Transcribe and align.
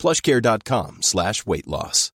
plushcare.com 0.00 0.96
slash 0.98 1.42
weight 1.44 1.66
loss. 1.66 2.10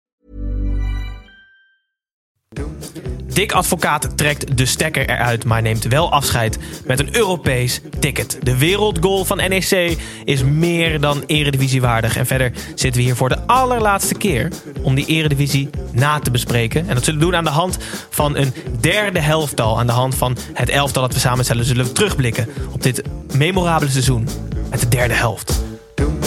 Dick 3.35 3.51
Advocaat 3.51 4.17
trekt 4.17 4.57
de 4.57 4.65
stekker 4.65 5.09
eruit, 5.09 5.45
maar 5.45 5.61
neemt 5.61 5.83
wel 5.83 6.11
afscheid 6.11 6.57
met 6.85 6.99
een 6.99 7.15
Europees 7.15 7.81
ticket. 7.99 8.37
De 8.43 8.57
wereldgoal 8.57 9.25
van 9.25 9.37
NEC 9.37 9.97
is 10.23 10.43
meer 10.43 10.99
dan 10.99 11.23
eredivisiewaardig. 11.25 12.17
En 12.17 12.25
verder 12.25 12.51
zitten 12.75 13.01
we 13.01 13.07
hier 13.07 13.15
voor 13.15 13.29
de 13.29 13.47
allerlaatste 13.47 14.15
keer 14.15 14.51
om 14.81 14.95
die 14.95 15.05
eredivisie 15.05 15.69
na 15.91 16.19
te 16.19 16.31
bespreken. 16.31 16.87
En 16.87 16.95
dat 16.95 17.03
zullen 17.03 17.19
we 17.19 17.25
doen 17.25 17.35
aan 17.35 17.43
de 17.43 17.49
hand 17.49 17.77
van 18.09 18.35
een 18.35 18.53
derde 18.79 19.19
helftal. 19.19 19.79
Aan 19.79 19.87
de 19.87 19.93
hand 19.93 20.15
van 20.15 20.37
het 20.53 20.69
elftal 20.69 21.01
dat 21.01 21.13
we 21.13 21.19
samenstellen 21.19 21.65
zullen 21.65 21.85
we 21.85 21.91
terugblikken 21.91 22.47
op 22.71 22.83
dit 22.83 23.01
memorabele 23.33 23.91
seizoen 23.91 24.27
met 24.69 24.79
de 24.79 24.87
derde 24.87 25.13
helft. 25.13 25.74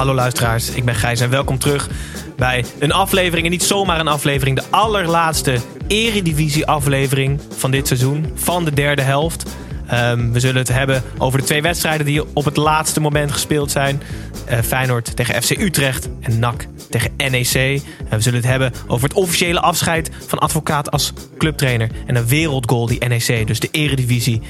Hallo 0.00 0.14
luisteraars, 0.14 0.70
ik 0.70 0.84
ben 0.84 0.94
Gijs 0.94 1.20
en 1.20 1.30
welkom 1.30 1.58
terug 1.58 1.88
bij 2.36 2.64
een 2.78 2.92
aflevering. 2.92 3.44
En 3.44 3.50
niet 3.50 3.62
zomaar 3.62 4.00
een 4.00 4.08
aflevering, 4.08 4.56
de 4.56 4.64
allerlaatste 4.70 5.58
Eredivisie 5.86 6.66
aflevering 6.66 7.40
van 7.56 7.70
dit 7.70 7.86
seizoen. 7.86 8.32
Van 8.34 8.64
de 8.64 8.72
derde 8.72 9.02
helft. 9.02 9.56
Ehm, 9.86 10.30
we 10.30 10.40
zullen 10.40 10.56
het 10.56 10.68
hebben 10.68 11.02
over 11.18 11.38
de 11.38 11.44
twee 11.44 11.62
wedstrijden 11.62 12.06
die 12.06 12.24
op 12.32 12.44
het 12.44 12.56
laatste 12.56 13.00
moment 13.00 13.32
gespeeld 13.32 13.70
zijn. 13.70 14.02
Uh, 14.50 14.58
Feyenoord 14.58 15.16
tegen 15.16 15.42
FC 15.42 15.50
Utrecht 15.50 16.08
en 16.20 16.38
NAC 16.38 16.66
tegen 16.90 17.10
NEC. 17.16 17.82
En 18.08 18.16
we 18.16 18.20
zullen 18.20 18.40
het 18.40 18.48
hebben 18.48 18.72
over 18.86 19.08
het 19.08 19.16
officiële 19.16 19.60
afscheid 19.60 20.10
van 20.26 20.38
advocaat 20.38 20.90
als 20.90 21.12
clubtrainer. 21.38 21.90
En 22.06 22.16
een 22.16 22.26
wereldgoal 22.26 22.86
die 22.86 23.04
NEC, 23.08 23.46
dus 23.46 23.60
de 23.60 23.68
eredivisie, 23.70 24.42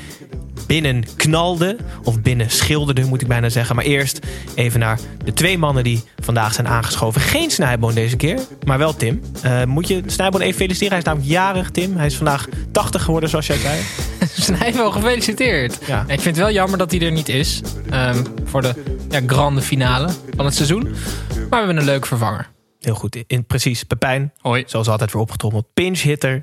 binnen 0.71 1.05
knalde. 1.17 1.77
Of 2.03 2.21
binnen 2.21 2.51
schilderde, 2.51 3.05
moet 3.05 3.23
ik 3.23 3.29
bijna 3.29 3.49
zeggen. 3.49 3.77
Maar 3.77 3.85
eerst 3.85 4.27
even 4.55 4.81
naar 4.81 4.99
de 5.25 5.33
twee 5.33 5.59
mannen 5.59 5.85
die 5.85 6.03
vandaag 6.23 6.55
zijn 6.55 6.69
aangeschoven. 6.69 7.21
Geen 7.21 7.51
Snijboon 7.51 7.95
deze 7.95 8.17
keer, 8.17 8.41
maar 8.65 8.79
wel 8.79 8.97
Tim. 8.97 9.23
Uh, 9.45 9.65
moet 9.65 9.89
je 9.89 10.03
Snijboon 10.07 10.41
even 10.41 10.57
feliciteren? 10.57 10.89
Hij 10.91 10.99
is 10.99 11.05
namelijk 11.05 11.31
jarig, 11.31 11.71
Tim. 11.71 11.97
Hij 11.97 12.07
is 12.07 12.17
vandaag 12.17 12.47
80 12.73 13.03
geworden, 13.03 13.29
zoals 13.31 13.47
jij 13.47 13.57
zei. 13.57 13.81
Snijboon, 14.47 14.93
gefeliciteerd. 14.93 15.79
Ja. 15.87 16.01
Ik 16.01 16.21
vind 16.21 16.25
het 16.25 16.37
wel 16.37 16.51
jammer 16.51 16.79
dat 16.79 16.91
hij 16.91 17.01
er 17.01 17.13
niet 17.13 17.29
is. 17.29 17.61
um, 17.93 18.25
voor 18.45 18.63
de 18.63 18.75
ja, 19.09 19.21
grande 19.27 19.63
finale 19.63 20.09
van 20.37 20.45
het 20.45 20.55
seizoen. 20.55 20.83
Maar 20.83 21.49
we 21.49 21.57
hebben 21.57 21.77
een 21.77 21.85
leuk 21.85 22.07
vervanger. 22.07 22.51
Heel 22.81 22.95
goed, 22.95 23.25
in, 23.27 23.45
precies. 23.45 23.85
Pepijn, 23.85 24.33
Hoi. 24.39 24.63
zoals 24.67 24.89
altijd 24.89 25.13
weer 25.13 25.23
opgetrommeld. 25.23 25.67
Pinch 25.75 26.01
hitter. 26.01 26.31
Nou, 26.31 26.43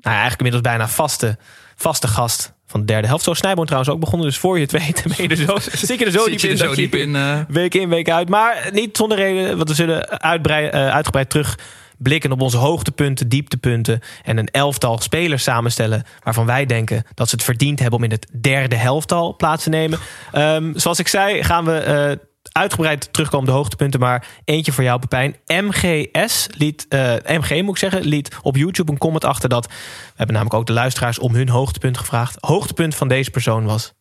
ja, 0.00 0.10
eigenlijk 0.10 0.38
inmiddels 0.38 0.62
bijna 0.62 0.88
vaste, 0.88 1.38
vaste 1.76 2.08
gast 2.08 2.56
van 2.68 2.80
de 2.80 2.86
derde 2.86 3.06
helft. 3.06 3.24
Zo 3.24 3.30
is 3.30 3.38
Snijboon 3.38 3.64
trouwens 3.64 3.92
ook 3.92 4.00
begonnen. 4.00 4.26
Dus 4.26 4.38
voor 4.38 4.56
je 4.56 4.62
het 4.62 4.72
weet 4.72 5.04
ben 5.16 5.22
je 5.22 5.28
er 5.28 5.36
zo, 5.36 5.56
zit 5.86 5.98
je 5.98 6.04
er 6.04 6.10
zo 6.10 6.24
diep 6.28 6.40
in. 6.40 6.56
zo 6.56 6.74
diep 6.74 6.94
in, 6.94 7.16
eh? 7.16 7.38
Week 7.48 7.74
in, 7.74 7.88
week 7.88 8.10
uit. 8.10 8.28
Maar 8.28 8.68
niet 8.72 8.96
zonder 8.96 9.18
reden. 9.18 9.56
Want 9.56 9.68
we 9.68 9.74
zullen 9.74 10.20
uitbrei- 10.20 10.66
eh, 10.68 10.88
uitgebreid 10.88 11.30
terug 11.30 11.58
blikken 11.98 12.32
op 12.32 12.40
onze 12.40 12.56
hoogtepunten, 12.56 13.28
dieptepunten. 13.28 14.00
En 14.24 14.38
een 14.38 14.48
elftal 14.48 14.98
spelers 14.98 15.42
samenstellen 15.42 16.04
waarvan 16.22 16.46
wij 16.46 16.66
denken 16.66 17.04
dat 17.14 17.28
ze 17.28 17.34
het 17.34 17.44
verdiend 17.44 17.78
hebben 17.80 17.98
om 17.98 18.04
in 18.04 18.10
het 18.10 18.26
derde 18.40 18.76
helftal 18.76 19.36
plaats 19.36 19.62
te 19.62 19.68
nemen. 19.68 19.98
Ehm, 20.32 20.72
zoals 20.74 20.98
ik 20.98 21.08
zei, 21.08 21.42
gaan 21.44 21.64
we 21.64 21.72
eh, 21.78 22.16
uitgebreid 22.42 23.12
terugkomen 23.12 23.46
op 23.46 23.52
de 23.52 23.58
hoogtepunten. 23.58 24.00
Maar 24.00 24.26
eentje 24.44 24.72
voor 24.72 24.84
jou, 24.84 24.98
Pepijn. 24.98 25.36
MGS 25.46 26.48
liet, 26.56 26.86
eh, 26.88 27.14
MG 27.24 27.62
moet 27.62 27.70
ik 27.70 27.78
zeggen, 27.78 28.02
liet 28.02 28.36
op 28.42 28.56
YouTube 28.56 28.92
een 28.92 28.98
comment 28.98 29.24
achter 29.24 29.48
dat. 29.48 29.66
We 29.66 29.72
hebben 30.14 30.34
namelijk 30.34 30.60
ook 30.60 30.66
de 30.66 30.72
luisteraars 30.72 31.18
om 31.18 31.34
hun 31.34 31.48
hoogtepunt 31.48 31.98
gevraagd. 31.98 32.36
Hoogtepunt 32.40 32.94
van 32.94 33.08
deze 33.08 33.30
persoon 33.30 33.64
was. 33.64 33.94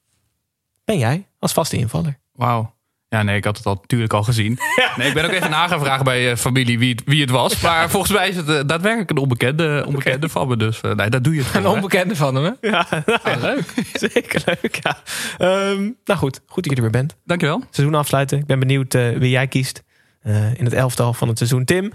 Ben 0.85 0.97
jij 0.97 1.27
als 1.39 1.53
vaste 1.53 1.77
invaller? 1.77 2.19
Wauw. 2.33 2.76
Ja, 3.09 3.23
nee, 3.23 3.38
ik 3.38 3.44
had 3.44 3.57
het 3.57 3.66
al 3.66 3.78
natuurlijk 3.81 4.13
al 4.13 4.23
gezien. 4.23 4.57
Nee, 4.97 5.07
ik 5.07 5.13
ben 5.13 5.25
ook 5.25 5.31
even 5.31 5.50
na 5.50 5.68
gaan 5.68 5.79
vragen 5.79 6.06
bij 6.06 6.29
uh, 6.31 6.35
familie 6.35 6.79
wie 6.79 6.91
het, 6.91 7.01
wie 7.06 7.22
het 7.22 7.29
was. 7.29 7.62
Maar 7.62 7.90
volgens 7.90 8.12
mij 8.12 8.29
is 8.29 8.35
het 8.35 8.50
uh, 8.50 8.59
daadwerkelijk 8.66 9.09
een 9.09 9.18
onbekende, 9.18 9.84
onbekende 9.88 10.29
van 10.29 10.47
me. 10.47 10.57
Dus 10.57 10.81
uh, 10.85 10.94
nee, 10.94 11.09
dat 11.09 11.23
doe 11.23 11.35
je 11.35 11.44
het 11.44 11.53
Een 11.56 11.67
onbekende 11.67 12.16
van 12.16 12.35
hem, 12.35 12.44
hè? 12.44 12.69
Ja, 12.69 12.88
Ah, 13.23 13.41
leuk. 13.47 13.73
Zeker 13.94 14.41
leuk, 14.46 14.79
ja. 14.84 14.97
Um, 15.69 15.96
nou 16.06 16.19
goed, 16.19 16.41
goed 16.46 16.63
dat 16.63 16.66
je 16.66 16.75
er 16.75 16.81
weer 16.81 17.01
bent. 17.01 17.16
Dankjewel. 17.25 17.63
Seizoen 17.69 17.96
afsluiten. 18.00 18.38
Ik 18.38 18.46
ben 18.46 18.59
benieuwd 18.59 18.94
wie 18.94 19.29
jij 19.29 19.47
kiest 19.47 19.84
in 20.53 20.63
het 20.63 20.73
elftal 20.73 21.13
van 21.13 21.28
het 21.28 21.38
seizoen. 21.38 21.66
Tim, 21.66 21.91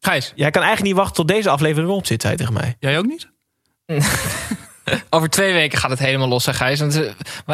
Gijs. 0.00 0.32
jij 0.34 0.50
kan 0.50 0.62
eigenlijk 0.62 0.92
niet 0.92 1.02
wachten 1.02 1.14
tot 1.26 1.28
deze 1.28 1.50
aflevering 1.50 1.88
erop 1.88 2.06
zit, 2.06 2.20
zei 2.20 2.32
je 2.32 2.38
tegen 2.38 2.54
mij. 2.54 2.76
Jij 2.78 2.98
ook 2.98 3.06
niet? 3.06 3.32
Over 5.10 5.28
twee 5.28 5.52
weken 5.52 5.78
gaat 5.78 5.90
het 5.90 5.98
helemaal 5.98 6.28
los, 6.28 6.46
hè, 6.46 6.54
Gijs. 6.54 6.80
Want, 6.80 7.00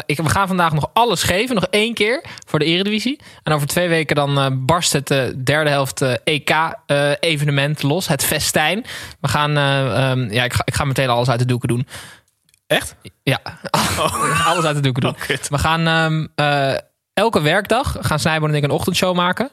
ik, 0.05 0.17
we 0.17 0.29
gaan 0.29 0.47
vandaag 0.47 0.73
nog 0.73 0.89
alles 0.93 1.23
geven. 1.23 1.55
Nog 1.55 1.67
één 1.69 1.93
keer 1.93 2.23
voor 2.47 2.59
de 2.59 2.65
Eredivisie. 2.65 3.19
En 3.43 3.53
over 3.53 3.67
twee 3.67 3.87
weken 3.87 4.15
dan 4.15 4.37
uh, 4.39 4.47
barst 4.53 4.93
het 4.93 5.11
uh, 5.11 5.23
derde 5.43 5.69
helft 5.69 6.01
EK-evenement 6.23 7.83
los. 7.83 8.07
Het 8.07 8.23
festijn. 8.23 8.85
We 9.19 9.27
gaan... 9.27 9.57
Um, 9.57 10.31
ja, 10.31 10.43
ik 10.43 10.53
ga, 10.53 10.61
ik 10.65 10.73
ga 10.73 10.83
meteen 10.83 11.09
alles 11.09 11.29
uit 11.29 11.39
de 11.39 11.45
doeken 11.45 11.67
doen. 11.67 11.87
Echt? 12.67 12.95
Ja, 13.23 13.39
oh. 13.71 14.47
alles 14.51 14.65
uit 14.65 14.75
de 14.75 14.81
doeken 14.81 15.01
doen. 15.01 15.15
Oh, 15.29 15.37
we 15.49 15.57
gaan 15.57 15.87
um, 15.87 16.33
elke 17.13 17.41
werkdag 17.41 17.97
gaan 17.99 18.19
Snijboon 18.19 18.49
en 18.49 18.55
ik 18.55 18.63
een 18.63 18.69
ochtendshow 18.69 19.15
maken. 19.15 19.51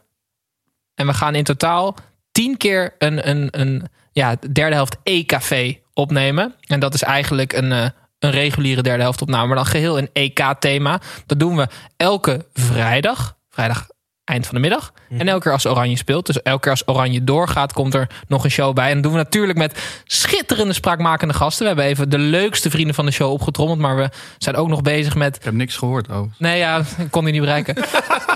En 0.94 1.06
we 1.06 1.14
gaan 1.14 1.34
in 1.34 1.44
totaal 1.44 1.96
tien 2.32 2.56
keer 2.56 2.94
een, 2.98 3.28
een, 3.28 3.48
een 3.50 3.88
ja, 4.12 4.36
derde 4.52 4.74
helft 4.74 4.96
E-café 5.02 5.78
opnemen. 5.98 6.54
En 6.66 6.80
dat 6.80 6.94
is 6.94 7.02
eigenlijk 7.02 7.52
een, 7.52 7.70
uh, 7.70 7.84
een 8.18 8.30
reguliere 8.30 8.82
derde 8.82 9.02
helft 9.02 9.22
opname. 9.22 9.46
Maar 9.46 9.56
dan 9.56 9.66
geheel 9.66 9.98
een 9.98 10.10
EK-thema. 10.12 11.00
Dat 11.26 11.38
doen 11.38 11.56
we 11.56 11.68
elke 11.96 12.46
vrijdag. 12.52 13.36
Vrijdag 13.50 13.86
eind 14.24 14.46
van 14.46 14.54
de 14.54 14.60
middag. 14.60 14.92
Mhm. 15.08 15.20
En 15.20 15.28
elke 15.28 15.42
keer 15.42 15.52
als 15.52 15.66
Oranje 15.66 15.96
speelt. 15.96 16.26
Dus 16.26 16.42
elke 16.42 16.60
keer 16.60 16.70
als 16.70 16.88
Oranje 16.88 17.24
doorgaat, 17.24 17.72
komt 17.72 17.94
er 17.94 18.08
nog 18.28 18.44
een 18.44 18.50
show 18.50 18.74
bij. 18.74 18.88
En 18.88 18.94
dat 18.94 19.02
doen 19.02 19.12
we 19.12 19.18
natuurlijk 19.18 19.58
met 19.58 20.00
schitterende 20.04 20.72
spraakmakende 20.72 21.34
gasten. 21.34 21.62
We 21.62 21.66
hebben 21.66 21.84
even 21.84 22.10
de 22.10 22.18
leukste 22.18 22.70
vrienden 22.70 22.94
van 22.94 23.06
de 23.06 23.12
show 23.12 23.30
opgetrommeld. 23.32 23.78
Maar 23.78 23.96
we 23.96 24.10
zijn 24.38 24.56
ook 24.56 24.68
nog 24.68 24.82
bezig 24.82 25.14
met... 25.14 25.36
Ik 25.36 25.44
heb 25.44 25.54
niks 25.54 25.76
gehoord 25.76 26.10
over. 26.10 26.32
Nee, 26.38 26.58
ja, 26.58 26.78
ik 26.98 27.10
kon 27.10 27.24
die 27.24 27.32
niet 27.32 27.42
bereiken. 27.42 27.76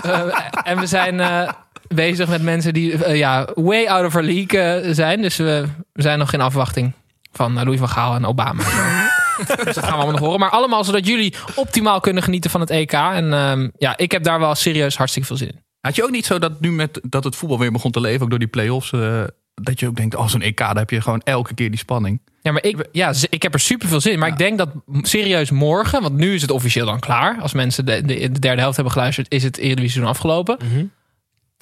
uh, 0.05 0.21
en 0.71 0.79
we 0.79 0.85
zijn... 0.85 1.15
Uh, 1.15 1.49
bezig 1.87 2.27
met 2.27 2.41
mensen 2.41 2.73
die 2.73 2.91
uh, 2.91 3.15
ja, 3.15 3.47
way 3.55 3.85
out 3.85 4.05
of 4.05 4.15
our 4.15 4.23
league 4.23 4.93
zijn. 4.93 5.21
Dus 5.21 5.37
we, 5.37 5.65
we 5.93 6.01
zijn 6.01 6.19
nog 6.19 6.33
in 6.33 6.41
afwachting 6.41 6.93
van 7.33 7.57
uh, 7.57 7.63
Louis 7.63 7.79
van 7.79 7.89
Gaal 7.89 8.15
en 8.15 8.25
Obama. 8.25 8.63
dus 9.63 9.75
dat 9.75 9.77
gaan 9.77 9.85
we 9.85 9.91
allemaal 9.91 10.11
nog 10.11 10.19
horen. 10.19 10.39
Maar 10.39 10.49
allemaal 10.49 10.83
zodat 10.83 11.07
jullie 11.07 11.33
optimaal 11.55 11.99
kunnen 11.99 12.23
genieten 12.23 12.49
van 12.49 12.61
het 12.61 12.69
EK. 12.69 12.91
En 12.91 13.25
uh, 13.25 13.69
ja, 13.77 13.97
ik 13.97 14.11
heb 14.11 14.23
daar 14.23 14.39
wel 14.39 14.55
serieus 14.55 14.97
hartstikke 14.97 15.27
veel 15.27 15.37
zin 15.37 15.47
in. 15.47 15.61
Had 15.81 15.95
je 15.95 16.03
ook 16.03 16.11
niet 16.11 16.25
zo 16.25 16.39
dat 16.39 16.59
nu 16.59 16.71
met 16.71 16.99
dat 17.03 17.23
het 17.23 17.35
voetbal 17.35 17.59
weer 17.59 17.71
begon 17.71 17.91
te 17.91 18.01
leven, 18.01 18.21
ook 18.21 18.29
door 18.29 18.39
die 18.39 18.47
play-offs, 18.47 18.91
uh, 18.91 19.23
dat 19.53 19.79
je 19.79 19.87
ook 19.87 19.95
denkt, 19.95 20.15
oh 20.15 20.27
zo'n 20.27 20.41
EK, 20.41 20.57
daar 20.57 20.75
heb 20.75 20.89
je 20.89 21.01
gewoon 21.01 21.21
elke 21.23 21.53
keer 21.53 21.69
die 21.69 21.79
spanning. 21.79 22.21
Ja, 22.41 22.51
maar 22.51 22.63
ik, 22.63 22.87
ja, 22.91 23.13
ik 23.29 23.43
heb 23.43 23.53
er 23.53 23.59
super 23.59 23.87
veel 23.87 24.01
zin 24.01 24.11
in. 24.11 24.19
Maar 24.19 24.27
ja. 24.27 24.33
ik 24.33 24.39
denk 24.39 24.57
dat 24.57 24.69
serieus 25.01 25.51
morgen, 25.51 26.01
want 26.01 26.15
nu 26.15 26.33
is 26.33 26.41
het 26.41 26.51
officieel 26.51 26.85
dan 26.85 26.99
klaar. 26.99 27.37
Als 27.41 27.53
mensen 27.53 27.85
de, 27.85 28.01
de, 28.01 28.31
de 28.31 28.39
derde 28.39 28.61
helft 28.61 28.75
hebben 28.75 28.93
geluisterd, 28.93 29.31
is 29.31 29.43
het 29.43 29.57
Eredivisie 29.57 30.03
afgelopen. 30.03 30.57
Mm 30.63 30.69
-hmm. 30.69 30.91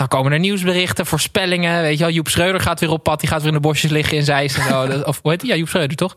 Dan 0.02 0.10
komen 0.10 0.32
er 0.32 0.40
nieuwsberichten, 0.40 1.06
voorspellingen. 1.06 1.82
Weet 1.82 1.98
je 1.98 2.04
wel, 2.04 2.14
Joep 2.14 2.28
Schreuder 2.28 2.62
gaat 2.62 2.80
weer 2.80 2.90
op 2.92 3.04
pad. 3.04 3.20
Die 3.20 3.30
gaat 3.30 3.40
weer 3.40 3.48
in 3.48 3.54
de 3.54 3.60
bosjes 3.60 3.92
liggen 3.92 4.18
in 4.18 4.24
Zeist 4.24 4.58
en 4.58 4.64
zo. 4.64 4.88
Of 5.10 5.20
hoe 5.22 5.32
heet 5.32 5.40
die? 5.40 5.50
Ja, 5.50 5.56
Joep 5.56 5.68
Schreuder, 5.68 5.98
toch? 5.98 6.14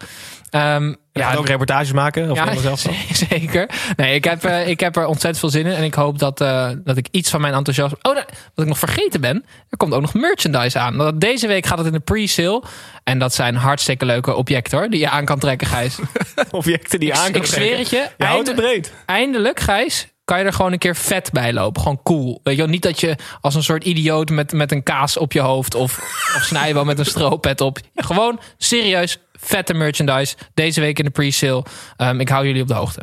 Ehm, 0.50 0.94
Ja, 1.12 1.34
ook 1.34 1.46
reportages 1.46 1.92
maken. 1.92 2.30
Of 2.30 2.36
ja, 2.36 2.54
zelf 2.56 2.86
zeker. 3.28 3.70
Nee, 3.96 4.14
ik 4.14 4.24
heb, 4.24 4.44
eh, 4.44 4.68
ik 4.68 4.80
heb 4.80 4.96
er 4.96 5.06
ontzettend 5.06 5.38
veel 5.38 5.48
zin 5.48 5.66
in. 5.66 5.72
En 5.72 5.82
ik 5.84 5.94
hoop 5.94 6.18
dat, 6.18 6.40
eh, 6.40 6.70
dat 6.84 6.96
ik 6.96 7.06
iets 7.10 7.30
van 7.30 7.40
mijn 7.40 7.54
enthousiasme... 7.54 7.98
Oh, 8.02 8.14
nee, 8.14 8.24
wat 8.54 8.64
ik 8.64 8.66
nog 8.66 8.78
vergeten 8.78 9.20
ben. 9.20 9.44
Er 9.70 9.76
komt 9.76 9.92
ook 9.94 10.00
nog 10.00 10.14
merchandise 10.14 10.78
aan. 10.78 11.18
Deze 11.18 11.46
week 11.46 11.66
gaat 11.66 11.78
het 11.78 11.86
in 11.86 11.92
de 11.92 12.00
pre-sale. 12.00 12.62
En 13.04 13.18
dat 13.18 13.34
zijn 13.34 13.54
hartstikke 13.56 14.04
leuke 14.04 14.34
objecten 14.34 14.78
hoor. 14.78 14.88
Die 14.88 15.00
je 15.00 15.08
aan 15.10 15.24
kan 15.24 15.38
trekken, 15.38 15.66
Gijs. 15.66 15.98
objecten 16.50 16.98
die 17.00 17.08
je 17.08 17.14
aan 17.14 17.26
ik 17.26 17.32
kan 17.32 17.46
zweer 17.46 17.78
het 17.78 17.90
je. 17.90 18.08
Je 18.18 18.24
houdt 18.24 18.48
het 18.48 18.58
einde- 18.58 18.62
breed. 18.72 18.92
eindelijk, 19.06 19.60
Gijs, 19.60 20.06
kan 20.24 20.38
je 20.38 20.44
er 20.44 20.52
gewoon 20.52 20.72
een 20.72 20.78
keer 20.78 20.96
vet 20.96 21.32
bij 21.32 21.52
lopen. 21.52 21.82
Gewoon 21.82 22.02
cool. 22.02 22.40
Weet 22.42 22.54
je 22.54 22.60
wel, 22.60 22.70
niet 22.70 22.82
dat 22.82 23.00
je 23.00 23.16
als 23.40 23.54
een 23.54 23.62
soort 23.62 23.84
idioot 23.84 24.30
met, 24.30 24.52
met 24.52 24.72
een 24.72 24.82
kaas 24.82 25.16
op 25.16 25.32
je 25.32 25.40
hoofd... 25.40 25.74
of, 25.74 25.98
of 26.36 26.42
snijbal 26.42 26.84
met 26.84 26.98
een 26.98 27.06
stropet 27.06 27.60
op. 27.60 27.78
Gewoon 27.94 28.40
serieus 28.56 29.18
vette 29.32 29.74
merchandise. 29.74 30.36
Deze 30.54 30.80
week 30.80 30.98
in 30.98 31.04
de 31.04 31.10
pre-sale. 31.10 31.64
Ehm, 31.96 32.20
ik 32.20 32.28
hou 32.28 32.46
jullie 32.46 32.62
op 32.62 32.68
de 32.68 32.74
hoogte. 32.74 33.00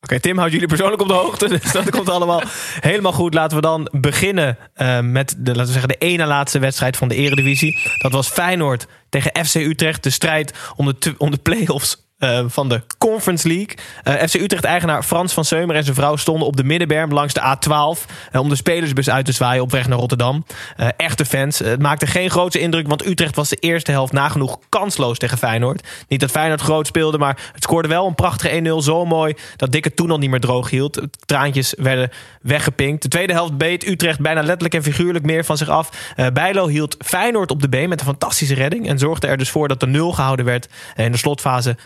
Oké, 0.00 0.20
Tim 0.20 0.36
houdt 0.38 0.52
jullie 0.52 0.68
persoonlijk 0.68 1.02
op 1.02 1.08
de 1.08 1.14
hoogte. 1.14 1.48
Dus 1.62 1.72
dat 1.72 1.90
komt 1.90 2.08
allemaal 2.08 2.42
helemaal 2.80 3.12
goed. 3.12 3.34
Laten 3.34 3.56
we 3.56 3.62
dan 3.62 3.88
beginnen 3.90 4.58
eh, 4.74 5.00
met 5.00 5.34
de, 5.38 5.50
laten 5.50 5.66
we 5.66 5.72
zeggen, 5.72 5.88
de 5.88 6.06
ene 6.06 6.26
laatste 6.26 6.58
wedstrijd 6.58 6.96
van 6.96 7.08
de 7.08 7.14
Eredivisie. 7.14 7.78
Dat 7.98 8.12
was 8.12 8.28
Feyenoord 8.28 8.86
tegen 9.08 9.44
FC 9.44 9.54
Utrecht. 9.54 10.02
De 10.02 10.10
strijd 10.10 10.54
om 10.76 10.86
de, 10.98 11.14
om 11.18 11.30
de 11.30 11.36
play-offs 11.36 12.03
eh, 12.24 12.44
van 12.48 12.68
de 12.68 12.82
Conference 12.98 13.48
League. 13.48 13.76
Eh, 14.02 14.14
FC 14.14 14.34
Utrecht-eigenaar 14.34 15.02
Frans 15.02 15.32
van 15.32 15.44
Seumer 15.44 15.76
en 15.76 15.84
zijn 15.84 15.96
vrouw 15.96 16.16
stonden 16.16 16.46
op 16.46 16.56
de 16.56 16.64
middenberm 16.64 17.12
langs 17.12 17.34
de 17.34 17.40
A12. 17.40 18.06
eh, 18.32 18.40
om 18.40 18.48
de 18.48 18.56
spelersbus 18.56 19.10
uit 19.10 19.24
te 19.24 19.32
zwaaien 19.32 19.62
op 19.62 19.70
weg 19.70 19.88
naar 19.88 19.98
Rotterdam. 19.98 20.44
Eh, 20.76 20.88
echte 20.96 21.24
fans. 21.24 21.58
Het 21.58 21.82
maakte 21.82 22.06
geen 22.06 22.30
grote 22.30 22.58
indruk, 22.58 22.88
want 22.88 23.06
Utrecht 23.06 23.36
was 23.36 23.48
de 23.48 23.56
eerste 23.56 23.90
helft 23.90 24.12
nagenoeg 24.12 24.58
kansloos 24.68 25.18
tegen 25.18 25.38
Feyenoord. 25.38 25.86
Niet 26.08 26.20
dat 26.20 26.30
Feyenoord 26.30 26.60
groot 26.60 26.86
speelde, 26.86 27.18
maar 27.18 27.38
het 27.52 27.62
scoorde 27.62 27.88
wel 27.88 28.06
een 28.06 28.14
prachtige 28.14 28.62
1-0. 28.62 28.82
Zo 28.82 29.04
mooi 29.04 29.34
dat 29.56 29.72
Dikke 29.72 29.94
toen 29.94 30.10
al 30.10 30.18
niet 30.18 30.30
meer 30.30 30.40
droog 30.40 30.70
hield. 30.70 31.00
Traantjes 31.24 31.74
werden 31.78 32.10
weggepinkt. 32.42 33.02
De 33.02 33.08
tweede 33.08 33.32
helft 33.32 33.56
beet 33.56 33.86
Utrecht 33.86 34.20
bijna 34.20 34.40
letterlijk 34.40 34.74
en 34.74 34.82
figuurlijk 34.82 35.24
meer 35.24 35.44
van 35.44 35.56
zich 35.56 35.68
af. 35.68 36.12
Bijlo 36.32 36.66
hield 36.66 36.96
Feyenoord 36.98 37.50
op 37.50 37.62
de 37.62 37.68
been 37.68 37.88
met 37.88 38.00
een 38.00 38.06
fantastische 38.06 38.54
redding. 38.54 38.88
En 38.88 38.98
zorgde 38.98 39.26
er 39.26 39.36
dus 39.36 39.50
voor 39.50 39.68
dat 39.68 39.80
de 39.80 39.86
0 39.86 40.12
gehouden 40.12 40.44
werd. 40.44 40.68
En 40.94 41.04
in 41.04 41.12
de 41.12 41.18
slotfase 41.18 41.76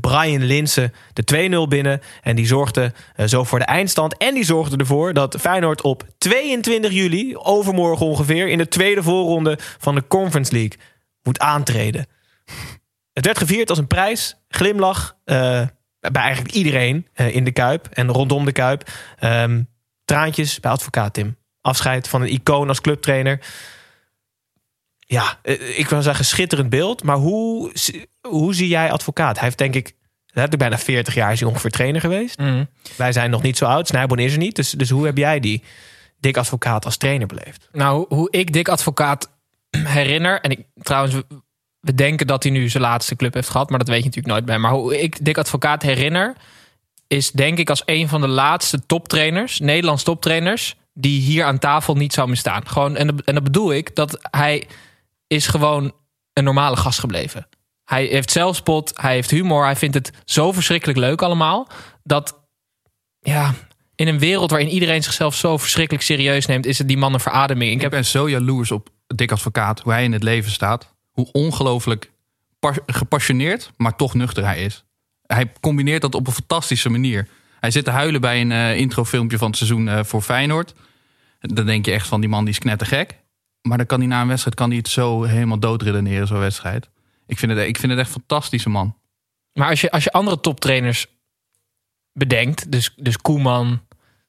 Brian 0.00 0.44
Linsen 0.44 0.92
de 1.12 1.64
2-0 1.64 1.68
binnen. 1.68 2.00
En 2.22 2.36
die 2.36 2.46
zorgde 2.46 2.92
eh, 3.14 3.26
zo 3.26 3.44
voor 3.44 3.58
de 3.58 3.64
eindstand. 3.64 4.16
En 4.16 4.34
die 4.34 4.44
zorgde 4.44 4.76
ervoor 4.76 5.12
dat 5.12 5.36
Feyenoord 5.40 5.82
op 5.82 6.04
22 6.18 6.92
juli, 6.92 7.36
overmorgen 7.36 8.06
ongeveer, 8.06 8.48
in 8.48 8.58
de 8.58 8.68
tweede 8.68 9.02
voorronde 9.02 9.58
van 9.78 9.94
de 9.94 10.06
Conference 10.06 10.52
League 10.52 10.78
moet 11.22 11.38
aantreden. 11.38 12.06
Het 13.12 13.24
werd 13.26 13.38
gevierd 13.38 13.70
als 13.70 13.78
een 13.78 13.86
prijs, 13.86 14.36
glimlach 14.48 15.16
eh, 15.24 15.62
bij 16.00 16.22
eigenlijk 16.22 16.54
iedereen 16.54 17.06
eh, 17.12 17.34
in 17.34 17.44
de 17.44 17.52
Kuip 17.52 17.88
en 17.92 18.08
rondom 18.08 18.44
de 18.44 18.52
Kuip. 18.52 18.90
Ehm, 19.18 19.62
traantjes 20.04 20.60
bij 20.60 20.70
advocaat 20.70 21.14
Tim. 21.14 21.36
Afscheid 21.60 22.08
van 22.08 22.22
een 22.22 22.32
icoon 22.32 22.68
als 22.68 22.80
clubtrainer. 22.80 23.40
Ja, 25.10 25.38
eh, 25.42 25.78
ik 25.78 25.88
wil 25.88 26.02
zeggen 26.02 26.24
schitterend 26.24 26.70
beeld. 26.70 27.02
Maar 27.02 27.16
hoe, 27.16 27.72
hoe 28.28 28.54
zie 28.54 28.68
jij 28.68 28.92
advocaat? 28.92 29.34
Hij 29.36 29.44
heeft 29.44 29.58
denk 29.58 29.74
ik, 29.74 29.94
letterlijk 30.26 30.58
bijna 30.58 30.78
40 30.78 31.14
jaar 31.14 31.32
is 31.32 31.40
hij 31.40 31.48
ongeveer 31.48 31.70
trainer 31.70 32.00
geweest. 32.00 32.38
Wij 32.96 33.12
zijn 33.12 33.30
nog 33.30 33.42
niet 33.42 33.56
zo 33.58 33.64
oud. 33.64 33.86
Snijboon 33.88 34.18
is 34.18 34.32
er 34.32 34.38
niet. 34.38 34.56
Dus, 34.56 34.70
dus 34.70 34.90
hoe 34.90 35.06
heb 35.06 35.16
jij 35.16 35.40
die 35.40 35.62
dik 36.20 36.36
advocaat 36.36 36.84
als 36.84 36.96
trainer 36.96 37.26
beleefd? 37.26 37.68
Nou, 37.72 38.04
hoe- 38.08 38.30
ik 38.30 38.52
Dick 38.52 38.68
Advocaat 38.68 39.30
herinner... 39.70 40.40
en 40.40 40.50
ik, 40.50 40.66
trouwens, 40.82 41.14
we- 41.14 41.94
denken 41.94 42.26
dat 42.26 42.42
hij 42.42 42.52
nu 42.52 42.68
zijn 42.68 42.82
laatste 42.82 43.16
club 43.16 43.34
heeft 43.34 43.48
gehad... 43.48 43.70
maar 43.70 43.78
dat 43.78 43.88
weet 43.88 43.98
je 43.98 44.04
natuurlijk 44.04 44.34
nooit 44.34 44.44
bij. 44.46 44.58
Maar 44.58 44.70
hoe 44.72 45.00
ik 45.02 45.24
Dick 45.24 45.38
Advocaat 45.38 45.82
herinner... 45.82 46.34
is 47.06 47.30
denk 47.30 47.58
ik 47.58 47.70
als 47.70 47.82
een 47.84 48.08
van 48.08 48.20
de 48.20 48.28
laatste 48.28 48.86
toptrainers... 48.86 49.58
Nederlands 49.60 50.02
toptrainers... 50.02 50.76
die 50.94 51.20
hier 51.20 51.44
aan 51.44 51.58
tafel 51.58 51.94
niet 51.94 52.12
zou 52.12 52.26
meer 52.26 52.36
staan. 52.36 52.68
Gewoon, 52.68 52.96
en, 52.96 53.06
dat- 53.06 53.20
en 53.24 53.34
dat 53.34 53.44
bedoel 53.44 53.72
ik, 53.72 53.94
dat 53.94 54.18
hij 54.30 54.66
is 55.28 55.46
gewoon 55.46 55.92
een 56.32 56.44
normale 56.44 56.76
gast 56.76 56.98
gebleven. 56.98 57.48
Hij 57.84 58.04
heeft 58.04 58.30
zelfspot, 58.30 58.92
hij 58.94 59.14
heeft 59.14 59.30
humor... 59.30 59.64
hij 59.64 59.76
vindt 59.76 59.94
het 59.94 60.10
zo 60.24 60.52
verschrikkelijk 60.52 60.98
leuk 60.98 61.22
allemaal... 61.22 61.68
dat 62.02 62.46
ja, 63.20 63.54
in 63.94 64.08
een 64.08 64.18
wereld 64.18 64.50
waarin 64.50 64.68
iedereen 64.68 65.02
zichzelf 65.02 65.34
zo 65.34 65.56
verschrikkelijk 65.56 66.04
serieus 66.04 66.46
neemt, 66.46 66.66
is 66.66 66.78
het 66.78 66.88
die 66.88 66.96
man 66.96 67.14
een 67.14 67.20
verademing. 67.20 67.70
Ik 67.70 67.76
Ik 67.76 67.82
heb 67.82 67.90
ben 67.90 68.04
zo 68.04 68.30
jaloers 68.30 68.70
op 68.70 68.88
Dick 69.06 69.32
Advocaat, 69.32 69.80
hoe 69.80 69.92
hij 69.92 70.04
in 70.04 70.12
het 70.12 70.22
leven 70.22 70.50
staat. 70.50 70.94
Hoe 71.10 71.28
ongelooflijk 71.32 72.10
pas- 72.58 72.78
gepassioneerd, 72.86 73.72
maar 73.76 73.96
toch 73.96 74.14
nuchter 74.14 74.44
hij 74.44 74.64
is. 74.64 74.84
Hij 75.22 75.52
combineert 75.60 76.02
dat 76.02 76.14
op 76.14 76.26
een 76.26 76.32
fantastische 76.32 76.88
manier. 76.88 77.28
Hij 77.60 77.70
zit 77.70 77.84
te 77.84 77.90
huilen 77.90 78.20
bij 78.20 78.40
een 78.40 78.52
eh, 78.52 78.76
introfilmpje 78.76 79.38
van 79.38 79.46
het 79.46 79.56
seizoen 79.56 79.88
eh, 79.88 80.04
voor 80.04 80.22
Feyenoord. 80.22 80.74
Dan 81.40 81.66
denk 81.66 81.86
je 81.86 81.92
echt 81.92 82.06
van 82.06 82.20
die 82.20 82.28
man 82.28 82.44
die 82.44 82.52
is 82.52 82.58
knettergek. 82.58 83.18
Maar 83.68 83.78
dan 83.78 83.86
kan 83.86 83.98
hij 83.98 84.08
na 84.08 84.20
een 84.20 84.28
wedstrijd 84.28 84.56
kan 84.56 84.68
hij 84.68 84.78
het 84.78 84.88
zo 84.88 85.22
helemaal 85.22 85.58
doodredeneren, 85.58 86.26
zo'n 86.26 86.38
wedstrijd. 86.38 86.88
Ik 87.26 87.38
vind, 87.38 87.52
het, 87.52 87.60
ik 87.60 87.78
vind 87.78 87.92
het 87.92 88.00
echt 88.00 88.08
een 88.08 88.20
fantastische 88.20 88.68
man. 88.68 88.96
Maar 89.52 89.68
als 89.68 89.80
je, 89.80 89.90
als 89.90 90.04
je 90.04 90.12
andere 90.12 90.40
toptrainers 90.40 91.06
bedenkt, 92.12 92.72
dus, 92.72 92.92
dus 92.96 93.16
Koeman, 93.16 93.80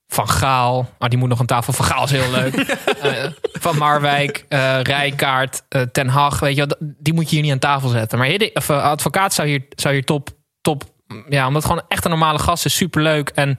Van 0.08 0.30
Gaal, 0.30 0.90
maar 1.00 1.10
die 1.10 1.20
moet 1.20 1.30
nog 1.30 1.40
aan 1.40 1.46
tafel. 1.46 1.74
Van 1.74 1.86
Gaal 1.86 2.04
is 2.04 2.12
heel 2.12 2.32
leuk. 2.32 2.56
Eh, 3.00 3.32
van 3.42 3.78
Marwijk, 3.78 4.46
eh 4.50 4.82
Rijkaard, 4.82 5.64
eh, 5.70 5.82
Ten 5.82 6.08
Hag, 6.08 6.40
weet 6.40 6.56
je, 6.56 6.66
wel, 6.66 6.90
die 6.98 7.14
moet 7.14 7.30
je 7.30 7.36
hier 7.36 7.44
niet 7.44 7.52
aan 7.52 7.60
tafel 7.60 7.90
zetten. 7.90 8.18
Maar 8.18 8.28
hier, 8.28 8.52
of, 8.54 8.70
advocaat 8.70 9.34
zou 9.34 9.48
hier, 9.48 9.66
zou 9.70 9.94
hier 9.94 10.06
top, 10.06 10.30
top, 10.62 10.84
ja, 11.30 11.48
omdat 11.48 11.66
gewoon 11.66 11.82
echt 11.88 12.04
een 12.04 12.10
normale 12.10 12.40
gast 12.40 12.66
is, 12.66 12.76
superleuk. 12.76 13.30
En 13.30 13.58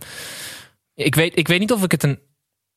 ik 0.94 1.14
weet, 1.14 1.38
ik 1.38 1.48
weet 1.48 1.60
niet 1.60 1.72
of 1.72 1.82
ik 1.82 1.90
het 1.90 2.02
een 2.02 2.20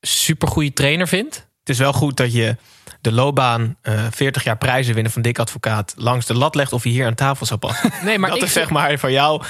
supergoeie 0.02 0.74
trainer 0.74 1.08
vind. 1.08 1.48
Het 1.64 1.70
is 1.70 1.78
wel 1.78 1.94
goed 1.94 2.18
dat 2.18 2.34
je 2.34 2.56
de 3.02 3.12
loopbaan 3.12 3.76
eh 3.82 4.06
40 4.12 4.44
jaar 4.44 4.58
prijzen 4.58 4.94
winnen 4.94 5.12
van 5.12 5.22
dik 5.22 5.40
advocaat 5.40 5.94
langs 5.98 6.26
de 6.26 6.34
lat 6.34 6.56
legt 6.56 6.74
of 6.74 6.84
je 6.84 6.90
hier 6.90 7.06
aan 7.06 7.16
tafel 7.16 7.46
zou 7.46 7.60
passen. 7.60 7.92
Nee, 8.04 8.20
maar 8.20 8.30
dat 8.30 8.38
ik 8.38 8.44
is 8.44 8.54
zeg 8.54 8.70
maar 8.70 8.98
van 8.98 9.12
jou. 9.12 9.42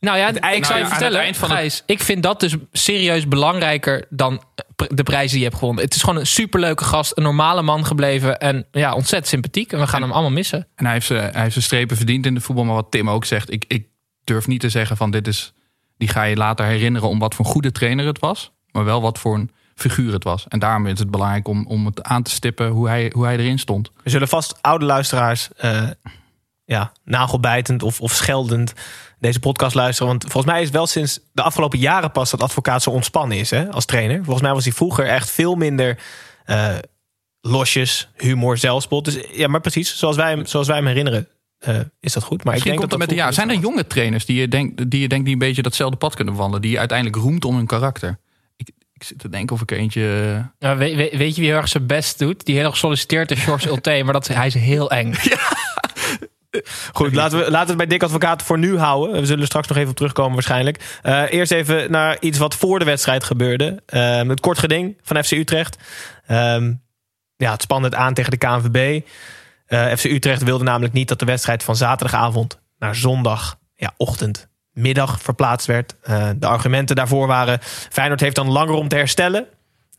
Nou 0.00 0.18
ja, 0.18 0.24
eind- 0.24 0.36
ik 0.36 0.42
zou 0.42 0.58
je 0.58 0.68
nou 0.68 0.78
ja, 0.78 0.88
vertellen, 0.88 1.14
het 1.16 1.24
eind 1.24 1.36
van 1.36 1.50
het- 1.50 1.82
ik 1.86 2.00
vind 2.00 2.22
dat 2.22 2.40
dus 2.40 2.54
serieus 2.72 3.28
belangrijker 3.28 4.06
dan 4.10 4.42
de 4.88 5.02
prijzen 5.02 5.30
die 5.30 5.38
je 5.38 5.44
hebt 5.44 5.58
gewonnen. 5.58 5.84
Het 5.84 5.94
is 5.94 6.00
gewoon 6.02 6.18
een 6.18 6.26
superleuke 6.26 6.84
gast, 6.84 7.16
een 7.16 7.22
normale 7.22 7.62
man 7.62 7.86
gebleven 7.86 8.38
en 8.38 8.66
ja, 8.72 8.94
ontzettend 8.94 9.28
sympathiek. 9.28 9.72
En 9.72 9.78
we 9.78 9.86
gaan 9.86 10.02
hem 10.02 10.12
allemaal 10.12 10.30
missen. 10.30 10.66
En 10.74 10.84
hij 10.84 10.94
heeft, 10.94 11.06
zijn, 11.06 11.30
hij 11.32 11.40
heeft 11.40 11.52
zijn 11.52 11.64
strepen 11.64 11.96
verdiend 11.96 12.26
in 12.26 12.34
de 12.34 12.40
voetbal. 12.40 12.64
Maar 12.64 12.74
wat 12.74 12.90
Tim 12.90 13.10
ook 13.10 13.24
zegt, 13.24 13.52
ik, 13.52 13.64
ik 13.68 13.86
durf 14.24 14.46
niet 14.46 14.60
te 14.60 14.68
zeggen 14.68 14.96
van 14.96 15.10
dit 15.10 15.26
is... 15.26 15.52
Die 15.96 16.08
ga 16.08 16.22
je 16.22 16.36
later 16.36 16.66
herinneren 16.66 17.08
om 17.08 17.18
wat 17.18 17.34
voor 17.34 17.44
een 17.44 17.50
goede 17.50 17.72
trainer 17.72 18.06
het 18.06 18.18
was. 18.18 18.52
Maar 18.72 18.84
wel 18.84 19.02
wat 19.02 19.18
voor 19.18 19.34
een 19.34 19.50
figuur 19.82 20.12
het 20.12 20.24
was. 20.24 20.44
En 20.48 20.58
daarom 20.58 20.86
is 20.86 20.98
het 20.98 21.10
belangrijk 21.10 21.48
om, 21.48 21.66
om 21.66 21.86
het 21.86 22.02
aan 22.02 22.22
te 22.22 22.30
stippen 22.30 22.68
hoe 22.68 22.88
hij, 22.88 23.12
hoe 23.14 23.24
hij 23.24 23.36
erin 23.36 23.58
stond. 23.58 23.90
Er 24.04 24.10
zullen 24.10 24.28
vast 24.28 24.58
oude 24.60 24.84
luisteraars 24.84 25.48
eh, 25.56 25.88
ja, 26.64 26.92
nagelbijtend 27.04 27.82
of, 27.82 28.00
of 28.00 28.12
scheldend 28.12 28.72
deze 29.18 29.40
podcast 29.40 29.74
luisteren. 29.74 30.08
Want 30.08 30.22
volgens 30.22 30.52
mij 30.52 30.62
is 30.62 30.70
wel 30.70 30.86
sinds 30.86 31.20
de 31.32 31.42
afgelopen 31.42 31.78
jaren 31.78 32.10
pas 32.10 32.30
dat 32.30 32.42
advocaat 32.42 32.82
zo 32.82 32.90
ontspannen 32.90 33.38
is 33.38 33.50
hè, 33.50 33.70
als 33.70 33.84
trainer. 33.84 34.16
Volgens 34.16 34.42
mij 34.42 34.52
was 34.52 34.64
hij 34.64 34.72
vroeger 34.72 35.06
echt 35.06 35.30
veel 35.30 35.54
minder 35.54 35.98
eh, 36.44 36.74
losjes, 37.40 38.08
humor, 38.16 38.58
zelfspot. 38.58 39.04
Dus 39.04 39.18
ja, 39.32 39.48
maar 39.48 39.60
precies, 39.60 39.98
zoals 39.98 40.16
wij 40.16 40.30
hem, 40.30 40.46
zoals 40.46 40.66
wij 40.66 40.76
hem 40.76 40.86
herinneren, 40.86 41.28
eh, 41.58 41.78
is 42.00 42.12
dat 42.12 42.22
goed. 42.22 42.44
Maar 42.44 42.52
Misschien 42.52 42.72
ik 42.72 42.78
denk 42.78 42.78
komt 42.78 42.90
dat 42.90 42.98
met 42.98 43.08
de 43.08 43.14
jaren. 43.14 43.34
Zijn 43.34 43.50
er 43.50 43.56
jonge 43.56 43.86
trainers 43.86 44.26
die 44.26 44.40
je, 44.40 44.48
denkt, 44.48 44.90
die 44.90 45.00
je 45.00 45.08
denkt 45.08 45.24
die 45.24 45.32
een 45.32 45.38
beetje 45.38 45.62
datzelfde 45.62 45.96
pad 45.96 46.14
kunnen 46.14 46.34
wandelen? 46.34 46.62
Die 46.62 46.70
je 46.70 46.78
uiteindelijk 46.78 47.22
roemt 47.22 47.44
om 47.44 47.56
hun 47.56 47.66
karakter? 47.66 48.18
Ik, 49.02 49.08
zit 49.08 49.18
te 49.18 49.28
denken 49.28 49.54
of 49.56 49.62
ik 49.62 49.70
eentje... 49.70 50.34
Nou, 50.58 50.78
weet, 50.78 50.94
weet, 50.94 51.16
weet 51.16 51.34
je 51.34 51.40
wie 51.40 51.50
heel 51.50 51.58
erg 51.58 51.68
zijn 51.68 51.86
best 51.86 52.18
doet? 52.18 52.44
Die 52.44 52.56
heel 52.56 52.64
erg 52.64 52.76
solliciteert 52.76 53.30
is 53.30 53.44
George 53.44 53.68
Ulte, 53.72 54.02
maar 54.04 54.12
dat, 54.12 54.28
hij 54.28 54.46
is 54.46 54.54
heel 54.54 54.90
eng. 54.90 55.14
Goed, 56.92 57.14
laten 57.14 57.38
we, 57.38 57.50
laten 57.50 57.64
we 57.64 57.68
het 57.68 57.76
bij 57.76 57.86
Dick 57.86 58.02
Advocaat 58.02 58.42
voor 58.42 58.58
nu 58.58 58.78
houden. 58.78 59.20
We 59.20 59.26
zullen 59.26 59.40
er 59.40 59.46
straks 59.46 59.68
nog 59.68 59.76
even 59.76 59.90
op 59.90 59.96
terugkomen 59.96 60.32
waarschijnlijk. 60.32 60.98
Eh, 61.02 61.22
eerst 61.32 61.52
even 61.52 61.90
naar 61.90 62.16
iets 62.20 62.38
wat 62.38 62.54
voor 62.54 62.78
de 62.78 62.84
wedstrijd 62.84 63.24
gebeurde. 63.24 63.82
Ehm, 63.86 64.28
het 64.28 64.40
kort 64.40 64.58
geding 64.58 64.98
van 65.02 65.24
FC 65.24 65.30
Utrecht. 65.30 65.76
Ehm, 66.26 66.72
ja, 67.36 67.52
het 67.52 67.62
spande 67.62 67.88
het 67.88 67.96
aan 67.96 68.14
tegen 68.14 68.30
de 68.30 68.36
KNVB. 68.36 69.06
Eh, 69.66 69.86
FC 69.86 70.04
Utrecht 70.04 70.42
wilde 70.42 70.64
namelijk 70.64 70.92
niet 70.92 71.08
dat 71.08 71.18
de 71.18 71.24
wedstrijd 71.24 71.62
van 71.62 71.76
zaterdagavond 71.76 72.60
naar 72.78 72.94
zondag, 72.94 73.58
ja, 73.74 73.94
ochtend, 73.96 74.48
middag 74.72 75.20
verplaatst 75.22 75.66
werd. 75.66 75.94
Eh, 76.02 76.28
de 76.36 76.46
argumenten 76.46 76.96
daarvoor 76.96 77.26
waren... 77.26 77.58
Feyenoord 77.90 78.20
heeft 78.20 78.36
dan 78.36 78.50
langer 78.50 78.74
om 78.74 78.88
te 78.88 78.96
herstellen. 78.96 79.46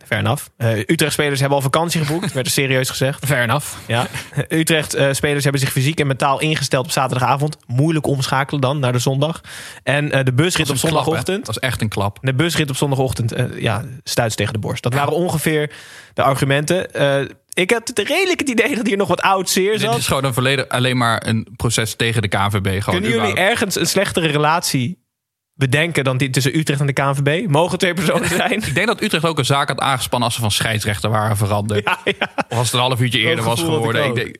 Fair 0.05 0.21
enough. 0.21 0.43
Eh, 0.57 0.77
Utrecht-spelers 0.77 1.39
hebben 1.39 1.57
al 1.57 1.63
vakantie 1.63 2.05
geboekt, 2.05 2.33
werd 2.33 2.45
er 2.45 2.51
serieus 2.51 2.89
gezegd. 2.89 3.25
Fair 3.25 3.43
enough. 3.43 3.67
Ja. 3.87 4.07
Utrecht-spelers 4.49 5.43
hebben 5.43 5.61
zich 5.61 5.71
fysiek 5.71 5.99
en 5.99 6.07
mentaal 6.07 6.39
ingesteld 6.39 6.85
op 6.85 6.91
zaterdagavond. 6.91 7.57
Moeilijk 7.67 8.07
omschakelen 8.07 8.61
dan 8.61 8.79
naar 8.79 8.91
de 8.91 8.99
zondag. 8.99 9.41
En 9.83 10.11
eh, 10.11 10.23
de 10.23 10.33
busrit 10.33 10.69
op 10.69 10.77
klap, 10.77 10.91
zondagochtend. 10.91 11.45
Dat 11.45 11.55
is 11.55 11.61
echt 11.61 11.81
een 11.81 11.89
klap. 11.89 12.17
De 12.21 12.33
busrit 12.33 12.69
op 12.69 12.75
zondagochtend, 12.75 13.31
eh, 13.31 13.59
ja, 13.59 13.83
stuit 14.03 14.35
tegen 14.35 14.53
de 14.53 14.59
borst. 14.59 14.83
Dat 14.83 14.93
waren 14.93 15.13
ongeveer 15.13 15.71
de 16.13 16.21
argumenten. 16.21 16.91
Ik 17.53 17.71
had 17.71 17.87
het 17.87 17.99
redelijk 17.99 18.39
het 18.39 18.49
idee 18.49 18.75
dat 18.75 18.87
hier 18.87 18.97
nog 18.97 19.07
wat 19.07 19.21
oud 19.21 19.49
zeer 19.49 19.71
Dit 19.71 19.81
zat. 19.81 19.97
is 19.97 20.07
gewoon 20.07 20.23
een 20.23 20.33
volledig 20.33 20.69
alleen 20.69 20.97
maar 20.97 21.27
een 21.27 21.47
proces 21.55 21.95
tegen 21.95 22.21
de 22.21 22.27
KNVB. 22.27 22.51
Gewoon 22.51 22.81
Kunnen 22.83 23.01
jullie 23.01 23.15
überhaupt. 23.15 23.39
ergens 23.39 23.75
een 23.75 23.85
slechtere 23.87 24.27
relatie 24.27 25.01
bedenken 25.53 26.03
dan 26.03 26.17
die 26.17 26.29
tussen 26.29 26.57
Utrecht 26.57 26.79
en 26.79 26.85
de 26.87 26.93
KNVB? 26.93 27.47
Mogen 27.49 27.77
twee 27.77 27.93
personen 27.93 28.27
zijn? 28.37 28.51
Ik 28.51 28.73
denk 28.75 28.87
dat 28.87 29.01
Utrecht 29.01 29.25
ook 29.25 29.37
een 29.37 29.45
zaak 29.45 29.67
had 29.67 29.79
aangespannen 29.79 30.27
als 30.27 30.35
ze 30.35 30.41
van 30.41 30.51
scheidsrechter 30.51 31.09
waren 31.09 31.37
veranderd. 31.37 31.83
ja, 31.83 31.99
ja. 32.03 32.29
Of 32.49 32.57
als 32.57 32.65
het 32.65 32.73
een 32.73 32.79
half 32.87 33.01
uurtje 33.01 33.19
eerder 33.19 33.45
was 33.45 33.59
ik 33.59 33.65
geworden. 33.65 34.05
Ik 34.05 34.15
denk, 34.15 34.35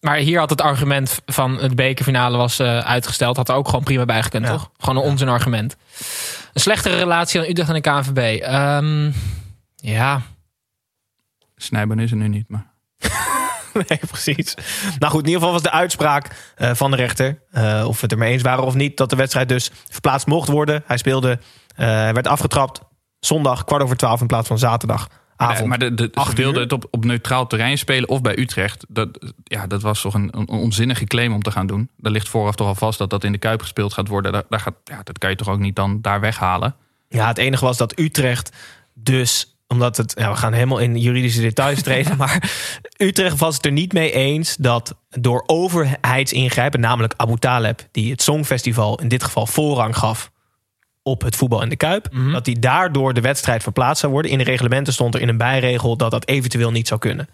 Maar 0.00 0.16
hier 0.16 0.38
had 0.38 0.50
het 0.50 0.60
argument 0.60 1.18
van 1.26 1.58
het 1.58 1.74
bekerfinale 1.74 2.36
was 2.36 2.58
eh, 2.58 2.78
uitgesteld. 2.78 3.36
Had 3.36 3.48
er 3.48 3.54
ook 3.54 3.68
gewoon 3.68 3.84
prima 3.84 4.04
bij 4.04 4.22
gekund, 4.22 4.46
Ja. 4.46 4.52
toch? 4.52 4.70
Gewoon 4.78 4.96
een 5.02 5.10
onzin 5.10 5.28
argument. 5.28 5.76
Een 6.52 6.60
slechtere 6.60 6.96
relatie 6.96 7.40
dan 7.40 7.48
Utrecht 7.50 7.68
en 7.68 7.74
de 7.74 7.80
KNVB. 7.80 8.40
Ehm, 8.42 9.10
ja, 9.76 10.22
Snijben 11.62 11.98
is 11.98 12.10
er 12.10 12.16
nu 12.16 12.28
niet, 12.28 12.48
maar... 12.48 12.70
Nee, 13.88 13.98
precies. 14.10 14.54
Nou 14.98 15.12
goed, 15.12 15.20
in 15.20 15.26
ieder 15.26 15.40
geval 15.40 15.52
was 15.52 15.62
de 15.62 15.70
uitspraak 15.70 16.52
eh, 16.56 16.74
van 16.74 16.90
de 16.90 16.96
rechter, 16.96 17.42
eh, 17.50 17.84
of 17.86 17.94
we 17.94 18.02
het 18.02 18.12
ermee 18.12 18.32
eens 18.32 18.42
waren 18.42 18.64
of 18.64 18.74
niet, 18.74 18.96
dat 18.96 19.10
de 19.10 19.16
wedstrijd 19.16 19.48
dus 19.48 19.70
verplaatst 19.90 20.26
mocht 20.26 20.48
worden. 20.48 20.82
Hij 20.86 20.96
speelde, 20.96 21.38
eh, 21.74 21.86
hij 21.86 22.14
werd 22.14 22.26
afgetrapt 22.26 22.80
zondag 23.20 23.64
kwart 23.64 23.82
over 23.82 23.96
twaalf 23.96 24.20
in 24.20 24.26
plaats 24.26 24.48
van 24.48 24.58
zaterdagavond. 24.58 25.66
Maar 25.66 25.78
de, 25.78 25.94
de, 25.94 26.10
ze 26.28 26.34
wilden 26.34 26.62
het 26.62 26.72
op, 26.72 26.86
op 26.90 27.04
neutraal 27.04 27.46
terrein 27.46 27.78
spelen 27.78 28.08
of 28.08 28.20
bij 28.20 28.38
Utrecht. 28.38 28.84
Dat, 28.88 29.32
ja, 29.44 29.66
dat 29.66 29.82
was 29.82 30.00
toch 30.00 30.14
een, 30.14 30.28
een 30.38 30.48
onzinnige 30.48 31.04
claim 31.04 31.32
om 31.32 31.42
te 31.42 31.50
gaan 31.50 31.66
doen. 31.66 31.88
Daar 31.96 32.12
ligt 32.12 32.28
vooraf 32.28 32.54
toch 32.54 32.66
al 32.66 32.74
vast 32.74 32.98
dat 32.98 33.10
dat 33.10 33.24
in 33.24 33.32
de 33.32 33.38
Kuip 33.38 33.60
gespeeld 33.60 33.92
gaat 33.92 34.08
worden. 34.08 34.32
Daar, 34.32 34.44
daar 34.48 34.60
gaat, 34.60 34.74
ja, 34.84 35.00
dat 35.02 35.18
kan 35.18 35.30
je 35.30 35.36
toch 35.36 35.48
ook 35.48 35.58
niet 35.58 35.76
dan 35.76 36.00
daar 36.00 36.20
weghalen. 36.20 36.74
Ja, 37.08 37.26
het 37.26 37.38
enige 37.38 37.64
was 37.64 37.76
dat 37.76 37.98
Utrecht 37.98 38.56
dus 38.94 39.51
omdat 39.72 39.96
het, 39.96 40.14
ja, 40.18 40.30
we 40.30 40.36
gaan 40.36 40.52
helemaal 40.52 40.78
in 40.78 40.96
juridische 40.98 41.40
details 41.40 41.82
treden, 41.88 42.16
maar 42.16 42.50
Utrecht 42.96 43.38
was 43.38 43.56
het 43.56 43.64
er 43.66 43.72
niet 43.72 43.92
mee 43.92 44.12
eens 44.12 44.56
dat 44.56 44.94
door 45.10 45.42
overheidsingrijpen, 45.46 46.80
namelijk 46.80 47.14
Abu 47.16 47.36
Taleb, 47.38 47.88
die 47.90 48.10
het 48.10 48.22
Songfestival 48.22 49.00
in 49.00 49.08
dit 49.08 49.24
geval 49.24 49.46
voorrang 49.46 49.96
gaf 49.96 50.30
op 51.02 51.22
het 51.22 51.36
voetbal 51.36 51.62
in 51.62 51.68
de 51.68 51.76
Kuip, 51.76 52.08
Mhm. 52.12 52.32
dat 52.32 52.44
die 52.44 52.58
daardoor 52.58 53.14
de 53.14 53.20
wedstrijd 53.20 53.62
verplaatst 53.62 54.00
zou 54.00 54.12
worden. 54.12 54.30
In 54.30 54.38
de 54.38 54.44
reglementen 54.44 54.92
stond 54.92 55.14
er 55.14 55.20
in 55.20 55.28
een 55.28 55.36
bijregel 55.36 55.96
dat 55.96 56.10
dat 56.10 56.26
eventueel 56.28 56.70
niet 56.70 56.88
zou 56.88 57.00
kunnen. 57.00 57.28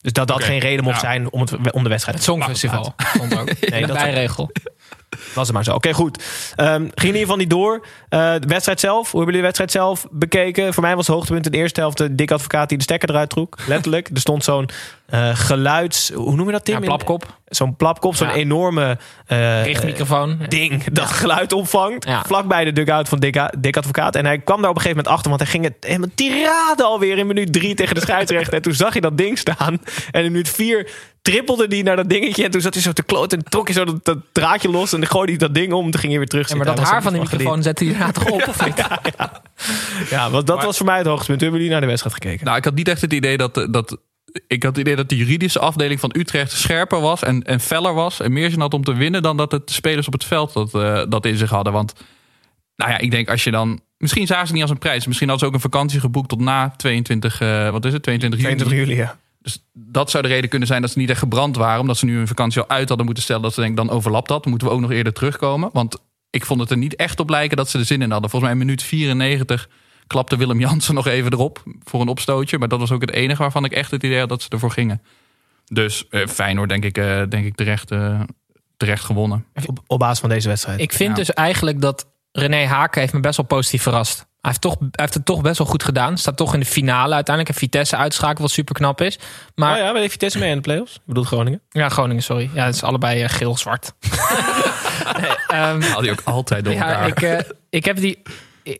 Dus 0.00 0.12
dat 0.12 0.28
dat 0.28 0.44
geen 0.44 0.58
reden 0.58 0.84
mocht 0.84 1.00
ja. 1.00 1.08
zijn 1.08 1.30
om, 1.32 1.40
het, 1.40 1.72
om 1.72 1.82
de 1.82 1.88
wedstrijd 1.88 2.16
het 2.18 2.26
Songfestival 2.26 2.94
stond 3.14 3.38
ook. 3.38 3.68
Nee, 3.70 3.86
dat- 3.86 3.96
bijregel. 3.96 4.50
Was 5.34 5.46
het 5.46 5.52
maar 5.56 5.64
zo. 5.64 5.74
Oké, 5.74 5.92
goed. 5.92 6.24
Ehm, 6.56 6.80
ging 6.80 6.92
in 6.94 7.06
ieder 7.06 7.20
geval 7.20 7.36
niet 7.36 7.50
door. 7.50 7.86
Eh, 8.08 8.34
de 8.38 8.46
wedstrijd 8.46 8.80
zelf, 8.80 9.10
hoe 9.10 9.20
hebben 9.20 9.34
jullie 9.34 9.40
de 9.40 9.42
wedstrijd 9.42 9.70
zelf 9.70 10.06
bekeken? 10.10 10.74
Voor 10.74 10.82
mij 10.82 10.96
was 10.96 11.06
het 11.06 11.16
hoogtepunt 11.16 11.46
in 11.46 11.52
de 11.52 11.58
eerste 11.58 11.80
helft 11.80 11.98
de 11.98 12.14
dik 12.14 12.30
advocaat 12.30 12.68
die 12.68 12.78
de 12.78 12.84
stekker 12.84 13.10
eruit 13.10 13.30
trok. 13.30 13.56
Letterlijk. 13.66 14.08
Er 14.08 14.20
stond 14.20 14.44
zo'n 14.44 14.68
eh, 15.14 15.30
geluids... 15.36 16.10
Hoe 16.14 16.36
noem 16.36 16.46
je 16.46 16.52
dat, 16.52 16.64
Tim? 16.64 16.74
Ja, 16.74 16.80
plapkop. 16.80 17.38
Zo'n 17.46 17.76
plapkop, 17.76 18.14
zo'n 18.16 18.26
Ja. 18.28 18.34
enorme 18.34 18.98
eh, 19.26 19.64
Richtmicrofoon. 19.64 20.38
ding 20.48 20.84
dat 20.92 21.06
geluid 21.06 21.52
opvangt. 21.52 22.04
Ja. 22.06 22.22
Vlakbij 22.26 22.64
de 22.64 22.72
dugout 22.72 23.08
van 23.08 23.18
Dick, 23.18 23.40
Dick 23.58 23.76
Advocaat. 23.76 24.16
En 24.16 24.24
hij 24.24 24.38
kwam 24.38 24.60
daar 24.60 24.70
op 24.70 24.76
een 24.76 24.82
gegeven 24.82 24.96
moment 25.04 25.14
achter, 25.14 25.28
want 25.28 25.40
hij 25.42 25.50
ging 25.50 25.64
het 25.64 25.74
helemaal 25.80 26.08
tirade 26.14 26.82
alweer 26.84 27.18
in 27.18 27.26
minuut 27.26 27.52
drie 27.52 27.74
tegen 27.74 27.94
de 27.94 28.00
scheidsrechter. 28.08 28.54
en 28.54 28.62
toen 28.62 28.72
zag 28.74 28.94
je 28.94 29.00
dat 29.00 29.18
ding 29.18 29.38
staan. 29.38 29.78
En 30.10 30.24
in 30.24 30.32
minuut 30.32 30.48
vier 30.48 30.90
trippelde 31.22 31.66
hij 31.68 31.82
naar 31.82 31.96
dat 31.96 32.08
dingetje. 32.08 32.44
En 32.44 32.50
toen 32.50 32.60
zat 32.60 32.74
hij 32.74 32.82
zo 32.82 32.92
te 32.92 33.02
kloten 33.02 33.38
en 33.38 33.44
trok 33.44 33.66
hij 33.66 33.74
zo 33.76 33.84
dat, 33.84 34.04
dat 34.04 34.18
draadje 34.32 34.70
los. 34.70 34.92
En 34.92 35.00
dan 35.00 35.08
gooide 35.08 35.30
hij 35.32 35.40
dat 35.40 35.54
ding 35.54 35.72
om. 35.72 35.84
En 35.84 35.90
toen 35.90 36.00
ging 36.00 36.12
hij 36.12 36.20
weer 36.20 36.28
terug 36.30 36.48
Ja, 36.48 36.56
maar 36.56 36.66
zitten. 36.66 36.84
dat 36.84 36.92
haar 36.92 37.02
van 37.02 37.12
die 37.12 37.20
microfoon 37.22 37.62
zette 37.62 37.84
hij 37.84 37.92
daarna 37.92 38.12
toch 38.12 38.30
op, 38.30 38.48
of 38.48 38.64
niet? 38.66 38.84
Ja, 40.10 40.30
want 40.30 40.46
dat 40.46 40.62
was 40.64 40.76
voor 40.76 40.86
mij 40.86 40.98
het 40.98 41.06
hoogtepunt. 41.06 41.40
Hoe 41.40 41.48
hebben 41.50 41.58
jullie 41.58 41.70
naar 41.70 41.80
de 41.80 41.86
wedstrijd 41.86 42.14
gekeken? 42.22 42.44
Nou, 42.44 42.56
ik 42.58 42.64
had 42.64 42.74
niet 42.74 42.88
echt 42.88 43.00
het 43.00 43.12
idee 43.12 43.36
dat, 43.36 43.66
dat. 43.70 43.98
Ik 44.46 44.62
had 44.62 44.72
het 44.72 44.80
idee 44.80 44.96
dat 44.96 45.08
de 45.08 45.16
juridische 45.16 45.58
afdeling 45.58 46.00
van 46.00 46.14
Utrecht 46.16 46.52
scherper 46.52 47.00
was 47.00 47.22
en, 47.22 47.42
en 47.42 47.60
feller 47.60 47.94
was. 47.94 48.20
En 48.20 48.32
meer 48.32 48.50
zin 48.50 48.60
had 48.60 48.74
om 48.74 48.84
te 48.84 48.94
winnen 48.94 49.22
dan 49.22 49.36
dat 49.36 49.52
het 49.52 49.66
de 49.66 49.72
spelers 49.72 50.06
op 50.06 50.12
het 50.12 50.24
veld 50.24 50.52
dat, 50.52 50.74
eh, 50.74 51.02
dat 51.08 51.26
in 51.26 51.36
zich 51.36 51.50
hadden. 51.50 51.72
Want, 51.72 51.92
nou 52.76 52.90
ja, 52.90 52.98
ik 52.98 53.10
denk 53.10 53.28
als 53.28 53.44
je 53.44 53.50
dan. 53.50 53.80
Misschien 53.98 54.26
zagen 54.26 54.46
ze 54.46 54.52
het 54.52 54.60
niet 54.60 54.62
als 54.62 54.70
een 54.70 54.88
prijs. 54.88 55.06
Misschien 55.06 55.28
hadden 55.28 55.46
ze 55.48 55.54
ook 55.54 55.62
een 55.62 55.70
vakantie 55.70 56.00
geboekt 56.00 56.28
tot 56.28 56.40
na 56.40 56.74
22. 56.76 57.40
eh, 57.40 57.70
wat 57.70 57.84
is 57.84 57.92
het? 57.92 58.02
22 58.02 58.40
juli. 58.40 58.54
22 58.54 58.86
juli, 58.86 59.00
ja. 59.00 59.18
Dus 59.40 59.64
dat 59.72 60.10
zou 60.10 60.22
de 60.22 60.28
reden 60.28 60.50
kunnen 60.50 60.68
zijn 60.68 60.80
dat 60.80 60.90
ze 60.90 60.98
niet 60.98 61.10
echt 61.10 61.18
gebrand 61.18 61.56
waren. 61.56 61.80
Omdat 61.80 61.96
ze 61.96 62.04
nu 62.04 62.16
hun 62.16 62.26
vakantie 62.26 62.60
al 62.60 62.68
uit 62.68 62.88
hadden 62.88 63.06
moeten 63.06 63.24
stellen. 63.24 63.42
Dat 63.42 63.54
ze 63.54 63.60
denken, 63.60 63.86
dan 63.86 63.96
overlapt 63.96 64.28
dat. 64.28 64.42
Dan 64.42 64.50
moeten 64.50 64.68
we 64.68 64.74
ook 64.74 64.80
nog 64.80 64.90
eerder 64.90 65.12
terugkomen. 65.12 65.70
Want 65.72 65.98
ik 66.30 66.44
vond 66.44 66.60
het 66.60 66.70
er 66.70 66.76
niet 66.76 66.96
echt 66.96 67.20
op 67.20 67.30
lijken 67.30 67.56
dat 67.56 67.70
ze 67.70 67.78
er 67.78 67.84
zin 67.84 68.02
in 68.02 68.10
hadden. 68.10 68.30
Volgens 68.30 68.52
mij 68.52 68.60
in 68.60 68.66
minuut 68.66 68.82
94 68.82 69.68
klapte 70.06 70.36
Willem 70.36 70.60
Jansen 70.60 70.94
nog 71.00 71.06
even 71.06 71.32
erop 71.32 71.62
voor 71.84 72.00
een 72.00 72.08
opstootje. 72.08 72.58
Maar 72.58 72.68
dat 72.68 72.78
was 72.78 72.90
ook 72.92 73.00
het 73.00 73.10
enige 73.12 73.42
waarvan 73.42 73.64
ik 73.64 73.72
echt 73.72 73.90
het 73.90 74.02
idee 74.02 74.18
had 74.18 74.28
dat 74.28 74.42
ze 74.42 74.48
ervoor 74.48 74.70
gingen. 74.70 75.02
Dus 75.66 76.08
eh, 76.10 76.26
Feyenoord 76.26 76.68
denk 76.68 76.84
ik, 76.84 76.98
eh, 76.98 77.22
denk 77.28 77.44
ik 77.44 77.54
terecht, 77.54 77.90
eh, 77.90 78.20
terecht 78.76 79.04
gewonnen. 79.04 79.44
Op, 79.66 79.78
op 79.86 79.98
basis 79.98 80.18
van 80.20 80.28
deze 80.28 80.48
wedstrijd. 80.48 80.80
Ik 80.80 80.92
vind 80.92 81.10
Ja. 81.10 81.14
dus 81.14 81.32
eigenlijk 81.32 81.80
dat 81.80 82.06
René 82.32 82.66
Haken 82.66 83.00
heeft 83.00 83.12
me 83.12 83.20
best 83.20 83.36
wel 83.36 83.46
positief 83.46 83.82
verrast. 83.82 84.16
Hij 84.16 84.26
heeft, 84.52 84.60
toch, 84.60 84.76
hij 84.78 84.88
heeft 84.90 85.14
het 85.14 85.24
toch 85.24 85.40
best 85.40 85.58
wel 85.58 85.66
goed 85.66 85.82
gedaan. 85.82 86.18
Staat 86.18 86.36
toch 86.36 86.54
in 86.54 86.60
de 86.60 86.66
finale 86.66 87.14
uiteindelijk. 87.14 87.54
En 87.54 87.60
Vitesse 87.60 87.96
uitschakelen, 87.96 88.42
wat 88.42 88.50
super 88.50 88.74
knap 88.74 89.00
is. 89.00 89.18
Maar 89.54 89.72
oh 89.72 89.78
ja, 89.84 89.92
bij 89.92 90.10
Vitesse 90.10 90.38
mee 90.38 90.48
in 90.50 90.54
de 90.56 90.62
playoffs? 90.62 90.94
Ik 90.94 91.00
bedoel 91.04 91.24
Groningen. 91.24 91.60
Ja, 91.70 91.88
Groningen, 91.88 92.22
sorry. 92.22 92.50
Ja, 92.54 92.64
het 92.64 92.74
is 92.74 92.82
allebei 92.82 93.22
eh, 93.22 93.28
geel-zwart. 93.28 93.92
nee, 95.20 95.30
ehm, 95.46 95.82
Haal 95.82 96.00
die 96.00 96.10
ook 96.10 96.20
altijd 96.24 96.64
door 96.64 96.74
ja, 96.74 96.88
elkaar. 96.88 97.08
ik, 97.08 97.22
eh, 97.22 97.50
ik 97.70 97.84
heb 97.84 97.96
die... 97.96 98.22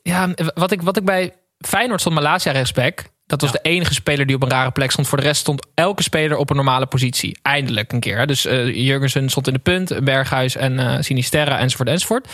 Ja, 0.03 0.29
wat 0.55 0.71
ik, 0.71 0.83
wat 0.83 0.97
ik 0.97 1.05
bij 1.05 1.33
Feyenoord 1.59 2.01
stond 2.01 2.15
Malasia 2.15 2.53
rechtsback. 2.53 3.05
Dat 3.27 3.41
was 3.41 3.53
de 3.53 3.59
enige 3.63 3.95
speler 3.95 4.27
die 4.27 4.37
op 4.37 4.43
een 4.43 4.51
rare 4.51 4.71
plek 4.71 4.91
stond. 4.91 5.09
Voor 5.09 5.19
de 5.19 5.25
rest 5.25 5.41
stond 5.41 5.67
elke 5.75 6.03
speler 6.03 6.37
op 6.37 6.51
een 6.51 6.57
normale 6.57 6.87
positie. 6.87 7.39
Eindelijk 7.43 7.93
een 7.93 8.01
keer. 8.01 8.19
hè. 8.19 8.27
Dus 8.27 8.47
eh 8.47 8.75
Jurgensen 8.75 9.29
stond 9.29 9.47
in 9.47 9.53
de 9.53 9.59
punt. 9.59 10.05
Berghuis 10.05 10.57
en 10.57 10.79
eh 10.79 10.97
Sinisterra 11.01 11.59
enzovoort 11.59 11.89
enzovoort. 11.89 12.29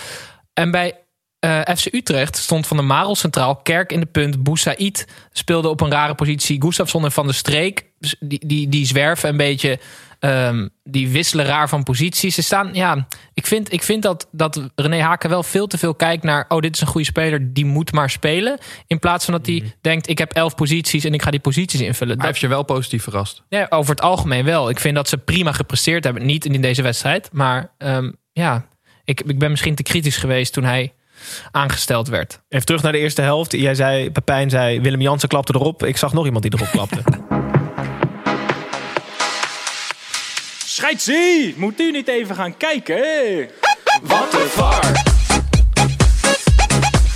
En 0.52 0.70
bij 0.70 0.94
eh, 1.38 1.60
FC 1.76 1.86
Utrecht 1.94 2.36
stond 2.36 2.66
Van 2.66 2.76
der 2.76 2.86
Marel 2.86 3.14
centraal. 3.14 3.56
Kerk 3.56 3.92
in 3.92 4.00
de 4.00 4.06
punt. 4.06 4.42
Boussaïd 4.42 5.06
speelde 5.32 5.68
op 5.68 5.80
een 5.80 5.90
rare 5.90 6.14
positie. 6.14 6.62
Gustafsson 6.62 7.04
en 7.04 7.12
Van 7.12 7.26
der 7.26 7.34
Streek. 7.34 7.84
Die, 8.20 8.46
die, 8.46 8.68
die 8.68 8.86
zwerven 8.86 9.28
een 9.28 9.36
beetje. 9.36 9.78
Ehm, 10.20 10.68
die 10.84 11.08
wisselen 11.08 11.44
raar 11.46 11.68
van 11.68 11.82
posities. 11.82 12.34
Ze 12.34 12.42
staan, 12.42 12.70
ja, 12.72 13.06
ik 13.34 13.46
vind, 13.46 13.72
ik 13.72 13.82
vind 13.82 14.02
dat, 14.02 14.28
dat 14.32 14.70
René 14.74 15.00
Haken 15.00 15.30
wel 15.30 15.42
veel 15.42 15.66
te 15.66 15.78
veel 15.78 15.94
kijkt 15.94 16.22
naar. 16.22 16.44
Oh, 16.48 16.60
dit 16.60 16.74
is 16.74 16.80
een 16.80 16.86
goede 16.86 17.06
speler, 17.06 17.52
die 17.52 17.64
moet 17.64 17.92
maar 17.92 18.10
spelen. 18.10 18.58
In 18.86 18.98
plaats 18.98 19.24
van 19.24 19.34
dat 19.34 19.46
hij 19.46 19.74
denkt: 19.80 20.08
ik 20.08 20.18
heb 20.18 20.32
elf 20.32 20.54
posities 20.54 21.04
en 21.04 21.14
ik 21.14 21.22
ga 21.22 21.30
die 21.30 21.40
posities 21.40 21.80
invullen. 21.80 22.08
Hij 22.08 22.16
Dat, 22.16 22.26
heeft 22.26 22.40
je 22.40 22.48
wel 22.48 22.62
positief 22.62 23.02
verrast. 23.02 23.42
ja, 23.48 23.66
over 23.68 23.90
het 23.90 24.02
algemeen 24.02 24.44
wel. 24.44 24.68
Ik 24.70 24.80
vind 24.80 24.94
dat 24.94 25.08
ze 25.08 25.18
prima 25.18 25.52
gepresteerd 25.52 26.04
hebben. 26.04 26.26
Niet 26.26 26.44
in 26.44 26.60
deze 26.60 26.82
wedstrijd, 26.82 27.28
maar 27.32 27.72
ehm, 27.78 28.10
ja, 28.32 28.66
ik, 29.04 29.20
ik 29.20 29.38
ben 29.38 29.50
misschien 29.50 29.74
te 29.74 29.82
kritisch 29.82 30.16
geweest 30.16 30.52
toen 30.52 30.64
hij 30.64 30.92
aangesteld 31.50 32.08
werd. 32.08 32.40
Even 32.48 32.66
terug 32.66 32.82
naar 32.82 32.92
de 32.92 32.98
eerste 32.98 33.22
helft. 33.22 33.52
Jij 33.52 33.74
zei, 33.74 34.10
Pepijn 34.10 34.50
zei, 34.50 34.80
Willem 34.80 35.00
Jansen 35.00 35.28
klapte 35.28 35.54
erop. 35.54 35.84
Ik 35.84 35.96
zag 35.96 36.12
nog 36.12 36.24
iemand 36.24 36.42
die 36.42 36.54
erop 36.54 36.68
klapte. 36.70 37.02
Scheidsie, 40.84 41.54
moet 41.56 41.80
u 41.80 41.90
niet 41.90 42.08
even 42.08 42.34
gaan 42.34 42.56
kijken? 42.56 42.96
Wat 44.02 44.34
een 44.34 44.48
var. 44.48 45.02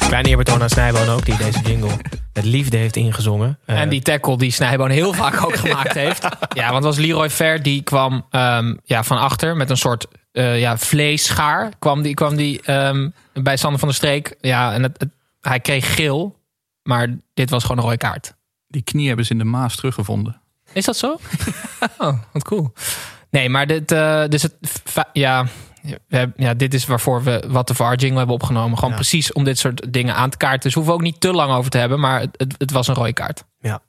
Kleine 0.07 0.29
eerbetoon 0.29 0.63
aan 0.63 0.69
Snijboon 0.69 1.09
ook, 1.09 1.25
die 1.25 1.37
deze 1.37 1.61
jingle 1.61 1.97
met 2.33 2.45
liefde 2.45 2.77
heeft 2.77 2.97
ingezongen. 2.97 3.59
Eh, 3.67 3.81
En 3.81 3.89
die 3.89 4.03
tackle 4.03 4.37
die 4.37 4.51
Snijboon 4.51 4.91
heel 4.91 5.13
vaak 5.23 5.45
ook 5.45 5.55
gemaakt 5.57 5.93
heeft. 5.95 6.23
Ja, 6.55 6.63
want 6.71 6.75
het 6.75 6.95
was 6.95 6.97
Leroy 6.97 7.31
Ver 7.31 7.63
die 7.63 7.83
kwam 7.83 8.27
ehm, 8.31 8.75
ja, 8.85 9.05
van 9.05 9.19
achter 9.19 9.57
met 9.57 9.71
een 9.71 9.77
soort 9.77 10.07
eh, 10.33 10.61
ja, 10.61 10.79
vleesschaar. 10.79 11.73
Kwam 11.79 12.03
die, 12.03 12.15
kwam 12.15 12.37
die 12.37 12.61
ehm, 12.63 13.09
bij 13.33 13.57
Sander 13.57 13.79
van 13.79 13.89
der 13.89 13.97
Streek. 13.97 14.35
Ja, 14.41 14.73
en 14.73 14.83
het, 14.83 14.99
het- 15.01 15.13
hij 15.41 15.61
kreeg 15.61 15.95
geel. 15.95 16.39
Maar 16.83 17.09
dit 17.35 17.51
was 17.51 17.63
gewoon 17.63 17.77
een 17.79 17.85
rode 17.85 17.97
kaart. 17.97 18.35
Die 18.69 18.83
knie 18.83 19.07
hebben 19.07 19.25
ze 19.27 19.33
in 19.33 19.39
de 19.39 19.45
Maas 19.45 19.77
teruggevonden. 19.77 20.41
Is 20.73 20.85
dat 20.85 20.97
zo? 20.97 21.17
oh, 21.99 22.19
wat 22.33 22.45
cool. 22.45 22.73
Nee, 23.35 23.49
maar 23.49 23.67
dit, 23.67 23.93
eh, 23.93 24.25
dus 24.29 24.43
het, 24.43 24.55
ja, 25.13 25.47
we 25.83 26.17
hebben- 26.17 26.45
ja, 26.45 26.55
dit 26.55 26.75
is 26.75 26.87
waarvoor 26.87 27.23
we 27.23 27.45
wat 27.49 27.67
de 27.69 27.75
VAR 27.75 27.95
jingle 27.97 28.19
hebben 28.19 28.35
opgenomen. 28.35 28.75
Gewoon 28.75 28.91
Ja. 28.91 28.97
precies 28.97 29.33
om 29.33 29.45
dit 29.45 29.59
soort 29.59 29.93
dingen 29.93 30.15
aan 30.15 30.31
te 30.31 30.37
kaarten. 30.37 30.61
Dus 30.61 30.73
we 30.73 30.79
hoeven 30.79 30.95
ook 30.95 31.03
niet 31.03 31.21
te 31.21 31.33
lang 31.33 31.53
over 31.53 31.71
te 31.71 31.79
hebben. 31.79 32.01
Maar 32.01 32.21
het, 32.21 32.55
het, 32.59 32.71
was 32.71 32.89
een 32.89 32.95
rode 32.95 33.13
kaart. 33.13 33.45
Ja, 33.61 33.81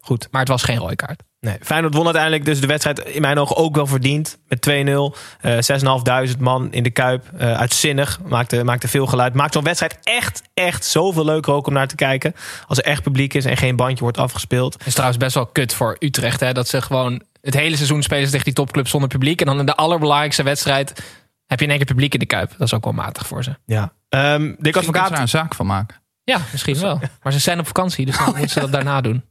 goed. 0.00 0.28
Maar 0.30 0.40
het 0.40 0.50
was 0.50 0.62
geen 0.62 0.76
rode 0.78 0.96
kaart. 0.96 1.22
Nee, 1.40 1.56
Feyenoord 1.62 1.94
won 1.94 2.04
uiteindelijk 2.04 2.44
dus 2.44 2.60
de 2.60 2.66
wedstrijd 2.66 2.98
in 2.98 3.20
mijn 3.20 3.38
ogen 3.38 3.56
ook 3.56 3.74
wel 3.74 3.86
verdiend. 3.86 4.38
Met 4.48 4.60
2-0. 4.60 5.14
eh 5.40 5.56
6.500 5.60 6.40
man 6.40 6.72
in 6.72 6.82
de 6.82 6.90
Kuip. 6.90 7.24
Eh, 7.36 7.52
uitzinnig. 7.58 8.20
Maakte, 8.28 8.64
maakte 8.64 8.88
veel 8.88 9.06
geluid. 9.06 9.34
Maakt 9.34 9.52
zo'n 9.52 9.64
wedstrijd 9.64 9.98
echt, 10.02 10.42
echt 10.54 10.84
zoveel 10.84 11.24
leuker 11.24 11.52
ook 11.52 11.66
om 11.66 11.72
naar 11.72 11.88
te 11.88 11.94
kijken. 11.94 12.34
Als 12.66 12.78
er 12.78 12.84
echt 12.84 13.02
publiek 13.02 13.34
is 13.34 13.44
en 13.44 13.56
geen 13.56 13.76
bandje 13.76 14.02
wordt 14.02 14.18
afgespeeld. 14.18 14.76
is 14.86 14.92
trouwens 14.92 15.18
best 15.18 15.34
wel 15.34 15.46
kut 15.46 15.74
voor 15.74 15.96
Utrecht. 15.98 16.40
Hè? 16.40 16.52
Dat 16.52 16.68
ze 16.68 16.82
gewoon 16.82 17.22
het 17.40 17.54
hele 17.54 17.76
seizoen 17.76 18.02
spelen 18.02 18.24
ze 18.24 18.30
tegen 18.30 18.44
die 18.44 18.54
topclub 18.54 18.88
zonder 18.88 19.08
publiek. 19.08 19.40
En 19.40 19.46
dan 19.46 19.58
in 19.58 19.66
de 19.66 19.74
allerbelangrijkste 19.76 20.42
wedstrijd 20.42 21.02
heb 21.46 21.58
je 21.58 21.64
in 21.64 21.70
één 21.70 21.78
keer 21.78 21.86
publiek 21.88 22.12
in 22.12 22.18
de 22.18 22.26
Kuip. 22.26 22.50
Dat 22.58 22.66
is 22.66 22.74
ook 22.74 22.84
wel 22.84 22.92
matig 22.92 23.26
voor 23.26 23.44
ze. 23.44 23.54
Ja. 23.66 23.92
Ehm 24.08 24.54
Dick 24.58 24.76
Advocaat. 24.76 25.10
daar 25.10 25.20
een 25.20 25.28
zaak 25.28 25.54
van 25.54 25.66
maken. 25.66 25.96
Ja, 26.24 26.40
misschien 26.52 26.78
wel. 26.78 27.00
Maar 27.22 27.32
ze 27.32 27.38
zijn 27.38 27.58
op 27.58 27.66
vakantie, 27.66 28.06
dus 28.06 28.16
dan 28.18 28.26
moeten 28.26 28.48
ze 28.48 28.60
dat 28.60 28.72
daarna 28.72 29.00
doen. 29.00 29.24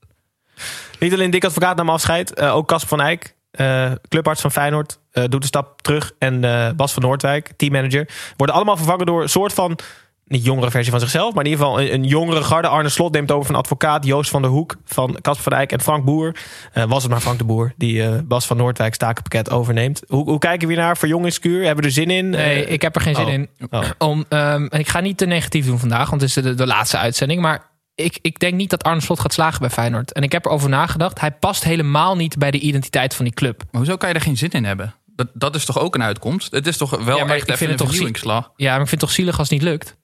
Niet 1.00 1.14
alleen 1.14 1.30
Dick 1.32 1.46
Advocaat 1.46 1.76
nam 1.76 1.90
afscheid. 1.90 2.34
eh, 2.34 2.56
ook 2.56 2.68
Casper 2.68 2.90
van 2.90 3.02
Eyck. 3.02 3.36
eh, 3.52 3.92
clubarts 4.10 4.42
van 4.42 4.52
Feyenoord. 4.52 5.00
eh, 5.12 5.24
doet 5.30 5.42
de 5.42 5.48
stap 5.48 5.82
terug. 5.82 6.12
En 6.20 6.44
eh, 6.44 6.72
Bas 6.76 6.94
van 6.94 7.04
Noordwijk, 7.04 7.52
teammanager. 7.58 8.10
Worden 8.38 8.56
allemaal 8.56 8.78
vervangen 8.78 9.06
door 9.06 9.22
een 9.22 9.30
soort 9.30 9.54
van... 9.54 9.80
Niet 10.30 10.46
jongere 10.46 10.72
versie 10.72 10.92
van 10.92 11.00
zichzelf, 11.00 11.34
maar 11.34 11.46
in 11.46 11.52
ieder 11.52 11.66
geval 11.66 11.82
een, 11.82 11.94
een 11.94 12.04
jongere 12.04 12.44
garde. 12.44 12.68
Arne 12.68 12.90
Slot 12.90 13.14
neemt 13.14 13.32
over 13.32 13.46
van 13.46 13.56
advocaat. 13.56 14.06
Joost 14.06 14.30
van 14.30 14.42
der 14.42 14.52
Hoek 14.52 14.76
van 14.86 15.18
Casper 15.22 15.44
van 15.44 15.54
Eyck 15.54 15.72
en 15.72 15.82
Frank 15.82 16.06
Boer. 16.06 16.36
Eh, 16.74 16.84
was 16.84 17.04
het 17.04 17.12
maar 17.12 17.22
Frank 17.22 17.38
de 17.38 17.44
Boer 17.44 17.74
die 17.78 18.04
eh, 18.04 18.20
Bas 18.24 18.46
van 18.46 18.58
Noordwijk 18.58 18.96
takenpakket 18.96 19.50
overneemt. 19.50 20.02
Hoe, 20.08 20.24
hoe 20.24 20.40
kijken 20.40 20.68
we 20.68 20.74
hier 20.74 20.84
naar? 20.84 20.98
Verjongingskuur? 20.98 21.66
Hebben 21.66 21.84
we 21.84 21.90
er 21.90 21.96
zin 21.96 22.10
in? 22.10 22.30
Nee, 22.30 22.66
Eh, 22.66 22.72
ik 22.72 22.82
heb 22.82 22.96
er 22.96 23.02
geen 23.02 23.16
zin 23.16 23.26
oh. 23.26 23.32
in. 23.32 23.50
Oh. 23.70 23.84
Om, 23.98 24.26
ehm, 24.30 24.66
en 24.66 24.80
ik 24.80 24.88
ga 24.88 25.00
niet 25.00 25.18
te 25.18 25.26
negatief 25.26 25.66
doen 25.66 25.80
vandaag, 25.80 26.10
want 26.10 26.22
het 26.22 26.30
is 26.38 26.44
de, 26.44 26.56
de 26.56 26.68
laatste 26.68 26.98
uitzending. 26.98 27.42
Maar 27.42 27.68
ik, 27.96 28.20
ik 28.22 28.40
denk 28.40 28.54
niet 28.54 28.70
dat 28.70 28.84
Arne 28.84 29.02
Slot 29.02 29.20
gaat 29.20 29.34
slagen 29.34 29.60
bij 29.60 29.70
Feyenoord. 29.70 30.12
En 30.14 30.24
ik 30.24 30.32
heb 30.32 30.46
erover 30.46 30.70
nagedacht. 30.70 31.20
Hij 31.20 31.32
past 31.32 31.64
helemaal 31.64 32.16
niet 32.16 32.38
bij 32.38 32.52
de 32.52 32.60
identiteit 32.60 33.16
van 33.16 33.26
die 33.26 33.34
club. 33.34 33.58
Maar 33.72 33.82
hoezo 33.82 33.98
kan 33.98 34.10
je 34.10 34.16
er 34.16 34.22
geen 34.22 34.38
zin 34.38 34.50
in 34.52 34.64
hebben? 34.66 34.94
Dat, 35.06 35.28
dat 35.34 35.56
is 35.56 35.66
toch 35.66 35.80
ook 35.80 35.96
een 35.96 36.04
uitkomst? 36.04 36.52
Het 36.52 36.68
is 36.68 36.78
toch 36.78 36.90
wel 36.90 37.18
Ja, 37.18 37.26
maar 37.26 37.36
echt 37.36 37.44
ik 37.44 37.48
even 37.48 37.58
vind 37.58 37.62
een 37.62 37.68
het 37.68 37.78
toch 37.78 37.88
vernieuwingsslag? 37.88 38.52
Ja, 38.56 38.72
maar 38.72 38.82
ik 38.82 38.88
vind 38.88 39.02
het 39.02 39.10
toch 39.10 39.12
zielig 39.12 39.40
als 39.40 39.50
het 39.50 39.60
niet 39.60 39.70
lukt. 39.70 39.96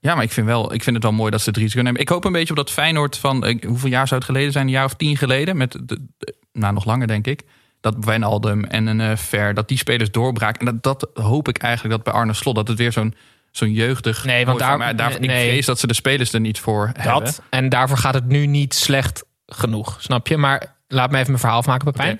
Ja, 0.00 0.14
maar 0.14 0.24
ik 0.24 0.32
vind, 0.32 0.46
wel, 0.46 0.72
ik 0.74 0.82
vind 0.82 0.96
het 0.96 1.04
wel 1.04 1.12
mooi 1.14 1.30
dat 1.30 1.40
ze 1.40 1.48
het 1.48 1.58
risico 1.58 1.82
nemen. 1.82 2.00
Ik 2.00 2.08
hoop 2.08 2.24
een 2.24 2.32
beetje 2.32 2.50
op 2.50 2.56
dat 2.56 2.70
Feyenoord 2.70 3.16
van... 3.18 3.44
eh, 3.44 3.62
hoeveel 3.66 3.88
jaar 3.88 4.08
zou 4.08 4.20
het 4.20 4.28
geleden 4.30 4.52
zijn? 4.52 4.64
Een 4.66 4.72
jaar 4.72 4.84
of 4.84 4.94
tien 4.94 5.16
geleden? 5.16 5.56
Met 5.56 5.72
de, 5.72 6.06
de- 6.18 6.34
nou, 6.52 6.74
nog 6.74 6.84
langer 6.84 7.06
denk 7.06 7.26
ik. 7.26 7.42
Dat 7.80 7.94
Wijnaldum 8.04 8.64
en 8.64 8.86
een 8.86 9.00
eh 9.00 9.16
Ver, 9.16 9.54
dat 9.54 9.68
die 9.68 9.78
spelers 9.78 10.10
doorbraken. 10.10 10.66
En 10.66 10.78
dat, 10.80 11.00
dat 11.02 11.24
hoop 11.24 11.48
ik 11.48 11.58
eigenlijk 11.58 11.94
dat 11.94 12.04
bij 12.04 12.12
Arne 12.12 12.32
Slot... 12.32 12.54
dat 12.54 12.68
het 12.68 12.78
weer 12.78 12.92
zo'n 12.92 13.14
zo'n 13.50 13.72
jeugdig... 13.72 14.24
Nee, 14.24 14.46
want 14.46 14.58
daar- 14.58 14.78
maar 14.78 14.96
daar, 14.96 15.08
nee. 15.10 15.18
Ik 15.20 15.30
vrees 15.30 15.66
dat 15.66 15.78
ze 15.78 15.86
de 15.86 15.94
spelers 15.94 16.32
er 16.32 16.40
niet 16.40 16.58
voor 16.60 16.90
hebben. 16.92 17.24
Dat. 17.24 17.42
En 17.50 17.68
daarvoor 17.68 17.96
gaat 17.98 18.14
het 18.14 18.26
nu 18.26 18.46
niet 18.46 18.74
slecht 18.74 19.24
genoeg, 19.46 19.96
snap 20.02 20.26
je? 20.28 20.36
Maar 20.36 20.76
laat 20.88 21.10
me 21.10 21.14
even 21.16 21.26
mijn 21.28 21.38
verhaal 21.40 21.58
afmaken, 21.58 21.92
Pepijn. 21.92 22.18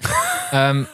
Ehm, 0.50 0.84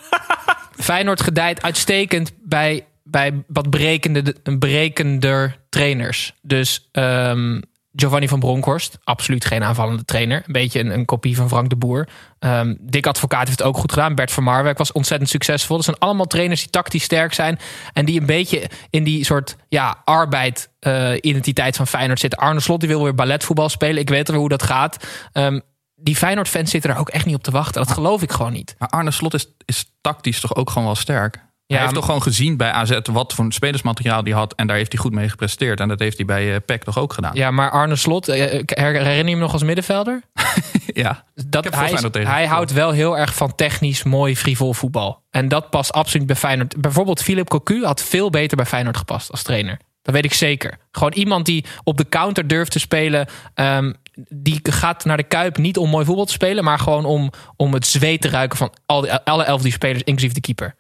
Feyenoord 0.79 1.21
gedijt 1.23 1.63
uitstekend 1.63 2.33
bij, 2.43 2.87
bij 3.09 3.45
wat 3.47 3.71
brekende, 3.71 4.35
brekender 4.59 5.59
trainers. 5.69 6.35
Dus 6.43 6.89
ehm, 6.93 7.61
Giovanni 7.97 8.29
van 8.29 8.39
Bronckhorst, 8.39 8.99
absoluut 9.05 9.45
geen 9.45 9.63
aanvallende 9.63 10.05
trainer. 10.05 10.43
Een 10.47 10.53
beetje 10.53 10.81
een, 10.81 10.91
een 10.91 11.05
kopie 11.05 11.37
van 11.37 11.49
Frank 11.49 11.71
de 11.71 11.77
Boer. 11.77 12.09
Ehm 12.39 12.75
Dick 12.81 13.07
Advocaat 13.07 13.47
heeft 13.47 13.59
het 13.59 13.69
ook 13.69 13.77
goed 13.77 13.93
gedaan. 13.93 14.15
Bert 14.15 14.33
van 14.33 14.43
Marwijk 14.43 14.79
was 14.79 14.93
ontzettend 14.93 15.31
succesvol. 15.31 15.77
Dat 15.77 15.85
zijn 15.85 15.99
allemaal 15.99 16.27
trainers 16.27 16.61
die 16.61 16.71
tactisch 16.71 17.03
sterk 17.03 17.35
zijn. 17.35 17.59
En 17.93 18.05
die 18.05 18.21
een 18.21 18.27
beetje 18.27 18.71
in 18.91 19.05
die 19.05 19.25
soort 19.25 19.57
ja, 19.69 20.03
arbeid-identiteit 20.05 21.77
van 21.77 21.87
Feyenoord 21.87 22.21
zitten. 22.21 22.39
Arne 22.39 22.61
Slot 22.61 22.81
die 22.81 22.89
wil 22.89 23.03
weer 23.03 23.15
balletvoetbal 23.15 23.69
spelen. 23.69 23.99
Ik 23.99 24.09
weet 24.09 24.29
wel 24.29 24.39
hoe 24.39 24.49
dat 24.49 24.63
gaat. 24.63 25.07
Ehm, 25.33 25.61
die 25.95 26.17
Feyenoord-fans 26.17 26.71
zitten 26.71 26.91
er 26.91 26.99
ook 26.99 27.09
echt 27.09 27.27
niet 27.27 27.35
op 27.35 27.43
te 27.43 27.51
wachten. 27.51 27.83
Dat 27.85 27.93
geloof 27.93 28.23
ik 28.23 28.33
gewoon 28.33 28.53
niet. 28.53 28.75
Maar 28.79 28.89
Arne 28.89 29.11
Slot 29.11 29.35
is, 29.35 29.47
is 29.65 29.93
tactisch 30.01 30.41
toch 30.41 30.55
ook 30.55 30.71
gewoon 30.71 30.87
wel 30.87 30.95
sterk. 30.95 31.45
Hij 31.67 31.79
heeft 31.81 31.95
toch 31.95 32.05
gewoon 32.05 32.23
gezien 32.23 32.57
bij 32.57 32.71
AZ 32.71 32.99
wat 33.13 33.35
voor 33.35 33.47
spelersmateriaal 33.53 34.23
hij 34.23 34.33
had. 34.33 34.55
En 34.55 34.67
daar 34.67 34.77
heeft 34.77 34.93
hij 34.93 35.01
goed 35.01 35.13
mee 35.13 35.29
gepresteerd. 35.29 35.81
En 35.81 35.89
dat 35.89 35.99
heeft 35.99 36.17
hij 36.17 36.27
bij 36.27 36.55
eh 36.55 36.61
PEC 36.67 36.83
toch 36.85 36.99
ook 36.99 37.13
gedaan. 37.13 37.35
Ja, 37.35 37.51
maar 37.51 37.71
Arne 37.71 37.97
Slot, 37.97 38.29
eh, 38.29 38.39
her- 38.67 38.93
herinner 38.93 39.25
je 39.25 39.31
hem 39.31 39.39
nog 39.39 39.53
als 39.53 39.63
middenvelder? 39.63 40.23
ja. 40.87 41.25
Dat, 41.35 41.65
hij, 41.75 41.85
is- 41.93 42.01
hij 42.29 42.47
houdt 42.47 42.73
wel 42.73 42.91
heel 42.91 43.19
erg 43.19 43.35
van 43.35 43.55
technisch, 43.55 44.03
mooi, 44.03 44.37
frivol 44.37 44.73
voetbal. 44.73 45.23
En 45.31 45.49
dat 45.49 45.71
past 45.71 45.93
absoluut 45.93 46.27
bij 46.27 46.37
Feyenoord. 46.37 46.81
Bijvoorbeeld 46.81 47.23
Philip 47.23 47.49
Cocu 47.49 47.85
had 47.85 48.03
veel 48.03 48.31
beter 48.31 48.57
bij 48.57 48.67
Feyenoord 48.67 48.97
gepast 48.97 49.31
als 49.31 49.43
trainer. 49.43 49.79
Dat 50.03 50.15
weet 50.15 50.25
ik 50.25 50.33
zeker. 50.35 50.79
Gewoon 50.91 51.13
iemand 51.13 51.47
die 51.47 51.65
op 51.85 51.97
de 51.97 52.09
counter 52.09 52.47
durft 52.47 52.71
te 52.71 52.79
spelen. 52.79 53.29
ehm, 53.55 53.93
die 54.29 54.61
gaat 54.63 55.05
naar 55.05 55.17
de 55.17 55.23
Kuip 55.23 55.57
niet 55.57 55.77
om 55.77 55.91
mooi 55.91 56.05
voetbal 56.05 56.25
te 56.25 56.33
spelen... 56.33 56.65
maar 56.65 56.79
gewoon 56.79 57.05
om, 57.05 57.31
om 57.57 57.73
het 57.75 57.87
zweet 57.87 58.21
te 58.21 58.29
ruiken 58.29 58.59
van 58.59 58.73
al 58.87 59.01
die, 59.01 59.13
alle 59.13 59.45
elf 59.45 59.63
die 59.63 59.73
spelers, 59.73 60.03
inclusief 60.03 60.33
de 60.33 60.41
keeper. 60.41 60.75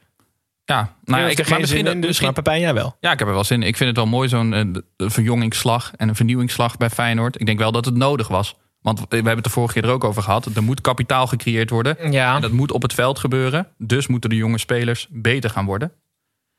Ja, 0.66 0.94
nou 1.04 1.23
ja, 1.23 1.28
ik 1.28 1.37
heb 1.37 1.46
geen 1.46 1.61
misschien, 1.61 1.85
zin 1.85 1.92
in, 1.94 1.96
dus, 2.00 2.06
misschien 2.06 2.26
maar 2.26 2.42
Pepijn, 2.42 2.61
jij 2.61 2.75
wel. 2.75 2.96
Ja, 3.00 3.12
ik 3.12 3.18
heb 3.18 3.28
er 3.28 3.35
wel 3.35 3.44
zin 3.44 3.62
in. 3.62 3.68
Ik 3.68 3.76
vind 3.76 3.88
het 3.88 3.99
wel 3.99 4.06
mooi, 4.06 4.28
zo'n 4.28 4.52
eh, 4.54 4.64
verjongingsslag 5.08 5.92
en 5.96 6.08
een 6.08 6.14
vernieuwingsslag 6.14 6.76
bij 6.76 6.90
Feyenoord. 6.90 7.40
Ik 7.40 7.46
denk 7.46 7.58
wel 7.58 7.73
dat 7.73 7.85
het 7.85 7.94
nodig 7.94 8.28
was. 8.28 8.54
Want 8.80 8.99
we 9.00 9.06
hebben 9.16 9.35
het 9.35 9.44
de 9.44 9.50
vorige 9.50 9.73
keer 9.75 9.85
er 9.85 9.90
ook 9.94 10.04
over 10.04 10.23
gehad. 10.23 10.46
Er 10.46 10.62
moet 10.62 10.80
kapitaal 10.80 11.26
gecreëerd 11.26 11.70
worden. 11.70 12.12
Ja, 12.12 12.35
En 12.35 12.40
dat 12.40 12.50
moet 12.50 12.73
op 12.73 12.82
het 12.82 12.94
veld 12.94 13.18
gebeuren. 13.18 13.68
Dus 13.78 14.06
moeten 14.06 14.30
de 14.30 14.37
jonge 14.37 14.58
spelers 14.58 15.06
beter 15.11 15.50
gaan 15.50 15.64
worden. 15.64 15.92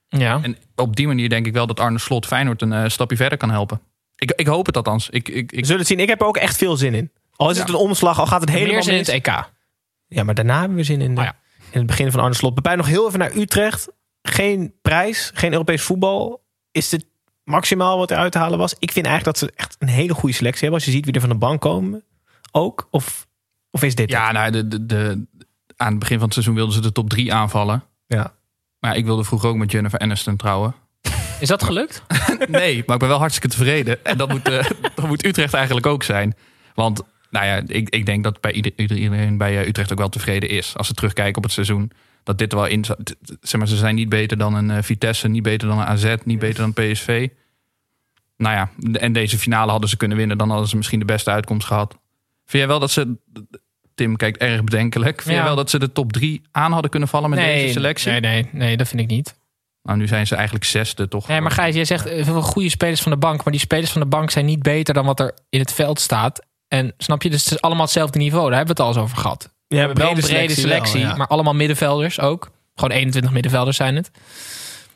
ja. 0.08 0.40
En 0.42 0.58
op 0.76 0.96
die 0.96 1.08
manier 1.08 1.30
denk 1.30 1.46
ik 1.46 1.54
wel 1.54 1.68
dat 1.68 1.80
Arne 1.80 2.00
Slot 2.00 2.26
Feyenoord 2.26 2.62
een 2.62 2.74
eh, 2.74 2.90
stapje 2.90 3.18
verder 3.18 3.38
kan 3.38 3.50
helpen. 3.52 3.82
Ik, 4.16 4.32
ik 4.36 4.48
hoop 4.48 4.66
het 4.66 4.78
althans. 4.78 5.10
Ik, 5.10 5.30
ik, 5.30 5.52
We 5.52 5.58
ik, 5.58 5.64
zullen 5.66 5.80
het 5.80 5.88
zien. 5.88 6.00
Ik 6.00 6.08
heb 6.08 6.22
er 6.22 6.28
ook 6.28 6.38
echt 6.38 6.58
veel 6.58 6.78
zin 6.78 6.94
in. 6.94 7.12
Al 7.36 7.50
is 7.50 7.58
het 7.58 7.70
een 7.70 7.76
omslag, 7.76 8.20
al 8.20 8.28
gaat 8.28 8.42
het 8.42 8.50
helemaal 8.50 8.74
meer 8.74 8.84
zin 8.84 8.94
in 8.94 9.00
het 9.00 9.10
EK. 9.10 9.50
Ja, 10.08 10.24
maar 10.24 10.36
daarna 10.36 10.60
hebben 10.60 10.78
we 10.78 10.84
zin 10.84 11.02
in, 11.02 11.16
de, 11.16 11.22
Oh 11.22 11.26
ja. 11.28 11.36
in 11.72 11.78
het 11.78 11.88
begin 11.88 12.12
van 12.12 12.20
Arne 12.22 12.36
Slot. 12.36 12.54
Pepijn, 12.56 12.78
nog 12.78 12.88
heel 12.88 13.08
even 13.08 13.20
naar 13.20 13.36
Utrecht. 13.36 13.90
Geen 14.30 14.74
prijs, 14.82 15.32
geen 15.34 15.52
Europees 15.52 15.82
voetbal. 15.82 16.44
Is 16.72 16.92
het 16.92 17.06
maximaal 17.44 17.98
wat 17.98 18.12
er 18.12 18.18
uit 18.18 18.32
te 18.32 18.38
halen 18.38 18.58
was? 18.58 18.76
Ik 18.80 18.92
vind 18.92 19.06
eigenlijk 19.06 19.40
dat 19.40 19.50
ze 19.50 19.56
echt 19.56 19.76
een 19.80 19.88
hele 19.88 20.14
goede 20.14 20.36
selectie 20.36 20.62
hebben. 20.62 20.80
Als 20.80 20.86
je 20.90 20.96
ziet 20.96 21.06
wie 21.06 21.14
er 21.14 21.20
van 21.20 21.30
de 21.30 21.36
bank 21.36 21.62
komen. 21.62 22.04
Ook? 22.52 22.88
Of, 22.92 23.28
of 23.72 23.84
is 23.84 23.96
dit 23.96 24.10
ja, 24.10 24.32
nou, 24.32 24.52
de, 24.52 24.68
de, 24.68 24.86
de, 24.86 25.26
aan 25.76 25.90
het 25.90 26.00
begin 26.00 26.16
van 26.16 26.24
het 26.26 26.34
seizoen 26.34 26.56
wilden 26.56 26.74
ze 26.74 26.82
de 26.82 26.92
top 26.92 27.10
3 27.10 27.34
aanvallen. 27.34 27.84
Ja. 28.08 28.34
Maar 28.80 28.96
ik 28.96 29.06
wilde 29.06 29.24
vroeger 29.24 29.50
ook 29.50 29.56
met 29.56 29.72
Jennifer 29.72 30.00
Aniston 30.00 30.36
trouwen. 30.36 30.76
Is 31.40 31.48
dat 31.48 31.64
gelukt? 31.64 32.02
Nee, 32.48 32.84
maar 32.86 32.96
ik 32.96 33.00
ben 33.00 33.08
wel 33.10 33.18
hartstikke 33.20 33.48
tevreden. 33.56 34.06
En 34.06 34.18
dat 34.18 34.30
moet, 34.30 34.48
eh, 34.50 34.66
dat 34.96 35.08
moet 35.08 35.26
Utrecht 35.26 35.54
eigenlijk 35.54 35.86
ook 35.86 36.04
zijn. 36.04 36.36
Want 36.74 37.02
nou 37.30 37.46
ja, 37.46 37.62
ik, 37.68 37.90
ik 37.90 38.06
denk 38.06 38.24
dat 38.24 38.42
bij 38.42 38.52
ieder- 38.52 38.72
iedereen 38.76 39.38
bij 39.38 39.60
eh, 39.62 39.68
Utrecht 39.68 39.92
ook 39.92 39.98
wel 39.98 40.10
tevreden 40.10 40.50
is. 40.50 40.74
Als 40.78 40.88
ze 40.88 40.94
terugkijken 40.94 41.38
op 41.38 41.44
het 41.44 41.52
seizoen. 41.52 41.92
Dat 42.28 42.38
dit 42.38 42.52
er 42.52 42.58
wel 42.58 42.68
in 42.68 42.86
Zeg 43.42 43.60
maar, 43.60 43.68
ze 43.68 43.76
zijn 43.76 43.96
niet 43.96 44.10
beter 44.10 44.38
dan 44.38 44.54
een 44.56 44.72
eh, 44.72 44.84
Vitesse, 44.84 45.28
niet 45.28 45.44
beter 45.44 45.68
dan 45.68 45.80
een 45.80 45.86
AZ, 45.86 46.16
niet 46.24 46.40
beter 46.40 46.62
dan 46.62 46.74
PSV. 46.74 47.28
Nou 48.38 48.56
ja, 48.56 48.70
en 49.00 49.14
deze 49.14 49.38
finale 49.38 49.72
hadden 49.72 49.90
ze 49.90 49.98
kunnen 49.98 50.18
winnen. 50.18 50.38
Dan 50.38 50.50
hadden 50.50 50.68
ze 50.68 50.76
misschien 50.76 51.00
de 51.00 51.06
beste 51.06 51.32
uitkomst 51.32 51.68
gehad. 51.68 51.92
Vind 52.46 52.64
jij 52.64 52.68
wel 52.68 52.80
dat 52.80 52.92
ze... 52.92 53.16
Tim 53.96 54.16
kijkt 54.16 54.38
erg 54.38 54.64
bedenkelijk. 54.64 55.16
Vind 55.22 55.30
Ja. 55.30 55.36
jij 55.36 55.44
wel 55.44 55.56
dat 55.56 55.70
ze 55.70 55.80
de 55.80 55.92
top 55.92 56.14
3 56.14 56.42
aan 56.52 56.72
hadden 56.72 56.92
kunnen 56.92 57.10
vallen 57.10 57.30
met 57.30 57.40
deze 57.40 57.74
selectie? 57.74 58.12
Nee, 58.12 58.20
nee, 58.20 58.50
nee, 58.52 58.78
dat 58.78 58.88
vind 58.88 59.02
ik 59.02 59.08
niet. 59.08 59.40
Nou, 59.84 59.98
nu 59.98 60.08
zijn 60.08 60.28
ze 60.28 60.36
eigenlijk 60.36 60.66
zesde 60.66 61.08
toch? 61.08 61.28
Nee, 61.28 61.42
maar 61.42 61.52
Gijs, 61.52 61.76
jij 61.76 61.86
zegt 61.86 62.06
eh, 62.06 62.24
veel 62.24 62.42
goede 62.42 62.70
spelers 62.70 63.02
van 63.02 63.12
de 63.12 63.18
bank. 63.18 63.44
Maar 63.44 63.52
die 63.52 63.62
spelers 63.62 63.92
van 63.92 64.02
de 64.02 64.08
bank 64.08 64.30
zijn 64.32 64.46
niet 64.46 64.62
beter 64.64 64.94
dan 64.94 65.06
wat 65.06 65.20
er 65.20 65.34
in 65.50 65.60
het 65.60 65.74
veld 65.74 66.00
staat. 66.00 66.46
En 66.68 66.94
snap 66.98 67.22
je, 67.24 67.30
dus 67.30 67.44
het 67.44 67.54
is 67.54 67.62
allemaal 67.62 67.84
hetzelfde 67.84 68.20
niveau. 68.20 68.48
Daar 68.50 68.58
hebben 68.58 68.76
we 68.76 68.82
het 68.84 68.92
al 68.92 68.96
eens 69.02 69.06
over 69.12 69.22
gehad. 69.22 69.56
Ja, 69.68 69.94
wel 69.94 70.10
een 70.12 70.20
brede 70.20 70.54
selectie, 70.54 71.02
wel, 71.02 71.10
ja. 71.10 71.16
maar 71.16 71.28
allemaal 71.28 71.54
middenvelders 71.54 72.20
ook. 72.20 72.52
Gewoon 72.76 72.92
21 72.98 73.32
middenvelders 73.32 73.78
zijn 73.78 73.96
het. 73.96 74.12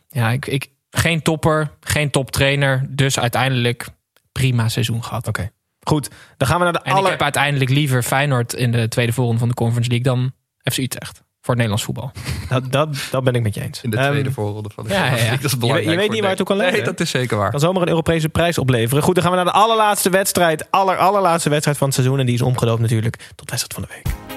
Ja, 0.10 0.30
ik, 0.32 0.46
ik, 0.46 0.70
geen 0.90 1.22
topper, 1.22 1.70
geen 1.80 2.10
toptrainer. 2.12 2.86
Dus 2.90 3.20
uiteindelijk 3.20 3.88
prima 4.32 4.70
seizoen 4.70 5.04
gehad. 5.04 5.28
Oké. 5.28 5.52
Goed, 5.88 6.10
dan 6.38 6.48
gaan 6.48 6.58
we 6.58 6.64
naar 6.64 6.74
de 6.74 6.80
En 6.80 6.92
aller... 6.92 7.04
ik 7.06 7.10
heb 7.12 7.22
uiteindelijk 7.22 7.70
liever 7.72 8.04
Feyenoord 8.04 8.54
in 8.54 8.72
de 8.72 8.88
tweede 8.88 9.14
voorronde 9.14 9.40
van 9.40 9.48
de 9.48 9.54
Conference 9.54 9.90
League 9.90 10.14
dan 10.14 10.32
FC 10.74 10.78
Utrecht. 10.78 11.18
Voor 11.44 11.56
het 11.56 11.64
Nederlands 11.64 11.84
voetbal. 11.84 12.12
Dat, 12.50 12.72
dat, 12.72 13.08
dat 13.12 13.24
ben 13.24 13.34
ik 13.34 13.42
met 13.42 13.54
je 13.54 13.62
eens. 13.62 13.82
In 13.82 13.90
de 13.90 13.98
Ehm, 13.98 14.10
tweede 14.12 14.32
voorronde 14.32 14.70
van 14.74 14.84
de 14.88 14.94
ja, 14.94 15.06
ja, 15.06 15.16
ja. 15.16 15.32
Dat 15.32 15.44
is 15.44 15.52
Je, 15.52 15.58
belangrijk 15.58 15.86
weet- 15.86 15.94
je 15.96 16.02
weet 16.02 16.10
niet 16.12 16.20
waar 16.20 16.30
het 16.30 16.38
toe 16.38 16.46
kan 16.48 16.58
Nee, 16.58 16.66
leiden. 16.66 16.86
dat 16.92 17.00
is 17.00 17.10
zeker 17.10 17.38
waar. 17.38 17.50
kan 17.52 17.60
zomaar 17.60 17.82
een 17.82 17.88
Europese 17.88 18.30
prijs 18.30 18.58
opleveren. 18.58 19.04
Goed, 19.04 19.14
dan 19.16 19.24
gaan 19.24 19.32
we 19.34 19.38
naar 19.44 19.54
de 19.54 19.60
allerlaatste 19.60 20.10
wedstrijd. 20.10 20.72
Aller, 20.72 20.98
allerlaatste 20.98 21.50
wedstrijd 21.50 21.78
van 21.78 21.88
het 21.88 21.96
seizoen. 21.96 22.20
En 22.20 22.26
die 22.26 22.36
is 22.36 22.42
omgedoopt 22.42 22.82
natuurlijk 22.82 23.30
tot 23.36 23.50
wedstrijd 23.50 23.74
van 23.74 23.82
de 23.84 23.88
week. 24.10 24.31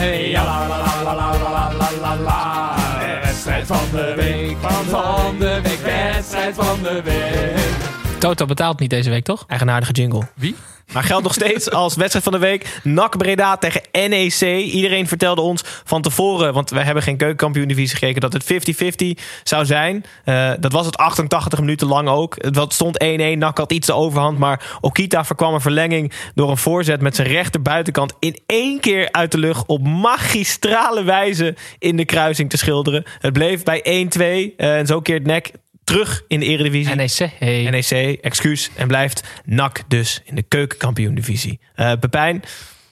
Hey, 0.00 0.32
ja, 0.32 0.44
la, 0.44 0.66
la, 0.66 0.78
la, 0.78 1.02
la, 1.02 1.12
la, 1.14 1.28
la, 1.36 1.72
la, 1.78 1.90
la, 2.00 2.14
la. 2.14 3.20
Wedstrijd 3.22 3.66
van 3.66 3.88
de 3.92 4.14
week, 4.16 4.56
van, 4.60 4.84
van 4.84 5.38
de 5.38 5.60
week, 5.62 5.80
wedstrijd 5.80 6.54
van 6.54 6.82
de 6.82 7.02
week. 7.02 7.89
Toto 8.20 8.46
betaalt 8.46 8.80
niet 8.80 8.90
deze 8.90 9.10
week, 9.10 9.24
toch? 9.24 9.44
Eigenaardige 9.46 9.92
jingle. 9.92 10.28
Wie? 10.34 10.54
Maar 10.92 11.02
geldt 11.02 11.22
nog 11.22 11.34
steeds 11.34 11.70
als 11.70 11.96
wedstrijd 11.96 12.24
van 12.24 12.32
de 12.32 12.38
week. 12.38 12.80
NAC 12.82 13.16
Breda 13.16 13.56
tegen 13.56 13.82
NEC. 13.92 14.40
Iedereen 14.64 15.08
vertelde 15.08 15.40
ons 15.40 15.62
van 15.84 16.02
tevoren, 16.02 16.52
want 16.52 16.70
wij 16.70 16.84
hebben 16.84 17.02
geen 17.02 17.16
keukenkampioen-divisie 17.16 17.98
gekeken, 17.98 18.20
dat 18.20 18.32
het 18.32 18.44
50-50 18.44 19.22
zou 19.42 19.64
zijn. 19.64 20.04
Eh, 20.24 20.52
dat 20.60 20.72
was 20.72 20.86
het 20.86 20.96
88 20.96 21.58
minuten 21.60 21.86
lang 21.86 22.08
ook. 22.08 22.34
Het 22.38 22.72
stond 22.72 23.02
1-1. 23.02 23.38
NAC 23.38 23.58
had 23.58 23.72
iets 23.72 23.86
de 23.86 23.94
overhand, 23.94 24.38
maar 24.38 24.78
Okita 24.80 25.24
voorkwam 25.24 25.54
een 25.54 25.60
verlenging 25.60 26.12
door 26.34 26.50
een 26.50 26.56
voorzet 26.56 27.00
met 27.00 27.16
zijn 27.16 27.28
rechter 27.28 27.62
buitenkant 27.62 28.14
in 28.18 28.38
één 28.46 28.80
keer 28.80 29.08
uit 29.12 29.32
de 29.32 29.38
lucht 29.38 29.66
op 29.66 29.86
magistrale 29.86 31.02
wijze 31.02 31.56
in 31.78 31.96
de 31.96 32.04
kruising 32.04 32.50
te 32.50 32.56
schilderen. 32.56 33.04
Het 33.18 33.32
bleef 33.32 33.62
bij 33.62 33.80
1-2 33.82 34.54
eh, 34.56 34.78
en 34.78 34.86
zo 34.86 35.00
keert 35.00 35.26
NEC 35.26 35.52
terug 35.90 36.22
in 36.28 36.40
de 36.40 36.46
Eredivisie. 36.46 36.94
NEC. 36.94 37.30
Hey. 37.38 37.70
NEC, 37.70 38.18
excuus. 38.20 38.70
En 38.74 38.86
blijft 38.86 39.22
NAC 39.44 39.82
dus 39.88 40.22
in 40.24 40.34
de 40.34 40.42
keukenkampioen-divisie. 40.42 41.60
Eh 41.74 41.92
Pepijn, 42.00 42.42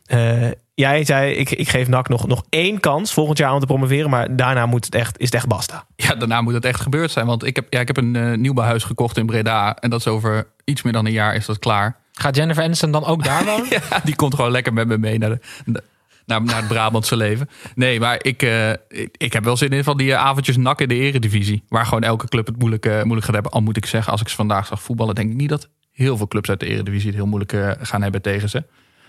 eh, 0.06 0.50
jij 0.74 1.04
zei 1.04 1.32
ik, 1.32 1.50
ik 1.50 1.68
geef 1.68 1.88
NAC 1.88 2.08
nog, 2.08 2.26
nog 2.26 2.44
één 2.48 2.80
kans 2.80 3.12
volgend 3.12 3.38
jaar 3.38 3.52
om 3.52 3.60
te 3.60 3.66
promoveren. 3.66 4.10
Maar 4.10 4.36
daarna 4.36 4.66
moet 4.66 4.84
het 4.84 4.94
echt, 4.94 5.18
is 5.18 5.24
het 5.24 5.34
echt 5.34 5.46
basta. 5.46 5.84
Ja, 5.96 6.14
daarna 6.14 6.40
moet 6.40 6.54
het 6.54 6.64
echt 6.64 6.80
gebeurd 6.80 7.10
zijn. 7.10 7.26
Want 7.26 7.44
ik 7.44 7.56
heb, 7.56 7.66
ja, 7.70 7.80
ik 7.80 7.86
heb 7.86 7.96
een 7.96 8.16
eh, 8.16 8.36
nieuwbouwhuis 8.36 8.84
gekocht 8.84 9.16
in 9.16 9.26
Breda. 9.26 9.76
En 9.76 9.90
dat 9.90 10.00
is 10.00 10.06
over 10.06 10.46
iets 10.64 10.82
meer 10.82 10.92
dan 10.92 11.06
een 11.06 11.12
jaar 11.12 11.34
is 11.34 11.46
dat 11.46 11.58
klaar. 11.58 11.96
Gaat 12.12 12.36
Jennifer 12.36 12.62
Aniston 12.62 12.90
dan 12.90 13.04
ook 13.04 13.24
daar 13.24 13.44
wonen? 13.50 13.66
Ja, 13.70 14.00
die 14.04 14.16
komt 14.16 14.34
gewoon 14.34 14.50
lekker 14.50 14.72
met 14.72 14.88
me 14.88 14.98
mee 14.98 15.18
naar, 15.18 15.38
de, 15.64 15.82
naar, 16.28 16.56
het 16.56 16.68
Brabantse 16.68 17.16
leven. 17.16 17.48
Nee, 17.74 18.00
maar 18.00 18.18
ik, 18.24 18.42
eh, 18.42 18.70
ik, 19.12 19.32
heb 19.32 19.44
wel 19.44 19.56
zin 19.56 19.70
in 19.70 19.84
van 19.84 19.96
die 19.96 20.12
eh, 20.12 20.18
avondjes 20.18 20.56
nak 20.56 20.80
in 20.80 20.88
de 20.88 20.94
eredivisie. 20.94 21.62
Waar 21.68 21.84
gewoon 21.84 22.02
elke 22.02 22.28
club 22.28 22.46
het 22.46 22.58
moeilijk, 22.58 22.84
moeilijk 22.84 23.24
gaat 23.24 23.34
hebben. 23.34 23.52
Al 23.52 23.60
moet 23.60 23.76
ik 23.76 23.86
zeggen, 23.86 24.12
als 24.12 24.20
ik 24.20 24.28
ze 24.28 24.34
vandaag 24.36 24.66
zag 24.66 24.82
voetballen... 24.82 25.14
denk 25.14 25.30
ik 25.30 25.36
niet 25.36 25.48
dat 25.48 25.68
heel 25.92 26.16
veel 26.16 26.28
clubs 26.28 26.48
uit 26.48 26.60
de 26.60 26.66
eredivisie 26.66 27.06
het 27.06 27.16
heel 27.16 27.26
moeilijk 27.26 27.76
gaan 27.80 28.02
hebben 28.02 28.22
tegen 28.22 28.48
ze. 28.48 28.64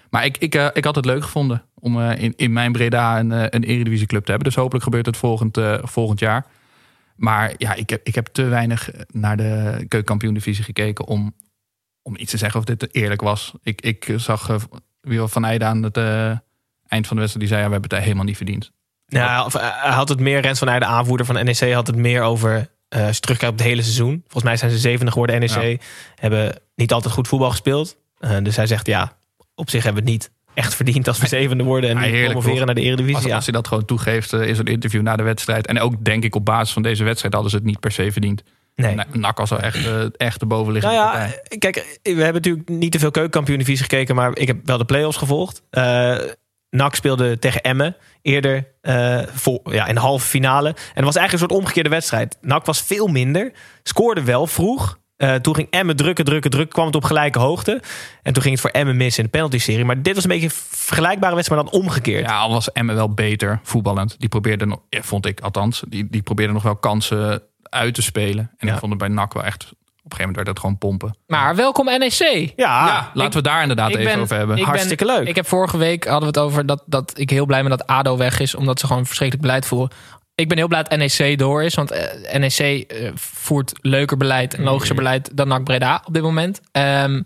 Maar 0.10 0.25
ik, 0.25 0.38
ik, 0.38 0.55
ik 0.73 0.86
had 0.86 0.95
het 0.95 1.05
leuk 1.05 1.23
gevonden 1.23 1.63
om 1.73 2.01
in, 2.01 2.34
in 2.36 2.53
mijn 2.53 2.71
Breda 2.71 3.19
een, 3.19 3.32
een 3.32 3.63
eredivisieclub 3.63 4.23
te 4.23 4.32
hebben. 4.32 4.49
Dus 4.49 4.58
hopelijk 4.58 4.84
gebeurt 4.84 5.05
het 5.05 5.17
volgend, 5.17 5.60
volgend 5.84 6.19
jaar. 6.19 6.45
Maar 7.19 7.53
ja, 7.58 7.73
ik 7.73 7.89
heb, 7.89 8.01
ik 8.03 8.15
heb 8.15 8.27
te 8.27 8.43
weinig 8.43 8.89
naar 9.08 9.38
de 9.38 9.75
keukenkampioen-divisie 9.88 10.63
gekeken 10.63 11.08
om, 11.08 11.36
om 12.01 12.15
iets 12.17 12.32
te 12.32 12.38
zeggen 12.38 12.60
of 12.60 12.65
dit 12.65 12.95
eerlijk 12.95 13.21
was. 13.21 13.53
Ik, 13.63 13.82
ik 13.82 14.13
zag 14.15 14.49
uh, 14.49 14.55
Wiel 15.01 15.27
van 15.27 15.45
Eijden 15.45 15.67
aan 15.67 15.84
het 15.84 15.97
eind 16.89 17.08
van 17.08 17.15
de 17.15 17.21
wedstrijd. 17.21 17.47
Die 17.47 17.47
zei, 17.47 17.60
ja, 17.62 17.65
we 17.65 17.71
hebben 17.71 17.89
het 17.97 18.04
helemaal 18.04 18.25
niet 18.25 18.38
verdiend. 18.38 18.71
Ja, 19.06 19.45
of, 19.45 19.56
eh, 19.56 19.62
hij 19.82 19.91
had 19.91 20.10
het 20.10 20.19
meer, 20.19 20.41
Rens 20.41 20.60
van 20.60 20.67
Heijden, 20.67 20.88
de 20.89 20.93
aanvoerder 20.93 21.25
van 21.25 21.36
NEC, 21.45 21.73
had 21.73 21.88
het 21.88 21.95
meer 21.95 22.21
over. 22.21 22.69
eh 22.89 23.06
als 23.06 23.15
je 23.15 23.21
terugkijkt 23.21 23.54
op 23.54 23.60
het 23.60 23.67
hele 23.67 23.82
seizoen. 23.82 24.19
Volgens 24.21 24.43
mij 24.43 24.58
zijn 24.58 24.71
ze 24.71 24.78
zevende 24.78 25.12
geworden. 25.12 25.39
NEC 25.39 25.82
hebben 26.15 26.56
niet 26.75 26.93
altijd 26.93 27.13
goed 27.13 27.28
voetbal 27.28 27.49
gespeeld. 27.49 27.97
Eh, 28.19 28.38
dus 28.43 28.56
hij 28.56 28.67
zegt 28.67 28.88
ja, 28.88 29.12
op 29.56 29.69
zich 29.69 29.84
hebben 29.84 30.04
we 30.04 30.12
het 30.12 30.19
niet 30.19 30.32
echt 30.54 30.75
verdiend 30.75 31.08
als 31.08 31.17
we 31.19 31.28
zevende 31.28 31.63
worden 31.63 31.89
en 31.89 31.95
Ja, 31.95 32.02
heerlijk, 32.02 32.23
promoveren 32.25 32.58
toch? 32.58 32.65
naar 32.65 32.75
de 32.75 32.82
Eredivisie. 32.82 33.15
Als, 33.15 33.25
Ja. 33.25 33.36
als 33.36 33.43
hij 33.45 33.54
dat 33.54 33.67
gewoon 33.67 33.86
toegeeft 33.86 34.34
uh, 34.34 34.47
in 34.47 34.56
zo'n 34.56 34.65
interview 34.65 35.02
na 35.02 35.15
de 35.15 35.23
wedstrijd. 35.23 35.67
En 35.67 35.80
ook 35.80 36.04
denk 36.06 36.23
ik 36.23 36.36
op 36.36 36.45
basis 36.45 36.73
van 36.73 36.82
deze 36.82 37.04
wedstrijd 37.04 37.34
hadden 37.34 37.52
ze 37.52 37.58
het 37.58 37.65
niet 37.65 37.80
per 37.80 37.91
se 37.91 38.12
verdiend. 38.12 38.43
Nee. 38.75 38.95
Na- 38.95 39.06
NAC 39.13 39.38
was 39.38 39.49
wel 39.49 39.60
echt, 39.60 39.86
uh, 39.88 40.04
echt 40.17 40.39
de 40.39 40.45
bovenliggende 40.45 40.95
Nou 40.95 41.17
ja, 41.17 41.32
kijk, 41.58 41.99
we 42.04 42.10
hebben 42.10 42.34
natuurlijk 42.34 42.69
niet 42.69 42.91
te 42.91 42.99
veel 42.99 43.12
keukenkampioen-divisie 43.12 43.82
gekeken, 43.84 44.15
maar 44.15 44.38
ik 44.38 44.47
heb 44.47 44.58
wel 44.65 44.78
de 44.78 44.86
play-offs 44.86 45.17
gevolgd. 45.17 45.62
NAC 46.69 46.95
speelde 46.95 47.39
tegen 47.39 47.62
Emmen 47.62 47.95
eerder 48.21 48.67
voor, 49.34 49.60
ja, 49.63 49.88
in 49.88 49.95
de 49.95 50.01
halve 50.01 50.27
finale. 50.27 50.67
En 50.69 50.75
het 50.93 51.03
was 51.03 51.15
eigenlijk 51.15 51.32
een 51.32 51.39
soort 51.49 51.51
omgekeerde 51.62 51.89
wedstrijd. 51.89 52.38
NAC 52.41 52.65
was 52.65 52.82
veel 52.82 53.08
minder, 53.08 53.51
scoorde 53.84 54.23
wel 54.23 54.47
vroeg. 54.47 54.97
Eh, 55.17 55.36
toen 55.36 55.55
ging 55.55 55.67
Emmen 55.69 55.95
drukken, 55.95 56.25
drukken, 56.25 56.51
drukken. 56.51 56.73
Kwam 56.73 56.86
het 56.86 56.95
op 56.95 57.03
gelijke 57.03 57.39
hoogte. 57.39 57.82
En 58.23 58.34
toen 58.34 58.41
ging 58.41 58.53
het 58.53 58.62
voor 58.63 58.69
Emmen 58.69 58.97
mis 58.97 59.17
in 59.17 59.23
de 59.23 59.29
penalty-serie. 59.29 59.86
Maar 59.86 60.01
dit 60.01 60.13
was 60.15 60.23
een 60.23 60.29
beetje 60.29 60.45
een 60.45 60.53
vergelijkbare 60.69 61.36
wedstrijd, 61.36 61.63
maar 61.63 61.71
dan 61.71 61.82
omgekeerd. 61.82 62.25
Ja, 62.25 62.38
al 62.38 62.51
was 62.51 62.71
Emmen 62.71 62.95
wel 62.95 63.13
beter 63.13 63.60
voetballend. 63.63 64.15
Die 64.19 64.29
probeerde 64.29 64.65
nog, 64.65 64.79
ja, 64.89 65.01
vond 65.01 65.25
ik 65.25 65.39
althans, 65.41 65.84
die, 65.88 66.08
die 66.10 66.21
probeerde 66.21 66.53
nog 66.53 66.63
wel 66.63 66.75
kansen 66.75 67.41
uit 67.63 67.93
te 67.93 68.01
spelen. 68.01 68.51
En 68.58 68.67
Ja. 68.67 68.73
ik 68.73 68.79
vond 68.79 68.91
het 68.91 69.01
bij 69.01 69.10
NAC 69.10 69.34
wel 69.34 69.43
echt, 69.43 69.71
een 70.12 70.17
gegeven 70.17 70.19
moment 70.19 70.36
werd 70.36 70.48
het 70.48 70.60
gewoon 70.60 70.78
pompen. 70.78 71.15
Maar 71.28 71.56
welkom 71.56 71.86
NEC. 71.86 72.54
Ja, 72.56 72.88
ja, 72.88 73.12
laten 73.13 73.32
we 73.32 73.36
het 73.38 73.43
daar 73.43 73.62
inderdaad 73.62 73.95
even 73.95 74.22
over 74.22 74.38
hebben. 74.38 74.58
ik 74.58 74.65
Hartstikke 74.65 75.06
leuk. 75.06 75.28
Ik 75.28 75.36
heb 75.36 75.48
vorige 75.48 75.78
week 75.78 76.04
hadden 76.04 76.34
we 76.34 76.39
het 76.39 76.48
over 76.48 76.65
dat, 76.65 76.84
dat 76.86 77.13
ik 77.15 77.30
heel 77.30 77.45
blij 77.45 77.62
ben 77.62 77.69
dat 77.69 77.88
ADO 77.88 78.17
weg 78.17 78.39
is. 78.39 78.56
Omdat 78.56 78.80
ze 78.80 78.88
gewoon 78.88 79.06
verschrikkelijk 79.06 79.48
beleid 79.48 79.65
voeren. 79.65 79.91
Ik 80.36 80.48
ben 80.48 80.58
heel 80.58 80.67
blij 80.67 80.84
dat 80.84 80.98
NEC 80.98 81.38
door 81.38 81.63
is. 81.63 81.76
Want 81.76 81.91
eh, 81.91 82.39
NEC 82.39 82.60
eh, 82.60 83.12
voert 83.15 83.74
leuker 83.82 84.17
beleid 84.17 84.54
en 84.54 84.63
logischer 84.63 84.95
beleid 84.95 85.38
dan 85.38 85.48
NAC 85.48 85.63
Breda 85.63 86.04
op 86.06 86.13
dit 86.13 86.24
moment. 86.24 86.62
Ehm, 86.72 87.22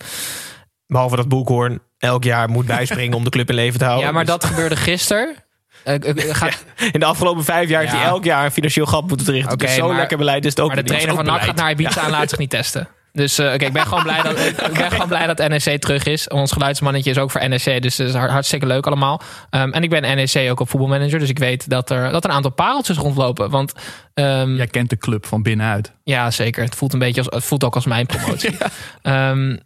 behalve 0.87 1.15
dat 1.15 1.27
Boekhoorn 1.27 1.79
elk 1.97 2.23
jaar 2.23 2.49
moet 2.49 2.65
bijspringen 2.65 3.17
om 3.17 3.23
de 3.23 3.29
club 3.29 3.49
in 3.49 3.55
leven 3.55 3.79
te 3.79 3.85
houden. 3.85 4.05
ja, 4.07 4.13
maar 4.13 4.25
Dus 4.25 4.33
dat 4.33 4.45
gebeurde 4.45 4.75
gisteren. 4.75 5.42
Eh, 5.83 5.95
eh, 6.29 6.35
gaat, 6.35 6.63
in 6.91 6.99
de 6.99 7.05
afgelopen 7.05 7.43
vijf 7.43 7.69
jaar 7.69 7.81
heeft 7.81 7.93
hij 7.93 8.03
elk 8.03 8.23
jaar 8.23 8.45
een 8.45 8.51
financieel 8.51 8.85
gat 8.85 9.07
moeten 9.07 9.33
richten. 9.33 9.53
Oké, 9.53 9.65
dus 9.65 9.75
zo 9.75 9.87
maar- 9.87 9.97
lekker 9.97 10.17
beleid 10.17 10.43
is 10.45 10.49
het 10.49 10.59
ook 10.59 10.67
maar 10.67 10.75
de 10.75 10.83
trainer 10.83 11.15
van 11.15 11.25
NAC 11.25 11.41
gaat 11.41 11.55
naar. 11.55 11.71
Ibiza 11.71 12.03
en 12.03 12.09
laat 12.09 12.29
zich 12.29 12.39
niet 12.39 12.49
testen. 12.49 12.87
Dus 13.11 13.37
eh, 13.37 13.53
oké, 13.53 13.65
ik 13.65 13.73
ben 13.73 13.85
gewoon 13.87 14.03
blij 14.03 14.21
dat 14.21 14.39
ik 14.69 14.73
ben 14.77 14.91
gewoon 14.91 15.07
blij 15.07 15.27
dat 15.27 15.37
NEC 15.47 15.81
terug 15.81 16.03
is. 16.05 16.27
Ons 16.27 16.51
geluidsmannetje 16.51 17.09
is 17.09 17.17
ook 17.17 17.31
voor 17.31 17.49
NEC, 17.49 17.81
dus 17.81 17.95
dat 17.95 18.07
is 18.07 18.13
hart- 18.13 18.31
hartstikke 18.31 18.65
leuk 18.65 18.85
allemaal. 18.87 19.21
Ehm, 19.49 19.69
en 19.71 19.83
ik 19.83 19.89
ben 19.89 20.01
NEC 20.01 20.51
ook 20.51 20.59
op 20.59 20.69
voetbalmanager, 20.69 21.19
dus 21.19 21.29
ik 21.29 21.39
weet 21.39 21.69
dat 21.69 21.89
er 21.89 22.11
dat 22.11 22.23
er 22.23 22.29
een 22.29 22.35
aantal 22.35 22.51
pareltjes 22.51 22.97
rondlopen. 22.97 23.49
Want 23.49 23.73
ehm, 24.13 24.55
Jij 24.55 24.67
kent 24.67 24.89
de 24.89 24.97
club 24.97 25.25
van 25.25 25.41
binnenuit. 25.43 25.93
ja, 26.03 26.31
zeker. 26.31 26.63
Het 26.63 26.75
voelt 26.75 26.93
een 26.93 26.99
beetje 26.99 27.21
als 27.23 27.35
het 27.35 27.43
voelt 27.43 27.63
ook 27.63 27.75
als 27.75 27.85
mijn 27.85 28.05
promotie. 28.05 28.57
Ehm, 29.01 29.57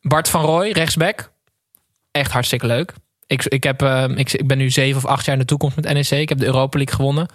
Bart 0.00 0.28
van 0.28 0.44
Rooij, 0.44 0.70
rechtsback, 0.70 1.30
echt 2.10 2.32
hartstikke 2.32 2.66
leuk. 2.66 2.92
Ik, 3.28 3.44
ik, 3.44 3.62
heb, 3.62 3.82
ehm, 3.82 4.12
ik, 4.12 4.32
ik 4.32 4.46
ben 4.46 4.58
nu 4.58 4.70
zeven 4.70 4.96
of 4.96 5.06
acht 5.06 5.24
jaar 5.24 5.34
in 5.34 5.40
de 5.40 5.46
toekomst 5.46 5.76
met 5.76 5.92
NEC. 5.92 6.10
Ik 6.10 6.28
heb 6.28 6.38
de 6.38 6.44
Europa 6.46 6.76
League 6.78 6.96
gewonnen. 6.96 7.28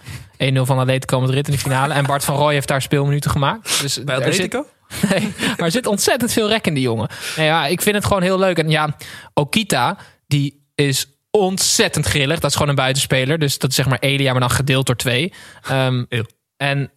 1-0 0.53 0.61
van 0.61 0.79
Atletico 0.79 1.19
Madrid 1.19 1.47
in 1.47 1.53
de 1.53 1.59
finale. 1.59 1.93
En 1.93 2.05
Bart 2.05 2.25
van 2.25 2.35
Rooij 2.35 2.53
heeft 2.53 2.67
daar 2.67 2.81
speelminuten 2.81 3.31
gemaakt. 3.31 3.81
Dus 3.81 4.03
Bij 4.03 4.31
zit- 4.31 4.41
Nee, 5.09 5.33
maar 5.39 5.65
er 5.65 5.71
zit 5.71 5.87
ontzettend 5.87 6.31
veel 6.31 6.47
rek 6.47 6.67
in 6.67 6.73
die 6.73 6.83
jongen. 6.83 7.09
Nou 7.35 7.47
ja, 7.47 7.67
ik 7.67 7.81
vind 7.81 7.95
het 7.95 8.05
gewoon 8.05 8.21
heel 8.21 8.39
leuk. 8.39 8.57
En 8.57 8.69
ja, 8.69 8.95
Okita, 9.33 9.97
die 10.27 10.65
is 10.75 11.07
ontzettend 11.31 12.05
grillig. 12.05 12.39
Dat 12.39 12.49
is 12.49 12.55
gewoon 12.55 12.69
een 12.69 12.75
buitenspeler. 12.75 13.39
Dus 13.39 13.57
dat 13.57 13.69
is 13.69 13.75
zeg 13.75 13.87
maar 13.87 13.99
Elia, 13.99 14.31
maar 14.31 14.41
dan 14.41 14.49
gedeeld 14.49 14.85
door 14.85 14.95
twee. 14.95 15.33
Eeuw. 15.69 16.23
en 16.57 16.91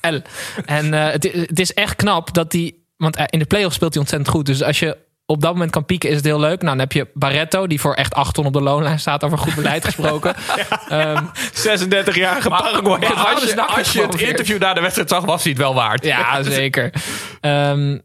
L. 0.00 0.20
en 0.64 0.94
eh, 0.94 1.10
het, 1.12 1.22
het 1.32 1.60
is 1.60 1.74
echt 1.74 1.96
knap 1.96 2.34
dat 2.34 2.52
hij... 2.52 2.74
Want 2.96 3.16
eh, 3.16 3.24
in 3.28 3.38
de 3.38 3.44
play-off 3.44 3.74
speelt 3.74 3.92
hij 3.92 4.02
ontzettend 4.02 4.30
goed. 4.30 4.46
Dus 4.46 4.62
als 4.62 4.78
je 4.78 4.96
op 5.30 5.40
dat 5.40 5.52
moment 5.52 5.70
kan 5.70 5.84
pieken, 5.84 6.08
is 6.10 6.16
het 6.16 6.24
heel 6.24 6.40
leuk. 6.40 6.56
Nou, 6.62 6.70
dan 6.70 6.78
heb 6.78 6.92
je 6.92 7.08
Barretto, 7.14 7.66
die 7.66 7.80
voor 7.80 7.94
echt 7.94 8.14
8 8.14 8.34
ton 8.34 8.46
op 8.46 8.52
de 8.52 8.60
loonlijn 8.60 8.98
staat. 9.00 9.24
Over 9.24 9.38
goed 9.38 9.54
beleid 9.54 9.84
gesproken. 9.84 10.34
Ehm, 10.88 11.24
36-jarige 11.52 12.48
Paraguay. 12.48 12.98
Maar- 13.00 13.34
Als 13.34 13.44
je, 13.44 13.54
NAC 13.54 13.68
als 13.68 13.92
je 13.92 14.02
het 14.02 14.20
interview 14.20 14.58
na 14.60 14.74
de 14.74 14.80
wedstrijd 14.80 15.08
zag, 15.08 15.24
was 15.24 15.42
hij 15.42 15.52
het 15.52 15.60
wel 15.60 15.74
waard. 15.74 16.04
Ja, 16.04 16.42
zeker. 16.62 16.92
Ehm, 17.40 17.98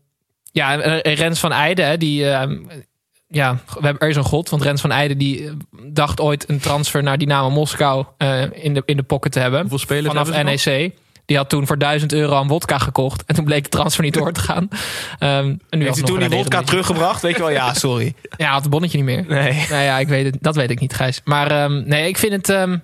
ja, 0.51 0.81
en 0.81 1.03
en 1.03 1.13
Rens 1.13 1.39
van 1.39 1.51
Eijden, 1.51 1.99
die... 1.99 2.29
ehm, 2.29 2.57
ja, 3.27 3.53
we 3.53 3.79
hebben, 3.85 3.97
er 4.01 4.09
is 4.09 4.15
een 4.15 4.23
god, 4.23 4.49
want 4.49 4.61
Rens 4.61 4.81
van 4.81 4.91
Eijden 4.91 5.17
die 5.17 5.45
eh, 5.47 5.51
dacht 5.87 6.19
ooit 6.19 6.49
een 6.49 6.59
transfer 6.59 7.03
naar 7.03 7.17
Dynamo 7.17 7.49
Moskou 7.49 8.05
eh, 8.17 8.41
in, 8.51 8.73
de, 8.73 8.83
in 8.85 8.97
de 8.97 9.03
pocket 9.03 9.31
te 9.31 9.39
hebben. 9.39 9.59
Hoeveel 9.59 9.77
spelers 9.77 10.13
vanaf 10.13 10.43
NEC. 10.43 10.91
Die 11.25 11.37
had 11.37 11.49
toen 11.49 11.67
voor 11.67 11.77
1000 11.77 12.13
euro 12.13 12.35
aan 12.35 12.47
wodka 12.47 12.77
gekocht. 12.77 13.23
En 13.25 13.35
toen 13.35 13.45
bleek 13.45 13.63
de 13.63 13.69
transfer 13.69 14.03
niet 14.03 14.13
door 14.13 14.31
te 14.31 14.39
gaan. 14.39 14.67
Ehm, 15.19 15.29
en 15.69 15.77
nu 15.77 15.83
Heeft 15.83 15.95
hij 15.97 16.05
toen 16.05 16.19
die 16.19 16.29
wodka 16.29 16.61
teruggebracht? 16.61 17.21
Weet 17.21 17.33
je 17.35 17.39
wel, 17.41 17.49
ja, 17.49 17.73
sorry. 17.73 18.13
Ja, 18.37 18.51
had 18.51 18.61
het 18.61 18.69
bonnetje 18.69 18.97
niet 18.97 19.05
meer. 19.05 19.25
Nee. 19.27 19.65
Nou 19.69 19.83
ja, 19.83 19.99
ik 19.99 20.07
weet 20.07 20.25
het, 20.25 20.37
dat 20.41 20.55
weet 20.55 20.69
ik 20.69 20.79
niet, 20.79 20.93
Gijs. 20.93 21.21
Maar 21.23 21.51
ehm, 21.51 21.83
nee, 21.87 22.07
ik 22.07 22.17
vind 22.17 22.31
het... 22.33 22.49
ehm, 22.49 22.77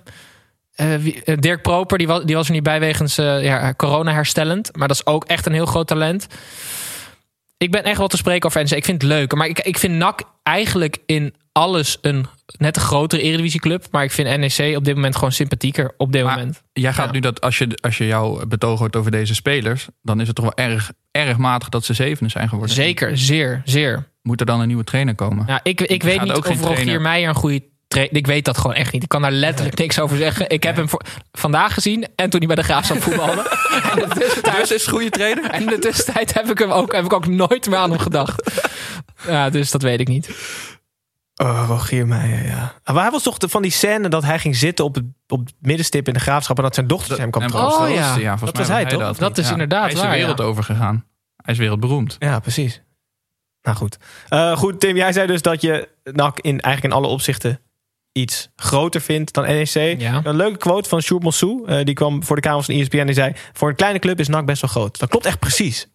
eh, 0.74 0.94
wie- 0.96 1.22
eh, 1.24 1.36
Dirk 1.38 1.62
Proper, 1.62 1.98
die 1.98 2.06
was, 2.06 2.24
die 2.24 2.36
was 2.36 2.46
er 2.46 2.52
niet 2.52 2.62
bij 2.62 2.80
wegens 2.80 3.18
eh, 3.18 3.42
ja, 3.42 3.74
corona 3.76 4.12
herstellend. 4.12 4.76
Maar 4.76 4.88
dat 4.88 4.96
is 4.96 5.06
ook 5.06 5.24
echt 5.24 5.46
een 5.46 5.52
heel 5.52 5.66
groot 5.66 5.86
talent. 5.86 6.26
Ik 7.56 7.70
ben 7.70 7.82
echt 7.84 7.98
wel 7.98 8.08
te 8.08 8.16
spreken 8.16 8.48
over 8.48 8.60
NEC. 8.62 8.70
Ik 8.70 8.84
vind 8.84 9.02
het 9.02 9.10
leuk. 9.10 9.34
Maar 9.34 9.46
ik, 9.46 9.58
ik 9.60 9.78
vind 9.78 9.94
NAC 9.94 10.20
eigenlijk 10.42 10.98
in 11.06 11.34
alles 11.52 11.98
een 12.00 12.26
net 12.58 12.76
een 12.76 12.82
grotere 12.82 13.22
eredivisieclub. 13.22 13.86
Maar 13.90 14.04
ik 14.04 14.10
vind 14.10 14.38
NEC 14.38 14.76
op 14.76 14.84
dit 14.84 14.94
moment 14.94 15.14
gewoon 15.14 15.32
sympathieker. 15.32 15.94
Op 15.96 16.12
dit 16.12 16.24
Maar 16.24 16.36
moment. 16.36 16.62
Jij 16.72 16.92
gaat 16.92 17.06
Ja. 17.06 17.12
nu 17.12 17.20
dat, 17.20 17.40
als 17.40 17.58
je, 17.58 17.78
als 17.80 17.98
je 17.98 18.06
jouw 18.06 18.46
betoog 18.46 18.78
hoort 18.78 18.96
over 18.96 19.10
deze 19.10 19.34
spelers, 19.34 19.86
dan 20.02 20.20
is 20.20 20.26
het 20.26 20.36
toch 20.36 20.44
wel 20.54 20.66
erg, 20.66 20.90
erg 21.10 21.36
matig 21.36 21.68
dat 21.68 21.84
ze 21.84 21.94
zevende 21.94 22.30
zijn 22.30 22.48
geworden. 22.48 22.74
Zeker, 22.74 23.18
zeer, 23.18 23.62
zeer. 23.64 24.08
Moet 24.22 24.40
er 24.40 24.46
dan 24.46 24.60
een 24.60 24.66
nieuwe 24.66 24.84
trainer 24.84 25.14
komen? 25.14 25.44
Ja, 25.46 25.60
ik, 25.62 25.80
ik 25.80 26.02
Er 26.02 26.08
weet 26.08 26.22
niet 26.22 26.32
of 26.36 26.60
Rogier. 26.60 27.00
Meijer 27.00 27.28
een 27.28 27.34
goede 27.34 27.62
trainer... 27.88 28.16
Ik 28.16 28.26
weet 28.26 28.44
dat 28.44 28.58
gewoon 28.58 28.76
echt 28.76 28.92
niet. 28.92 29.02
Ik 29.02 29.08
kan 29.08 29.22
daar 29.22 29.30
letterlijk 29.32 29.78
niks 29.78 29.98
over 30.00 30.16
zeggen. 30.16 30.48
Ik 30.50 30.62
heb 30.62 30.76
hem 30.76 30.88
voor, 30.88 31.02
vandaag 31.32 31.74
gezien 31.74 32.06
en 32.16 32.30
toen 32.30 32.38
hij 32.38 32.46
bij 32.48 32.56
de 32.56 32.62
Graafschap 32.62 33.02
voetbalde. 33.02 33.58
en, 33.92 34.02
in 34.02 34.08
de 34.08 34.14
tussentijd, 34.20 34.58
Dus 34.60 34.70
is 34.72 34.86
een 34.86 34.92
goede 34.92 35.10
trainer? 35.10 35.44
en 35.50 35.60
in 35.60 35.66
de 35.66 35.78
tussentijd 35.78 36.34
heb 36.34 36.50
ik, 36.50 36.58
hem 36.58 36.70
ook, 36.70 36.92
heb 36.92 37.04
ik 37.04 37.12
ook 37.12 37.26
nooit 37.26 37.68
meer 37.68 37.78
aan 37.78 37.90
hem 37.90 37.98
gedacht. 37.98 38.60
Ja, 39.26 39.50
dus 39.50 39.70
dat 39.70 39.82
weet 39.82 40.00
ik 40.00 40.08
niet. 40.08 40.30
Oh, 41.42 41.64
Rogier 41.66 42.06
Meijer, 42.06 42.46
ja. 42.46 42.74
Maar 42.84 43.02
hij 43.02 43.10
was 43.10 43.22
toch 43.22 43.38
de, 43.38 43.48
van 43.48 43.62
die 43.62 43.70
scène 43.70 44.08
dat 44.08 44.22
hij 44.22 44.38
ging 44.38 44.56
zitten 44.56 44.84
op 44.84 44.94
het, 44.94 45.04
op 45.28 45.38
het 45.38 45.54
middenstip 45.60 46.08
in 46.08 46.14
de 46.14 46.20
graafschap... 46.20 46.56
en 46.56 46.62
dat 46.62 46.74
zijn 46.74 46.86
dochter 46.86 47.18
hem 47.18 47.30
kwam 47.30 47.42
En 47.42 47.50
troosten. 47.50 47.82
Oh, 47.82 47.90
ja. 47.94 48.04
volgens 48.14 48.40
Dat 48.40 48.52
mij 48.52 48.62
was 48.66 48.68
hij, 48.68 48.84
toch? 48.84 49.00
Dat, 49.00 49.18
Dat 49.18 49.38
is 49.38 49.50
inderdaad 49.50 49.82
Hij 49.82 49.92
is 49.92 50.00
de 50.00 50.06
waar, 50.06 50.16
wereld 50.16 50.38
ja. 50.38 50.44
overgegaan. 50.44 51.04
Hij 51.36 51.54
is 51.54 51.60
wereldberoemd. 51.60 52.16
Ja, 52.18 52.40
precies. 52.40 52.82
Nou 53.62 53.76
goed. 53.76 53.96
Eh, 54.28 54.56
goed, 54.56 54.80
Tim, 54.80 54.96
jij 54.96 55.12
zei 55.12 55.26
dus 55.26 55.42
dat 55.42 55.60
je 55.60 55.88
NAC 56.04 56.40
in, 56.40 56.60
eigenlijk 56.60 56.94
in 56.94 57.00
alle 57.00 57.12
opzichten 57.12 57.60
iets 58.12 58.48
groter 58.56 59.00
vindt 59.00 59.32
dan 59.32 59.44
NEC. 59.44 60.00
Ja. 60.00 60.20
Een 60.24 60.36
leuke 60.36 60.58
quote 60.58 60.88
van 60.88 61.00
Sjoerd 61.00 61.22
Mossou. 61.22 61.66
eh, 61.66 61.84
die 61.84 61.94
kwam 61.94 62.24
voor 62.24 62.36
de 62.36 62.42
Kamers 62.42 62.66
van 62.66 62.74
ESPN 62.74 62.96
en 62.96 63.06
die 63.06 63.14
zei... 63.14 63.32
voor 63.52 63.68
een 63.68 63.74
kleine 63.74 63.98
club 63.98 64.20
is 64.20 64.28
NAC 64.28 64.44
best 64.44 64.60
wel 64.60 64.70
groot. 64.70 64.98
Dat 64.98 65.08
klopt 65.08 65.26
echt 65.26 65.38
precies. 65.38 65.88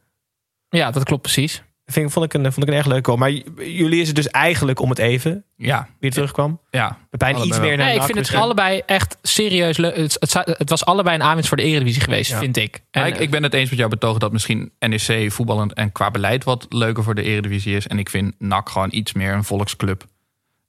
Ja, 0.69 0.91
dat 0.91 1.03
klopt 1.03 1.21
precies. 1.21 1.63
Vind, 1.87 2.11
vond, 2.11 2.25
ik 2.25 2.33
een, 2.33 2.43
vond 2.53 2.65
ik 2.67 2.71
een 2.71 2.77
erg 2.77 2.85
leuke 2.85 3.01
quote. 3.01 3.19
Maar 3.19 3.31
jullie 3.67 4.01
is 4.01 4.07
het 4.07 4.15
dus 4.15 4.27
eigenlijk 4.29 4.79
om 4.79 4.89
het 4.89 4.97
even, 4.99 5.43
Ja, 5.55 5.87
wie 5.99 6.09
er 6.09 6.15
terugkwam. 6.15 6.59
ja. 6.69 6.97
Pepijn 7.09 7.37
iets 7.37 7.59
meer 7.59 7.77
naar 7.77 7.85
Nee, 7.87 7.95
ik 7.95 8.01
vind 8.01 8.17
het 8.17 8.33
allebei 8.35 8.81
echt 8.85 9.17
serieus 9.21 9.77
leuk. 9.77 9.95
Het, 9.95 10.33
het, 10.45 10.69
was 10.69 10.85
allebei 10.85 11.15
een 11.15 11.23
aanwinst 11.23 11.47
voor 11.47 11.57
de 11.57 11.63
Eredivisie 11.63 12.01
geweest, 12.01 12.31
Ja. 12.31 12.37
vind 12.39 12.57
ik. 12.57 12.81
En, 12.91 13.05
ik, 13.05 13.17
ik 13.17 13.29
ben 13.29 13.43
het 13.43 13.53
eens 13.53 13.69
met 13.69 13.77
jou 13.79 13.89
betogen 13.91 14.19
dat 14.19 14.31
misschien 14.31 14.71
NEC 14.79 15.31
voetballend 15.31 15.73
en 15.73 15.91
qua 15.91 16.11
beleid 16.11 16.43
wat 16.43 16.65
leuker 16.69 17.03
voor 17.03 17.15
de 17.15 17.23
Eredivisie 17.23 17.75
is. 17.75 17.87
En 17.87 17.99
ik 17.99 18.09
vind 18.09 18.35
NAC 18.39 18.69
gewoon 18.69 18.89
iets 18.91 19.13
meer 19.13 19.33
een 19.33 19.43
volksclub. 19.43 20.05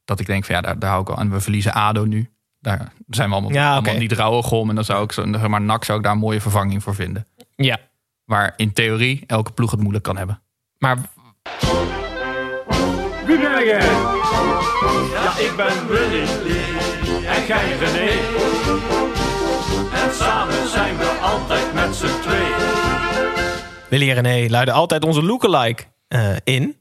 Dat 0.04 0.20
ik 0.20 0.26
denk 0.26 0.44
van 0.44 0.54
ja, 0.54 0.60
daar, 0.60 0.78
daar 0.78 0.90
hou 0.90 1.02
ik 1.02 1.08
wel 1.08 1.16
aan. 1.18 1.30
We 1.30 1.40
verliezen 1.40 1.72
ADO 1.72 2.04
nu. 2.04 2.30
Daar 2.60 2.92
zijn 3.08 3.28
we 3.28 3.34
allemaal, 3.34 3.52
Ja, 3.52 3.72
allemaal 3.72 3.96
niet 3.96 4.12
rauwig 4.12 4.50
om. 4.52 4.68
En 4.68 4.74
dan 4.74 4.84
zou 4.84 5.04
ik 5.04 5.12
zo, 5.12 5.26
zeg 5.32 5.46
maar 5.48 5.60
NAC 5.60 5.84
zou 5.84 5.98
ik 5.98 6.04
daar 6.04 6.12
een 6.12 6.18
mooie 6.18 6.40
vervanging 6.40 6.82
voor 6.82 6.94
vinden. 6.94 7.26
ja, 7.56 7.78
Waar 8.24 8.52
in 8.56 8.72
theorie 8.72 9.24
elke 9.26 9.52
ploeg 9.52 9.70
het 9.70 9.80
moeilijk 9.80 10.04
kan 10.04 10.16
hebben. 10.16 10.40
Maar 10.78 10.96
Wie 13.26 13.38
ben 13.38 13.64
jij? 13.64 13.80
Ja, 15.12 15.38
ik 15.38 15.52
ben 15.56 15.88
Willy. 15.88 16.26
En 17.26 17.46
jij 17.46 17.76
René. 17.78 18.10
En 20.02 20.14
samen 20.14 20.68
zijn 20.68 20.96
we 20.96 21.18
altijd 21.22 21.74
met 21.74 21.96
z'n 21.96 22.20
tweeën. 22.22 22.54
Willy 23.88 24.10
en 24.10 24.22
René 24.22 24.50
luiden 24.50 24.74
altijd 24.74 25.04
onze 25.04 25.22
lookalike 25.22 25.82
eh, 26.08 26.36
in. 26.44 26.76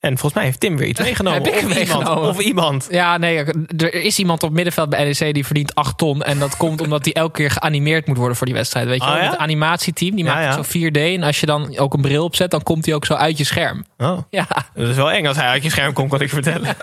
En 0.00 0.10
volgens 0.10 0.34
mij 0.34 0.44
heeft 0.44 0.60
Tim 0.60 0.76
weer 0.76 0.88
iets 0.88 1.00
meegenomen. 1.00 1.42
Heb 1.42 1.52
ik 1.54 1.64
of, 1.68 1.74
meegenomen? 1.74 2.08
Iemand, 2.12 2.28
of 2.36 2.40
iemand. 2.40 2.86
ja, 2.90 3.16
nee, 3.16 3.36
er 3.76 3.94
is 3.94 4.18
iemand 4.18 4.42
op 4.42 4.52
middenveld 4.52 4.88
bij 4.90 5.04
NEC 5.04 5.34
die 5.34 5.44
verdient 5.46 5.74
8 5.74 5.98
ton. 5.98 6.22
En 6.22 6.38
dat 6.38 6.56
komt 6.56 6.80
omdat 6.80 7.04
hij 7.04 7.14
elke 7.14 7.32
keer 7.32 7.50
geanimeerd 7.50 8.06
moet 8.06 8.16
worden 8.16 8.36
voor 8.36 8.46
die 8.46 8.54
wedstrijd. 8.54 8.86
Weet 8.86 9.00
je 9.02 9.06
Oh, 9.08 9.12
wel? 9.14 9.22
ja? 9.22 9.30
Het 9.30 9.38
animatieteam, 9.38 10.14
die 10.16 10.24
Ja, 10.24 10.34
maakt 10.34 10.44
ja. 10.56 10.62
zo 10.62 10.88
4D. 10.88 10.96
En 11.14 11.22
als 11.22 11.40
je 11.40 11.46
dan 11.46 11.78
ook 11.78 11.94
een 11.94 12.00
bril 12.00 12.24
opzet, 12.24 12.50
dan 12.50 12.62
komt 12.62 12.86
hij 12.86 12.94
ook 12.94 13.04
zo 13.04 13.14
uit 13.14 13.38
je 13.38 13.44
scherm. 13.44 13.84
Oh, 13.96 14.18
Ja, 14.30 14.46
dat 14.74 14.88
is 14.88 14.96
wel 14.96 15.10
eng 15.10 15.26
als 15.26 15.36
hij 15.36 15.46
uit 15.46 15.62
je 15.62 15.70
scherm 15.70 15.92
komt, 15.92 16.10
kan 16.10 16.20
ik 16.20 16.28
vertellen. 16.30 16.76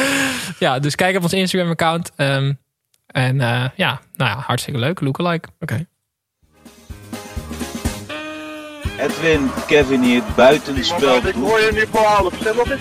ja 0.58 0.78
dus 0.78 0.94
kijk 0.94 1.16
op 1.16 1.22
ons 1.22 1.32
Instagram-account. 1.32 2.12
Ehm, 2.16 2.52
en 3.06 3.40
eh, 3.40 3.64
ja, 3.74 4.00
nou 4.16 4.30
ja, 4.30 4.42
hartstikke 4.46 4.78
leuk. 4.80 5.00
Lookalike. 5.00 5.48
Oké. 5.60 5.86
Edwin, 8.98 9.50
Kevin 9.66 10.02
hier, 10.02 10.22
buitenspel. 10.36 11.16
Ik 11.26 11.34
hoor 11.34 11.60
je 11.60 11.70
nu 11.72 11.84
voor 11.92 12.00
half, 12.04 12.32
stem 12.40 12.58
eens. 12.58 12.80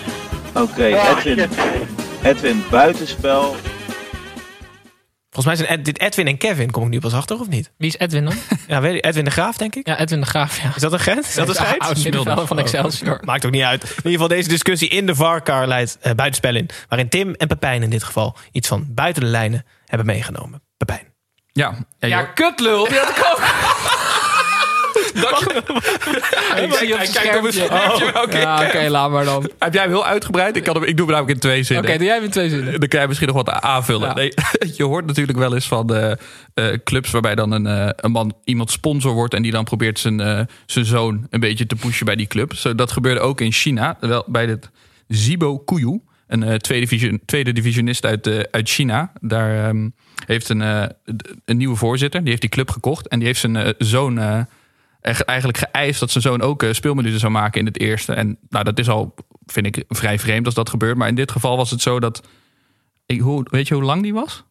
Oké, 0.54 0.84
Edwin. 0.86 1.50
Edwin, 2.24 2.64
buitenspel. 2.70 3.56
Volgens 5.30 5.46
mij 5.46 5.66
zijn 5.68 5.80
Ed- 5.80 5.86
dit 5.86 6.00
Edwin 6.00 6.28
en 6.28 6.38
Kevin. 6.38 6.72
Kom 6.72 6.84
ik 6.84 6.90
nu 6.90 7.00
pas 7.00 7.14
achter 7.14 7.40
of 7.40 7.48
niet? 7.48 7.72
Wie 7.78 7.88
is 7.88 7.98
Edwin 7.98 8.24
dan? 8.26 8.34
Ja, 8.68 8.82
weet 8.82 8.94
je, 8.94 9.00
Edwin 9.02 9.24
de 9.26 9.32
Graaf, 9.32 9.58
denk 9.58 9.76
ik. 9.76 9.88
Ja, 9.88 10.00
Edwin 10.00 10.20
de 10.20 10.26
Graaf. 10.26 10.62
Ja. 10.62 10.72
Is 10.76 10.82
dat 10.82 10.94
een 10.94 11.00
gent? 11.00 11.26
Is 11.28 11.34
dat 11.34 11.50
een? 11.60 11.78
Oud 11.78 12.04
middenvelder 12.04 12.48
van 12.48 12.60
Excelsior. 12.60 13.20
Maakt 13.26 13.46
ook 13.46 13.52
niet 13.52 13.64
uit. 13.64 13.84
In 13.84 13.90
ieder 13.96 14.12
geval, 14.12 14.28
deze 14.28 14.50
discussie 14.50 14.90
in 14.90 15.06
de 15.06 15.16
VAR-car 15.16 15.68
leidt 15.68 15.98
eh, 16.02 16.12
buitenspel 16.14 16.56
in. 16.56 16.70
Waarin 16.90 17.10
Tim 17.10 17.34
en 17.34 17.48
Pepijn 17.48 17.84
in 17.84 17.90
dit 17.90 18.04
geval 18.04 18.38
iets 18.52 18.68
van 18.68 18.86
buiten 18.90 19.24
de 19.24 19.30
lijnen 19.30 19.66
hebben 19.86 20.08
meegenomen. 20.08 20.62
Pepijn. 20.78 21.14
Ja, 21.52 21.76
ja, 22.00 22.08
Ja, 22.08 22.24
kutlul. 22.24 22.88
Die 22.88 22.98
had 22.98 23.10
ik 23.10 23.18
ook. 23.32 23.42
Hij 25.16 27.08
kijkt 27.08 27.38
op 27.38 27.44
het 27.44 27.54
schermpje. 27.54 27.92
schermpje. 27.96 28.22
Oké, 28.24 28.38
Ja, 28.38 28.66
oké, 28.66 28.90
laat 28.90 29.12
maar 29.12 29.26
dan. 29.26 29.36
Oké, 29.36 29.54
Heb 29.60 29.74
jij 29.74 29.82
hem 29.82 29.92
heel 29.92 30.06
uitgebreid? 30.06 30.56
Ik, 30.56 30.64
kan 30.64 30.76
hem, 30.76 30.84
ik 30.84 30.98
doe 30.98 31.06
hem 31.06 31.16
namelijk 31.16 31.36
in 31.36 31.50
twee 31.50 31.64
zinnen. 31.64 31.98
doe 31.98 32.08
jij 32.08 32.20
weer 32.20 32.32
twee 32.32 32.50
zinnen. 32.50 32.80
Dan 32.80 32.90
kan 32.90 33.02
je 33.02 33.08
misschien 33.08 33.28
nog 33.28 33.36
wat 33.36 33.50
aanvullen. 33.50 34.08
Ja. 34.08 34.14
Nee, 34.14 34.34
je 34.78 34.84
hoort 34.84 35.06
natuurlijk 35.06 35.38
wel 35.38 35.54
eens 35.54 35.68
van 35.68 35.96
eh, 35.96 36.12
eh, 36.54 36.78
clubs 36.84 37.12
waarbij 37.12 37.36
dan 37.36 37.52
een, 37.52 37.68
eh, 37.68 37.90
een 37.96 38.12
man 38.12 38.34
iemand 38.44 38.72
sponsor 38.72 39.14
wordt 39.14 39.34
en 39.34 39.42
die 39.42 39.52
dan 39.52 39.64
probeert 39.64 40.00
zijn, 40.00 40.48
zijn 40.66 40.86
zoon 40.86 41.28
een 41.30 41.40
beetje 41.40 41.66
te 41.66 41.76
pushen 41.76 42.06
bij 42.06 42.16
die 42.16 42.28
club. 42.28 42.54
Zo, 42.54 42.76
dat 42.76 42.92
gebeurde 42.92 43.20
ook 43.20 43.42
in 43.42 43.52
China, 43.52 43.98
wel 44.00 44.24
bij 44.28 44.46
het 44.46 44.70
Zibo 45.08 45.58
Kuyu, 45.58 46.02
een 46.28 46.60
tweede, 46.60 46.86
division, 46.88 47.20
tweede 47.26 47.54
divisionist 47.54 48.06
uit, 48.06 48.52
uit 48.52 48.70
China. 48.70 49.12
Daar 49.22 49.66
ehm, 49.66 49.90
heeft 50.26 50.50
een, 50.50 50.62
een 51.46 51.58
nieuwe 51.58 51.76
voorzitter, 51.76 52.20
die 52.20 52.30
heeft 52.30 52.42
die 52.42 52.50
club 52.50 52.70
gekocht 52.70 53.08
en 53.08 53.18
die 53.18 53.28
heeft 53.28 53.40
zijn 53.40 53.74
zoon 53.78 54.48
eigenlijk 55.26 55.58
geëist 55.58 56.00
dat 56.00 56.12
zijn 56.12 56.24
zoon 56.24 56.42
ook 56.42 56.64
eh, 56.64 56.74
speelminuten 56.74 57.20
zou 57.20 57.32
maken 57.32 57.60
in 57.60 57.66
het 57.66 57.80
eerste. 57.80 58.14
En 58.14 58.38
nou, 58.50 58.64
dat 58.64 58.80
is 58.80 58.90
al, 58.90 59.16
vind 59.46 59.66
ik, 59.66 59.84
vrij 59.88 60.20
vreemd 60.20 60.46
als 60.46 60.56
dat 60.56 60.70
gebeurt. 60.70 60.98
Maar 60.98 61.08
in 61.08 61.16
dit 61.16 61.32
geval 61.32 61.58
was 61.58 61.72
het 61.72 61.82
zo 61.82 62.00
dat 62.00 62.28
ik, 63.06 63.20
hoe, 63.20 63.48
weet 63.50 63.68
je 63.68 63.74
hoe 63.74 63.84
lang 63.84 64.02
die 64.02 64.14
was? 64.14 64.44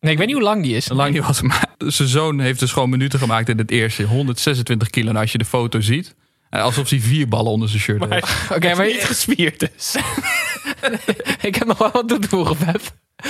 Nee, 0.00 0.12
ik 0.12 0.18
weet 0.18 0.26
niet 0.26 0.36
hoe 0.36 0.44
lang 0.44 0.62
die 0.62 0.76
is. 0.76 0.88
Hoe 0.88 0.96
lang 0.96 1.12
die 1.12 1.22
was. 1.22 1.40
Maar 1.48 1.66
zijn 1.78 2.08
zoon 2.08 2.40
heeft 2.40 2.60
dus 2.60 2.72
gewoon 2.72 2.90
minuten 2.90 3.18
gemaakt 3.18 3.48
in 3.48 3.58
het 3.58 3.70
eerste. 3.70 4.02
126 4.02 4.90
kilo. 4.90 5.08
En 5.10 5.16
als 5.16 5.32
je 5.32 5.38
de 5.38 5.44
foto 5.44 5.80
ziet. 5.80 6.14
eh, 6.50 6.62
Alsof 6.62 6.90
hij 6.90 7.00
vier 7.00 7.28
ballen 7.28 7.52
onder 7.52 7.68
zijn 7.68 7.80
shirt 7.80 8.04
heeft. 8.08 8.50
Oké, 8.54 8.74
maar 8.74 8.86
Niet 8.86 9.04
gespierd 9.04 9.58
dus. 9.60 9.96
ik 11.48 11.54
heb 11.54 11.66
nog 11.66 11.78
wel 11.78 11.90
wat 11.90 12.08
toe 12.08 12.18
te 12.18 12.28
voegen, 12.28 12.56
Pep. 12.56 12.80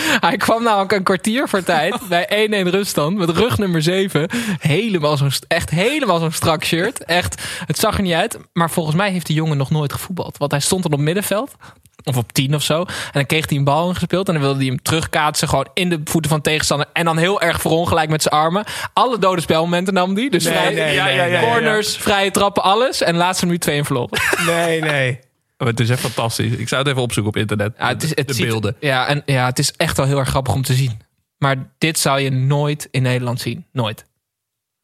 Hij 0.29 0.37
kwam 0.37 0.63
namelijk 0.63 0.93
een 0.93 1.03
kwartier 1.03 1.49
voor 1.49 1.63
tijd 1.63 1.97
bij 2.09 2.49
1-1 2.65 2.69
ruststand 2.69 3.17
met 3.17 3.31
rug 3.31 3.59
nummer 3.59 3.83
7. 3.83 4.29
Helemaal 4.59 5.17
zo'n, 5.17 5.31
echt 5.49 5.71
helemaal 5.71 6.19
zo'n 6.19 6.33
strak 6.33 6.65
shirt. 6.65 7.05
Echt, 7.05 7.43
het 7.67 7.79
zag 7.79 7.97
er 7.97 8.03
niet 8.03 8.13
uit. 8.13 8.39
Maar 8.53 8.71
volgens 8.71 8.97
mij 8.97 9.11
heeft 9.11 9.27
die 9.27 9.37
jongen 9.37 9.57
nog 9.57 9.71
nooit 9.71 9.93
gevoetbald. 9.93 10.39
Want 10.39 10.51
hij 10.51 10.61
stond 10.61 10.83
dan 10.83 10.93
op 10.93 10.99
middenveld. 10.99 11.55
Of 12.05 12.17
op 12.17 12.33
10 12.33 12.55
of 12.55 12.63
zo. 12.63 12.81
En 12.81 12.87
dan 13.13 13.27
kreeg 13.27 13.49
hij 13.49 13.59
een 13.59 13.65
bal 13.65 13.89
ingespeeld. 13.89 14.27
En 14.27 14.35
dan 14.35 14.43
wilde 14.43 14.59
hij 14.59 14.67
hem 14.67 14.83
terugkaatsen. 14.83 15.49
Gewoon 15.49 15.69
in 15.75 15.89
de 15.89 16.01
voeten 16.05 16.31
van 16.31 16.39
de 16.39 16.49
tegenstander. 16.49 16.87
En 16.93 17.05
dan 17.05 17.17
heel 17.17 17.41
erg 17.41 17.61
verongelijk 17.61 18.11
met 18.11 18.23
zijn 18.23 18.35
armen. 18.35 18.65
Alle 18.93 19.19
dode 19.19 19.41
spelmomenten 19.41 19.95
nam 19.95 20.17
hij. 20.17 20.29
Dus 20.29 20.45
Nee, 20.45 20.53
vrij, 20.53 20.75
nee, 20.75 21.01
nee, 21.01 21.17
nee, 21.17 21.31
nee, 21.31 21.41
corners, 21.41 21.97
vrije 21.97 22.31
trappen, 22.31 22.63
alles. 22.63 23.03
En 23.03 23.17
laatste 23.17 23.45
minuut 23.47 23.61
2 23.61 23.85
verloren. 23.85 24.19
Nee, 24.47 24.81
nee. 24.81 25.19
Maar 25.63 25.71
het 25.71 25.81
is 25.81 25.91
echt 25.91 26.01
fantastisch. 26.01 26.53
Ik 26.53 26.69
zou 26.69 26.81
het 26.83 26.91
even 26.91 27.03
opzoeken 27.03 27.33
op 27.33 27.39
internet. 27.39 27.75
Ja, 27.79 27.89
het 27.89 28.03
is, 28.03 28.15
het 28.15 28.29
de 28.29 28.35
ziet- 28.35 28.47
beelden. 28.47 28.77
ja, 28.81 29.07
en, 29.07 29.23
ja, 29.27 29.47
het 29.47 29.59
is 29.59 29.73
echt 29.73 29.97
wel 29.97 30.07
heel 30.07 30.19
erg 30.19 30.29
grappig 30.29 30.55
om 30.55 30.63
te 30.63 30.75
zien. 30.75 31.01
Maar 31.39 31.57
dit 31.79 31.99
zou 31.99 32.21
je 32.21 32.31
nooit 32.31 32.89
in 32.91 33.03
Nederland 33.03 33.41
zien. 33.41 33.67
Nooit. 33.73 34.05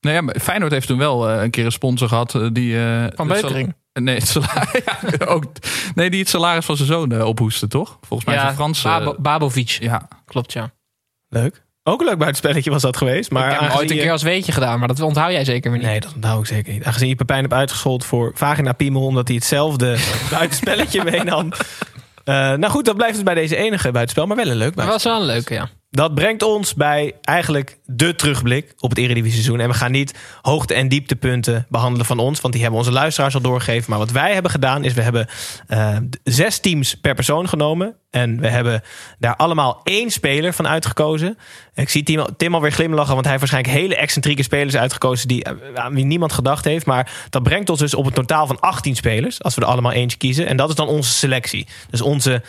Nou 0.00 0.14
ja, 0.16 0.20
maar 0.22 0.40
Feyenoord 0.40 0.72
heeft 0.72 0.86
toen 0.86 0.98
wel 0.98 1.28
eh, 1.30 1.42
een 1.42 1.50
keer 1.50 1.64
een 1.64 1.72
sponsor 1.72 2.08
gehad. 2.08 2.34
eh, 2.34 2.46
die, 2.52 2.78
eh, 2.84 3.04
Van 3.14 3.28
Beutering. 3.28 3.74
Nee, 3.92 4.14
het 4.14 4.28
salaris, 4.28 4.82
ja, 5.18 5.24
ook, 5.26 5.44
nee, 5.94 6.10
die 6.10 6.20
het 6.20 6.28
salaris 6.28 6.64
van 6.64 6.76
zijn 6.76 6.88
zoon 6.88 7.22
ophoestte, 7.22 7.68
toch? 7.68 7.98
Volgens 8.00 8.28
mij 8.28 8.36
is 8.38 8.42
ja, 8.42 8.48
een 8.48 8.54
Frans. 8.54 8.84
eh, 8.84 8.98
Babo- 8.98 9.16
Babovic. 9.20 9.68
ja, 9.68 10.08
Klopt, 10.24 10.52
ja. 10.52 10.70
Leuk. 11.28 11.62
Ook 11.88 12.00
een 12.00 12.06
leuk 12.06 12.18
buitenspelletje 12.18 12.70
was 12.70 12.82
dat 12.82 12.96
geweest. 12.96 13.30
Maar 13.30 13.44
ik 13.44 13.50
heb 13.50 13.68
hem 13.68 13.78
ooit 13.78 13.90
een 13.90 13.96
keer 13.96 14.12
als 14.12 14.22
weetje 14.22 14.52
gedaan. 14.52 14.78
Maar 14.78 14.88
dat 14.88 15.00
onthoud 15.00 15.32
jij 15.32 15.44
zeker 15.44 15.70
weer 15.70 15.80
niet. 15.80 15.88
Nee, 15.88 16.00
dat 16.00 16.12
onthoud 16.14 16.40
ik 16.40 16.46
zeker 16.46 16.72
niet. 16.72 16.84
Aangezien 16.84 17.08
je 17.08 17.14
Pepijn 17.14 17.40
hebt 17.40 17.52
uitgescholden 17.52 18.06
voor 18.06 18.30
vagina 18.34 18.72
piemel... 18.72 19.02
omdat 19.02 19.28
hij 19.28 19.36
hetzelfde 19.36 19.96
buitenspelletje 20.30 21.04
meenam. 21.04 21.52
Eh, 22.24 22.34
nou 22.34 22.66
goed, 22.66 22.84
dat 22.84 22.96
blijft 22.96 23.16
het 23.16 23.24
bij 23.24 23.34
deze 23.34 23.56
enige 23.56 23.90
buitenspel. 23.90 24.26
Maar 24.26 24.36
wel 24.36 24.46
een 24.46 24.56
leuk 24.56 24.74
Maar 24.74 24.86
buitenspel. 24.86 25.12
was 25.12 25.20
wel 25.20 25.28
een 25.28 25.34
leuke, 25.34 25.54
ja. 25.54 25.68
Dat 25.90 26.14
brengt 26.14 26.42
ons 26.42 26.74
bij 26.74 27.14
eigenlijk 27.20 27.78
de 27.84 28.14
terugblik 28.14 28.74
op 28.78 28.90
het 28.90 28.98
Eredivisie 28.98 29.42
seizoen. 29.42 29.60
En 29.60 29.68
we 29.68 29.74
gaan 29.74 29.90
niet 29.90 30.14
hoogte- 30.42 30.74
en 30.74 30.88
dieptepunten 30.88 31.66
behandelen 31.68 32.06
van 32.06 32.18
ons, 32.18 32.40
want 32.40 32.52
die 32.52 32.62
hebben 32.62 32.80
onze 32.80 32.92
luisteraars 32.92 33.34
al 33.34 33.40
doorgegeven. 33.40 33.90
Maar 33.90 33.98
wat 33.98 34.10
wij 34.10 34.32
hebben 34.32 34.50
gedaan 34.50 34.84
is 34.84 34.92
we 34.92 35.02
hebben 35.02 35.28
eh, 35.66 35.96
zes 36.24 36.58
teams 36.58 36.94
per 36.94 37.14
persoon 37.14 37.48
genomen. 37.48 37.96
En 38.10 38.40
we 38.40 38.48
hebben 38.48 38.82
daar 39.18 39.36
allemaal 39.36 39.80
één 39.84 40.10
speler 40.10 40.52
van 40.52 40.68
uitgekozen. 40.68 41.38
Ik 41.74 41.88
zie 41.88 42.02
Tim, 42.02 42.26
Tim 42.36 42.54
alweer 42.54 42.72
glimlachen, 42.72 43.12
want 43.12 43.26
hij 43.26 43.36
heeft 43.36 43.50
waarschijnlijk 43.50 43.84
hele 43.84 43.96
excentrieke 43.96 44.42
spelers 44.42 44.76
uitgekozen 44.76 45.28
die, 45.28 45.44
eh, 45.44 45.52
aan 45.74 45.94
wie 45.94 46.04
niemand 46.04 46.32
gedacht 46.32 46.64
heeft. 46.64 46.86
Maar 46.86 47.26
dat 47.30 47.42
brengt 47.42 47.70
ons 47.70 47.78
dus 47.78 47.94
op 47.94 48.06
een 48.06 48.12
totaal 48.12 48.46
van 48.46 48.60
18 48.60 48.96
spelers, 48.96 49.42
als 49.42 49.54
we 49.54 49.60
er 49.60 49.66
allemaal 49.66 49.92
eentje 49.92 50.18
kiezen. 50.18 50.46
En 50.46 50.56
dat 50.56 50.68
is 50.68 50.74
dan 50.74 50.88
onze 50.88 51.12
selectie. 51.12 51.66
Dus 51.90 52.00
onze 52.00 52.42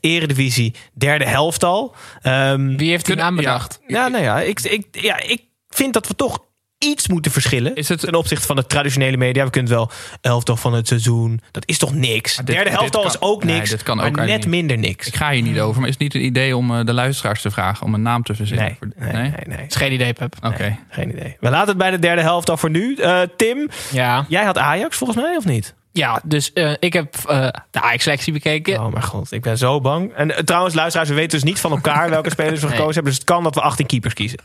Eredivisie 0.00 0.74
derde 0.94 1.24
helftal. 1.26 1.94
Ehm, 2.22 2.76
Wie 2.76 2.90
heeft 2.90 3.06
die 3.06 3.14
Kunnen- 3.14 3.24
naam 3.34 3.44
ja. 3.44 3.52
bedacht? 3.52 3.80
ja, 3.86 4.08
nou 4.08 4.24
ja 4.24 4.40
ik, 4.40 4.60
ik, 4.60 4.86
ja, 4.90 5.20
ik 5.20 5.42
vind 5.68 5.92
dat 5.92 6.06
we 6.08 6.14
toch 6.14 6.44
iets 6.78 7.08
moeten 7.08 7.32
verschillen. 7.32 7.74
Is 7.74 7.88
het- 7.88 8.00
ten 8.00 8.14
opzichte 8.14 8.46
van 8.46 8.56
de 8.56 8.66
traditionele 8.66 9.16
media. 9.16 9.44
We 9.44 9.50
kunnen 9.50 9.72
wel 9.72 9.90
elftal 10.20 10.56
van 10.56 10.72
het 10.72 10.88
seizoen. 10.88 11.40
Dat 11.50 11.62
is 11.66 11.78
toch 11.78 11.94
niks? 11.94 12.36
dit- 12.36 12.46
Derde 12.46 12.62
dit 12.70 12.78
helftal 12.78 13.02
kan- 13.02 13.10
is 13.10 13.20
ook 13.20 13.44
nee, 13.44 13.54
niks. 13.56 13.70
dit 13.70 13.82
kan 13.82 13.96
maar 13.96 14.06
ook 14.06 14.16
net 14.16 14.26
niet. 14.28 14.46
minder 14.46 14.78
niks. 14.78 15.06
ik 15.06 15.16
ga 15.16 15.30
hier 15.30 15.42
niet 15.42 15.60
over. 15.60 15.78
Maar 15.80 15.88
is 15.88 15.94
het 15.94 16.02
niet 16.02 16.14
een 16.14 16.24
idee 16.24 16.56
om 16.56 16.78
eh, 16.78 16.84
de 16.84 16.92
luisteraars 16.92 17.42
te 17.42 17.50
vragen 17.50 17.86
om 17.86 17.94
een 17.94 18.02
naam 18.02 18.22
te 18.22 18.34
verzinnen? 18.34 18.66
Nee, 18.66 18.76
Voor- 18.78 19.12
nee, 19.12 19.12
nee. 19.22 19.32
nee, 19.56 19.66
is 19.66 19.74
geen 19.74 19.92
idee, 19.92 20.12
Pep. 20.12 20.34
Oké. 20.42 20.62
Nee, 20.62 20.78
geen 20.90 21.10
idee. 21.10 21.36
We 21.40 21.50
laten 21.50 21.68
het 21.68 21.78
bij 21.78 21.90
de 21.90 21.98
derde 21.98 22.22
helftal 22.22 22.56
voor 22.56 22.70
nu. 22.70 22.94
Eh, 22.94 23.20
Tim, 23.36 23.68
Ja. 23.92 24.24
jij 24.28 24.44
had 24.44 24.58
Ajax 24.58 24.96
volgens 24.96 25.18
mij 25.22 25.36
of 25.36 25.44
niet? 25.44 25.74
Ja, 25.96 26.20
dus 26.24 26.52
eh, 26.52 26.72
ik 26.78 26.92
heb 26.92 27.14
eh, 27.28 27.48
de 27.70 27.80
Ajax-selectie 27.80 28.32
bekeken. 28.32 28.80
Oh 28.80 28.92
mijn 28.92 29.04
god, 29.04 29.32
ik 29.32 29.42
ben 29.42 29.58
zo 29.58 29.80
bang. 29.80 30.12
En 30.12 30.36
eh, 30.36 30.42
trouwens, 30.42 30.74
luisteraars, 30.74 31.08
we 31.08 31.14
weten 31.14 31.30
dus 31.30 31.42
niet 31.48 31.60
van 31.60 31.70
elkaar 31.70 32.10
welke 32.10 32.30
spelers 32.30 32.60
we 32.60 32.66
Nee. 32.66 32.76
gekozen 32.76 32.94
hebben. 32.94 33.12
Dus 33.12 33.20
het 33.20 33.30
kan 33.30 33.42
dat 33.42 33.54
we 33.54 33.60
18 33.60 33.86
keepers 33.86 34.14
kiezen. 34.14 34.38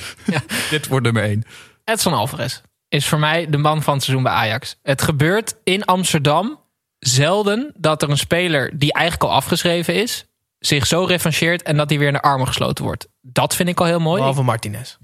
Dit 0.70 0.86
wordt 0.88 1.04
nummer 1.04 1.22
één. 1.22 1.44
Edson 1.84 2.12
Alvarez 2.12 2.60
is 2.88 3.06
voor 3.06 3.18
mij 3.18 3.46
de 3.50 3.56
man 3.56 3.82
van 3.82 3.94
het 3.94 4.02
seizoen 4.02 4.24
bij 4.24 4.32
Ajax. 4.32 4.78
Het 4.82 5.02
gebeurt 5.02 5.56
in 5.64 5.84
Amsterdam 5.84 6.60
zelden 6.98 7.72
dat 7.76 8.02
er 8.02 8.10
een 8.10 8.18
speler 8.18 8.78
die 8.78 8.92
eigenlijk 8.92 9.30
al 9.30 9.36
afgeschreven 9.36 9.94
is, 9.94 10.26
zich 10.58 10.86
zo 10.86 11.04
revancheert 11.04 11.62
en 11.62 11.76
dat 11.76 11.88
hij 11.88 11.98
weer 11.98 12.08
in 12.08 12.12
de 12.14 12.22
armen 12.22 12.46
gesloten 12.46 12.84
wordt. 12.84 13.08
Dat 13.20 13.54
vind 13.56 13.68
ik 13.68 13.80
al 13.80 13.86
heel 13.86 14.00
mooi. 14.00 14.18
Behalve 14.18 14.42
Martinez. 14.42 14.96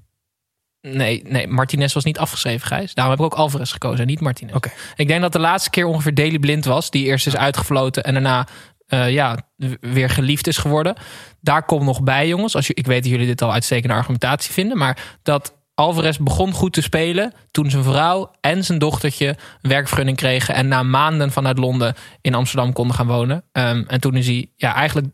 Nee, 0.92 1.22
nee, 1.26 1.46
Martinez 1.46 1.92
was 1.92 2.04
niet 2.04 2.18
afgeschreven, 2.18 2.66
Gijs. 2.66 2.94
Daarom 2.94 3.14
heb 3.14 3.26
ik 3.26 3.32
ook 3.32 3.38
Alvarez 3.38 3.72
gekozen 3.72 4.00
en 4.00 4.06
niet 4.06 4.20
Martinez. 4.20 4.54
Oké. 4.54 4.70
Ik 4.96 5.08
denk 5.08 5.20
dat 5.20 5.32
de 5.32 5.38
laatste 5.38 5.70
keer 5.70 5.86
ongeveer 5.86 6.14
Daley 6.14 6.38
Blind 6.38 6.64
was, 6.64 6.90
die 6.90 7.04
eerst 7.04 7.26
is 7.26 7.36
uitgefloten 7.36 8.04
en 8.04 8.12
daarna 8.12 8.46
eh, 8.86 9.10
ja, 9.10 9.38
weer 9.80 10.10
geliefd 10.10 10.46
is 10.46 10.56
geworden. 10.56 10.94
Daar 11.40 11.64
komt 11.64 11.84
nog 11.84 12.02
bij, 12.02 12.28
jongens. 12.28 12.56
Als 12.56 12.66
je, 12.66 12.74
ik 12.74 12.86
weet 12.86 13.02
dat 13.02 13.12
jullie 13.12 13.26
dit 13.26 13.42
al 13.42 13.52
uitstekende 13.52 13.94
argumentatie 13.94 14.52
vinden, 14.52 14.78
maar 14.78 15.18
dat 15.22 15.54
Alvarez 15.74 16.16
begon 16.16 16.52
goed 16.52 16.72
te 16.72 16.82
spelen 16.82 17.32
toen 17.50 17.70
zijn 17.70 17.82
vrouw 17.82 18.30
en 18.40 18.64
zijn 18.64 18.78
dochtertje 18.78 19.28
een 19.28 19.70
werkvergunning 19.70 20.16
kregen 20.16 20.54
en 20.54 20.68
na 20.68 20.82
maanden 20.82 21.32
vanuit 21.32 21.58
Londen 21.58 21.94
in 22.20 22.34
Amsterdam 22.34 22.72
konden 22.72 22.96
gaan 22.96 23.06
wonen. 23.06 23.44
Ehm, 23.52 23.84
en 23.86 24.00
toen 24.00 24.14
is 24.14 24.26
hij 24.26 24.50
ja, 24.56 24.74
eigenlijk 24.74 25.06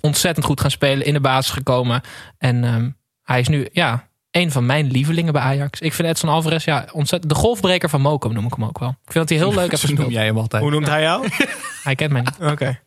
ontzettend 0.00 0.46
goed 0.46 0.60
gaan 0.60 0.70
spelen, 0.70 1.06
in 1.06 1.12
de 1.12 1.20
basis 1.20 1.52
gekomen. 1.52 2.00
En 2.38 2.64
ehm, 2.64 2.90
hij 3.22 3.40
is 3.40 3.48
nu 3.48 3.68
ja, 3.72 4.08
een 4.36 4.50
van 4.50 4.66
mijn 4.66 4.86
lievelingen 4.90 5.32
bij 5.32 5.42
Ajax. 5.42 5.80
Ik 5.80 5.92
vind 5.92 6.08
Edson 6.08 6.28
Alvarez 6.28 6.64
ja, 6.64 6.86
ontzettend 6.92 7.32
de 7.32 7.38
golfbreker 7.38 7.88
van 7.88 8.00
Mokum 8.00 8.32
noem 8.32 8.44
ik 8.44 8.54
hem 8.54 8.64
ook 8.64 8.78
wel. 8.78 8.88
Ik 8.88 9.12
vind 9.12 9.28
dat 9.28 9.28
hij 9.28 9.38
heel 9.38 9.54
leuk 9.54 9.70
heeft 9.70 9.98
noem 9.98 10.10
jij 10.10 10.24
hem 10.24 10.38
altijd. 10.38 10.62
Hoe 10.62 10.70
noemt 10.70 10.86
hij 10.86 11.02
jou? 11.02 11.28
Hij 11.82 11.94
kent 11.94 12.12
mij 12.12 12.20
niet. 12.20 12.50
Oké. 12.50 12.80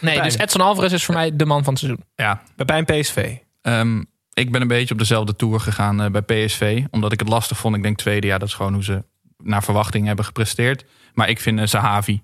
Nee, 0.00 0.22
dus 0.22 0.38
Edson 0.38 0.60
Alvarez 0.60 0.92
is 0.92 1.04
voor 1.04 1.14
mij 1.14 1.36
de 1.36 1.44
man 1.44 1.64
van 1.64 1.72
het 1.72 1.82
seizoen. 1.82 2.04
Ja, 2.14 2.42
Bij 2.56 2.84
PSV. 2.84 3.36
Ehm, 3.62 4.02
ik 4.32 4.52
ben 4.52 4.60
een 4.60 4.68
beetje 4.68 4.94
op 4.94 4.98
dezelfde 4.98 5.36
tour 5.36 5.60
gegaan 5.60 6.02
eh, 6.02 6.10
bij 6.10 6.22
PSV. 6.22 6.84
Omdat 6.90 7.12
ik 7.12 7.20
het 7.20 7.28
lastig 7.28 7.58
vond. 7.58 7.76
Ik 7.76 7.82
denk 7.82 7.96
tweede 7.96 8.26
jaar, 8.26 8.38
dat 8.38 8.48
is 8.48 8.54
gewoon 8.54 8.72
hoe 8.72 8.84
ze 8.84 9.04
naar 9.36 9.62
verwachting 9.62 10.06
hebben 10.06 10.24
gepresteerd. 10.24 10.84
Maar 11.12 11.28
ik 11.28 11.40
vind 11.40 11.58
eh, 11.58 11.66
Sahavi, 11.66 12.22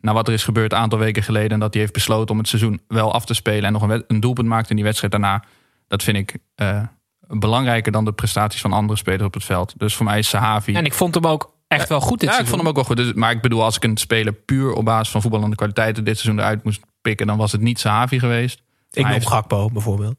na 0.00 0.12
wat 0.12 0.28
er 0.28 0.34
is 0.34 0.44
gebeurd 0.44 0.72
een 0.72 0.78
aantal 0.78 0.98
weken 0.98 1.22
geleden... 1.22 1.50
en 1.50 1.60
dat 1.60 1.72
hij 1.72 1.82
heeft 1.82 1.94
besloten 1.94 2.30
om 2.30 2.38
het 2.38 2.48
seizoen 2.48 2.80
wel 2.88 3.12
af 3.12 3.24
te 3.24 3.34
spelen... 3.34 3.64
en 3.64 3.72
nog 3.72 3.82
een, 3.82 4.04
een 4.06 4.20
doelpunt 4.20 4.48
maakt 4.48 4.70
in 4.70 4.76
die 4.76 4.84
wedstrijd 4.84 5.12
daarna... 5.12 5.44
dat 5.88 6.02
vind 6.02 6.16
ik 6.16 6.38
eh, 6.54 6.82
belangrijker 7.28 7.92
dan 7.92 8.04
de 8.04 8.12
prestaties 8.12 8.60
van 8.60 8.72
andere 8.72 8.98
spelers 8.98 9.22
op 9.22 9.34
het 9.34 9.44
veld. 9.44 9.74
Dus 9.76 9.94
voor 9.94 10.04
mij 10.06 10.18
is 10.18 10.28
Sahavi... 10.28 10.74
En 10.74 10.84
ik 10.84 10.94
vond 10.94 11.14
hem 11.14 11.26
ook 11.26 11.52
echt 11.68 11.88
wel 11.88 12.00
goed 12.00 12.20
dit 12.20 12.28
ja, 12.28 12.38
ik 12.38 12.46
vond 12.46 12.58
hem 12.60 12.68
ook 12.68 12.74
wel 12.74 12.84
goed. 12.84 12.96
Dus, 12.96 13.12
maar 13.12 13.30
ik 13.30 13.40
bedoel, 13.42 13.62
als 13.62 13.76
ik 13.76 13.84
een 13.84 13.96
speler 13.96 14.32
puur 14.32 14.72
op 14.72 14.84
basis 14.84 15.08
van 15.08 15.20
voetballende 15.22 15.56
kwaliteiten... 15.56 16.04
dit 16.04 16.18
seizoen 16.18 16.38
eruit 16.42 16.64
moest 16.64 16.80
pikken, 17.00 17.26
dan 17.26 17.36
was 17.36 17.52
het 17.52 17.60
niet 17.60 17.78
Sahavi 17.80 18.18
geweest. 18.18 18.62
Ik 18.90 19.02
noem 19.02 19.12
heeft- 19.12 19.26
Gakpo 19.28 19.68
bijvoorbeeld. 19.68 20.16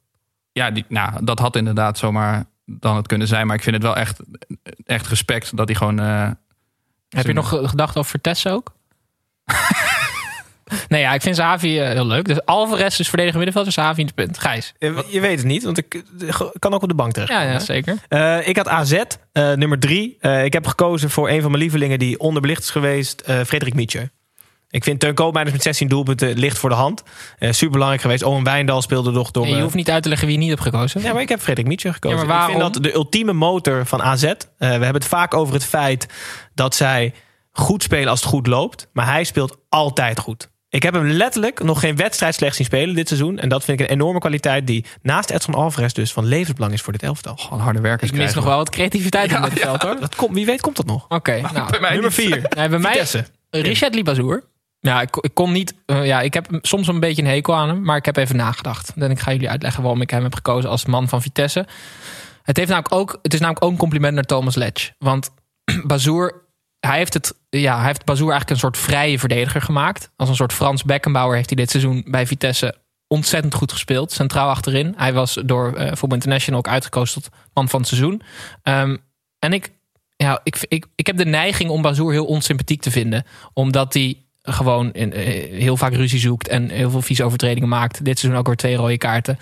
Ja, 0.51 0.71
die, 0.71 0.85
nou, 0.89 1.25
dat 1.25 1.39
had 1.39 1.55
inderdaad 1.55 1.97
zomaar 1.97 2.45
dan 2.65 2.95
het 2.95 3.07
kunnen 3.07 3.27
zijn. 3.27 3.47
Maar 3.47 3.55
ik 3.55 3.63
vind 3.63 3.75
het 3.75 3.85
wel 3.85 3.95
echt, 3.95 4.19
echt 4.85 5.07
respect 5.07 5.57
dat 5.57 5.67
hij 5.67 5.77
gewoon... 5.77 5.99
eh, 5.99 6.29
Heb 7.09 7.25
je 7.25 7.33
nog 7.33 7.49
gedacht 7.49 7.97
over 7.97 8.09
Vertessen 8.09 8.51
ook? 8.51 8.75
Nee, 10.87 11.01
ja, 11.01 11.13
ik 11.13 11.21
vind 11.21 11.35
Zavi 11.35 11.69
heel 11.79 12.05
leuk. 12.07 12.25
Dus 12.25 12.45
Alvarez 12.45 12.99
is 12.99 13.07
verdediger 13.07 13.37
middenvelder, 13.37 13.73
Zavi 13.73 13.99
in 13.99 14.05
het 14.05 14.15
punt. 14.15 14.39
Gijs. 14.39 14.73
Eh, 14.79 14.97
Je 15.09 15.19
weet 15.19 15.37
het 15.37 15.45
niet, 15.47 15.63
want 15.63 15.77
ik 15.77 16.03
eh, 16.27 16.41
kan 16.59 16.73
ook 16.73 16.81
op 16.83 16.89
de 16.89 16.95
bank 16.95 17.11
terecht. 17.13 17.31
Ja, 17.31 17.41
ja 17.41 17.59
zeker. 17.59 17.97
Eh, 18.07 18.47
ik 18.47 18.57
had 18.57 18.67
AZ, 18.67 18.91
eh, 18.91 19.03
nummer 19.53 19.79
drie. 19.79 20.17
Eh, 20.19 20.43
ik 20.45 20.53
heb 20.53 20.67
gekozen 20.67 21.09
voor 21.09 21.29
een 21.29 21.41
van 21.41 21.49
mijn 21.51 21.63
lievelingen 21.63 21.99
die 21.99 22.19
onderbelicht 22.19 22.63
is 22.63 22.69
geweest, 22.69 23.21
eh 23.21 23.39
Frederik 23.45 23.73
Mietje. 23.73 24.09
Ik 24.69 24.83
vind 24.83 24.99
Teun 24.99 25.13
Koopmeiners 25.13 25.55
met 25.55 25.63
16 25.63 25.87
doelpunten 25.87 26.37
licht 26.37 26.57
voor 26.57 26.69
de 26.69 26.75
hand. 26.75 27.03
Eh 27.37 27.51
Super 27.51 27.69
belangrijk 27.71 28.01
geweest. 28.01 28.23
Owen 28.23 28.43
Wijndal 28.43 28.81
speelde 28.81 29.11
nog 29.11 29.31
door. 29.31 29.43
En 29.43 29.49
je 29.49 29.55
eh, 29.55 29.61
hoeft 29.61 29.75
niet 29.75 29.89
uit 29.89 30.03
te 30.03 30.09
leggen 30.09 30.27
wie 30.27 30.35
je 30.35 30.41
niet 30.41 30.51
hebt 30.51 30.61
gekozen. 30.61 31.01
Ja, 31.01 31.13
maar 31.13 31.21
ik 31.21 31.29
heb 31.29 31.39
Frederik 31.39 31.67
Mietje 31.67 31.93
gekozen. 31.93 32.17
Ja, 32.17 32.25
maar 32.25 32.41
Ik 32.43 32.55
vind 32.57 32.73
dat 32.73 32.83
de 32.83 32.93
ultieme 32.93 33.33
motor 33.33 33.85
van 33.85 34.01
AZ. 34.01 34.23
Eh, 34.23 34.33
we 34.57 34.65
hebben 34.65 34.93
het 34.93 35.05
vaak 35.05 35.33
over 35.33 35.53
het 35.53 35.65
feit 35.65 36.07
dat 36.53 36.75
zij 36.75 37.13
goed 37.51 37.83
spelen 37.83 38.07
als 38.09 38.19
het 38.19 38.29
goed 38.29 38.47
loopt. 38.47 38.87
Maar 38.93 39.05
hij 39.05 39.23
speelt 39.23 39.57
altijd 39.69 40.19
goed. 40.19 40.49
Ik 40.69 40.83
heb 40.83 40.93
hem 40.93 41.07
letterlijk 41.07 41.63
nog 41.63 41.79
geen 41.79 41.95
wedstrijd 41.95 42.35
slecht 42.35 42.55
zien 42.55 42.65
spelen 42.65 42.95
dit 42.95 43.07
seizoen. 43.07 43.39
En 43.39 43.49
dat 43.49 43.63
vind 43.63 43.79
ik 43.79 43.85
een 43.87 43.93
enorme 43.93 44.19
kwaliteit 44.19 44.67
die 44.67 44.85
naast 45.01 45.29
Edson 45.29 45.53
Alvarez 45.53 45.93
dus 45.93 46.13
van 46.13 46.25
levensbelang 46.25 46.73
is 46.73 46.81
voor 46.81 46.93
dit 46.93 47.03
elftal. 47.03 47.35
Gewoon 47.35 47.59
harde 47.59 47.81
werkers 47.81 48.11
Ik 48.11 48.17
mis 48.17 48.33
nog 48.33 48.43
wel 48.43 48.57
wat 48.57 48.69
creativiteit 48.69 49.31
in 49.31 49.37
Ja, 49.41 49.49
dit 49.49 49.59
veld 49.59 49.81
hoor. 49.81 49.99
Dat 49.99 50.15
komt, 50.15 50.33
wie 50.33 50.45
weet 50.45 50.61
komt 50.61 50.75
dat 50.75 50.85
nog. 50.85 51.05
Oké, 51.07 51.41
nou. 51.41 51.71
Nummer 51.79 52.01
niet. 52.01 52.13
4. 52.13 52.29
Nee, 52.55 52.69
bij 52.69 52.79
mij 52.79 52.91
Vitesse. 52.91 53.25
Richard 53.49 53.95
Libazour. 53.95 54.43
Ja, 54.79 55.01
ik, 55.01 55.15
ik 55.15 55.33
kon 55.33 55.51
niet. 55.51 55.75
eh, 55.85 56.05
ja, 56.05 56.21
ik 56.21 56.33
heb 56.33 56.47
soms 56.61 56.87
een 56.87 56.99
beetje 56.99 57.21
een 57.21 57.27
hekel 57.27 57.55
aan 57.55 57.67
hem, 57.67 57.81
maar 57.81 57.97
ik 57.97 58.05
heb 58.05 58.17
even 58.17 58.35
nagedacht. 58.35 58.93
En 58.95 59.11
ik 59.11 59.19
ga 59.19 59.31
jullie 59.31 59.49
uitleggen 59.49 59.81
waarom 59.81 60.01
ik 60.01 60.09
hem 60.09 60.23
heb 60.23 60.35
gekozen 60.35 60.69
als 60.69 60.85
man 60.85 61.07
van 61.09 61.21
Vitesse. 61.21 61.65
Het, 62.43 62.57
heeft 62.57 62.69
namelijk 62.69 62.93
ook, 62.93 63.19
het 63.21 63.33
is 63.33 63.39
namelijk 63.39 63.65
ook 63.65 63.71
een 63.71 63.77
compliment 63.77 64.13
naar 64.13 64.23
Thomas 64.23 64.55
Letch. 64.55 64.91
Want 64.99 65.29
Bazoer, 65.87 66.45
hij 66.87 66.97
heeft, 66.97 67.13
het, 67.13 67.33
ja, 67.49 67.83
heeft 67.83 68.05
Bazoer 68.05 68.31
eigenlijk 68.31 68.49
een 68.49 68.69
soort 68.69 68.77
vrije 68.77 69.19
verdediger 69.19 69.61
gemaakt. 69.61 70.11
Als 70.15 70.29
een 70.29 70.35
soort 70.35 70.53
Frans 70.53 70.83
Beckenbauer 70.83 71.35
heeft 71.35 71.49
hij 71.49 71.57
dit 71.57 71.69
seizoen 71.69 72.03
bij 72.07 72.27
Vitesse 72.27 72.75
ontzettend 73.07 73.53
goed 73.53 73.71
gespeeld. 73.71 74.11
Centraal 74.11 74.49
achterin. 74.49 74.93
Hij 74.97 75.13
was 75.13 75.37
door 75.45 75.73
eh 75.73 75.87
Voetbal 75.87 76.13
International 76.13 76.59
ook 76.59 76.67
uitgekozen 76.67 77.21
tot 77.21 77.33
man 77.53 77.69
van 77.69 77.79
het 77.79 77.89
seizoen. 77.89 78.21
Ehm, 78.61 78.97
en 79.39 79.53
ik, 79.53 79.71
ja, 80.15 80.39
ik, 80.43 80.65
ik, 80.67 80.85
ik 80.95 81.07
heb 81.07 81.17
de 81.17 81.25
neiging 81.25 81.69
om 81.69 81.81
Bazoer 81.81 82.11
heel 82.11 82.25
onsympathiek 82.25 82.81
te 82.81 82.91
vinden. 82.91 83.25
Omdat 83.53 83.93
hij 83.93 84.17
gewoon 84.41 84.93
in, 84.93 85.13
eh, 85.13 85.59
heel 85.59 85.77
vaak 85.77 85.93
ruzie 85.93 86.19
zoekt 86.19 86.47
en 86.47 86.69
heel 86.69 86.89
veel 86.89 87.01
vieze 87.01 87.23
overtredingen 87.23 87.69
maakt. 87.69 88.05
Dit 88.05 88.19
seizoen 88.19 88.39
ook 88.39 88.47
weer 88.47 88.55
twee 88.55 88.75
rode 88.75 88.97
kaarten. 88.97 89.39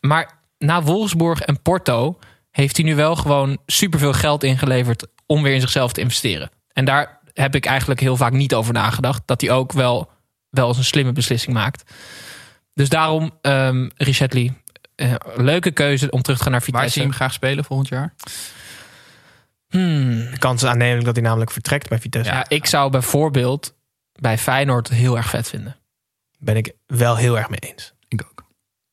Maar 0.00 0.40
na 0.58 0.82
Wolfsburg 0.82 1.40
en 1.40 1.62
Porto 1.62 2.18
heeft 2.50 2.76
hij 2.76 2.86
nu 2.86 2.94
wel 2.94 3.16
gewoon 3.16 3.58
superveel 3.66 4.12
geld 4.12 4.44
ingeleverd 4.44 5.06
om 5.26 5.42
weer 5.42 5.54
in 5.54 5.60
zichzelf 5.60 5.92
te 5.92 6.00
investeren. 6.00 6.50
En 6.72 6.84
daar 6.84 7.18
heb 7.32 7.54
ik 7.54 7.66
eigenlijk 7.66 8.00
heel 8.00 8.16
vaak 8.16 8.32
niet 8.32 8.54
over 8.54 8.72
nagedacht. 8.72 9.22
Dat 9.26 9.40
hij 9.40 9.50
ook 9.50 9.72
wel, 9.72 10.10
wel 10.50 10.68
eens 10.68 10.76
een 10.78 10.84
slimme 10.84 11.12
beslissing 11.12 11.54
maakt. 11.54 11.92
Dus 12.74 12.88
daarom, 12.88 13.30
ehm 13.42 13.88
Richard 13.96 14.32
Lee, 14.32 14.52
eh, 14.94 15.14
leuke 15.36 15.70
keuze 15.70 16.10
om 16.10 16.22
terug 16.22 16.36
te 16.38 16.42
gaan 16.42 16.52
naar 16.52 16.60
Waar 16.60 16.70
zie 16.70 16.82
je 16.82 16.82
Vitesse. 16.90 17.00
hem 17.00 17.12
graag 17.12 17.32
spelen 17.32 17.64
volgend 17.64 17.88
jaar? 17.88 18.14
Hmm. 19.68 20.30
De 20.30 20.38
kans 20.38 20.62
is 20.62 20.68
aannemelijk 20.68 21.04
dat 21.04 21.14
hij 21.16 21.24
namelijk 21.24 21.50
vertrekt 21.50 21.88
bij 21.88 21.98
Vitesse. 21.98 22.32
Ja, 22.32 22.44
ik 22.48 22.66
zou 22.66 22.90
bijvoorbeeld 22.90 23.74
bij 24.12 24.38
Feyenoord 24.38 24.88
heel 24.88 25.16
erg 25.16 25.28
vet 25.28 25.48
vinden. 25.48 25.76
Ben 26.38 26.56
ik 26.56 26.72
wel 26.86 27.16
heel 27.16 27.38
erg 27.38 27.48
mee 27.48 27.58
eens. 27.60 27.92
Ik 28.08 28.24
ook. 28.30 28.44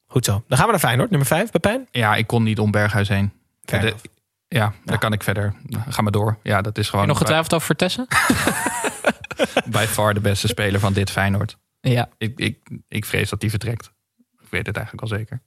Goed 0.07 0.25
zo. 0.25 0.43
Dan 0.47 0.57
gaan 0.57 0.65
we 0.65 0.71
naar 0.71 0.81
Feyenoord. 0.81 1.09
Nummer 1.09 1.27
5, 1.27 1.51
Pepijn. 1.51 1.87
Ja, 1.91 2.15
ik 2.15 2.27
kon 2.27 2.43
niet 2.43 2.59
om 2.59 2.71
Berghuis 2.71 3.07
heen. 3.07 3.31
De- 3.61 3.95
ja, 4.49 4.73
daar 4.85 4.97
kan 4.97 5.13
ik 5.13 5.23
verder. 5.23 5.53
Ga 5.89 6.01
maar 6.01 6.11
door. 6.11 6.37
Ja, 6.43 6.61
dat 6.61 6.77
is 6.77 6.83
Heb 6.83 6.89
gewoon 6.89 7.01
je 7.05 7.11
nog 7.11 7.17
getwijfeld 7.17 7.53
over 7.53 7.65
Vertessen? 7.65 8.07
bij 9.71 9.87
far 9.87 10.13
de 10.13 10.19
beste 10.19 10.47
speler 10.47 10.79
van 10.79 10.93
dit 10.93 11.11
Feyenoord. 11.11 11.57
ja. 11.81 12.09
Ik, 12.17 12.39
ik, 12.39 12.57
ik 12.87 13.05
vrees 13.05 13.29
dat 13.29 13.39
die 13.39 13.49
vertrekt. 13.49 13.91
Ik 14.41 14.47
weet 14.49 14.65
het 14.65 14.75
eigenlijk 14.75 15.11
al 15.11 15.17
zeker. 15.17 15.41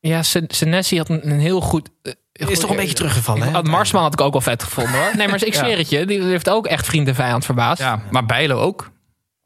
Ja, 0.00 0.22
Sen- 0.22 0.44
Senesi 0.48 0.96
had 0.98 1.08
een, 1.08 1.30
een 1.30 1.40
heel 1.40 1.60
goed... 1.60 1.90
eh, 2.02 2.12
Is 2.32 2.46
goed- 2.46 2.60
toch 2.60 2.70
een 2.70 2.76
beetje 2.76 2.94
teruggevallen, 2.94 3.46
hè? 3.46 3.50
Had 3.52 3.66
Marsman 3.66 4.02
had 4.02 4.12
ik 4.12 4.20
ook 4.20 4.32
wel 4.32 4.40
vet 4.40 4.62
gevonden 4.62 5.00
hoor. 5.02 5.16
Nee, 5.16 5.28
maar 5.28 5.44
ik 5.44 5.52
Ja. 5.54 5.58
zweer 5.58 5.76
het 5.78 5.88
je. 5.90 6.06
Die 6.06 6.22
heeft 6.22 6.50
ook 6.50 6.66
echt 6.66 6.86
vriend 6.86 7.08
en 7.08 7.14
vijand 7.14 7.44
verbaasd. 7.44 7.80
Ja, 7.80 8.02
maar 8.10 8.26
Bijlo 8.26 8.60
ook. 8.60 8.90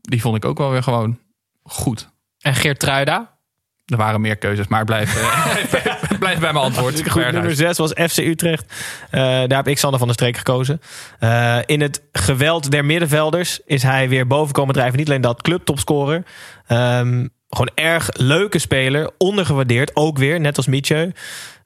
Die 0.01 0.21
vond 0.21 0.37
ik 0.37 0.45
ook 0.45 0.59
wel 0.59 0.71
weer 0.71 0.83
gewoon 0.83 1.19
goed. 1.63 2.09
En 2.39 2.55
Geert 2.55 2.79
Truida. 2.79 3.37
Er 3.85 3.97
waren 3.97 4.21
meer 4.21 4.37
keuzes, 4.37 4.67
maar 4.69 4.85
blijf, 4.85 5.17
eh, 5.17 5.87
blijf 6.23 6.39
bij 6.39 6.53
mijn 6.53 6.65
antwoord. 6.65 7.03
Goed, 7.11 7.33
nummer 7.33 7.55
6 7.55 7.79
was 7.79 7.93
FC 7.93 8.19
Utrecht. 8.19 8.73
Eh, 9.11 9.21
daar 9.21 9.57
heb 9.57 9.69
ik 9.69 9.79
Sander 9.79 9.99
van 9.99 10.09
der 10.09 10.17
Streek 10.17 10.37
gekozen. 10.37 10.81
Eh, 11.19 11.59
in 11.67 11.81
het 11.81 12.03
geweld 12.13 12.71
der 12.71 12.85
middenvelders 12.85 13.61
is 13.65 13.83
hij 13.83 14.09
weer 14.09 14.27
boven 14.27 14.53
komen 14.53 14.75
drijven. 14.75 14.99
Niet 14.99 15.09
alleen 15.09 15.21
dat, 15.21 15.43
clubtopscorer. 15.43 16.25
Ehm 16.67 17.27
gewoon 17.49 17.71
erg 17.75 18.09
leuke 18.13 18.59
speler. 18.59 19.11
Ondergewaardeerd, 19.19 19.97
ook 19.97 20.19
weer, 20.19 20.41
net 20.41 20.57
als 20.57 20.67
Mietje. 20.67 21.15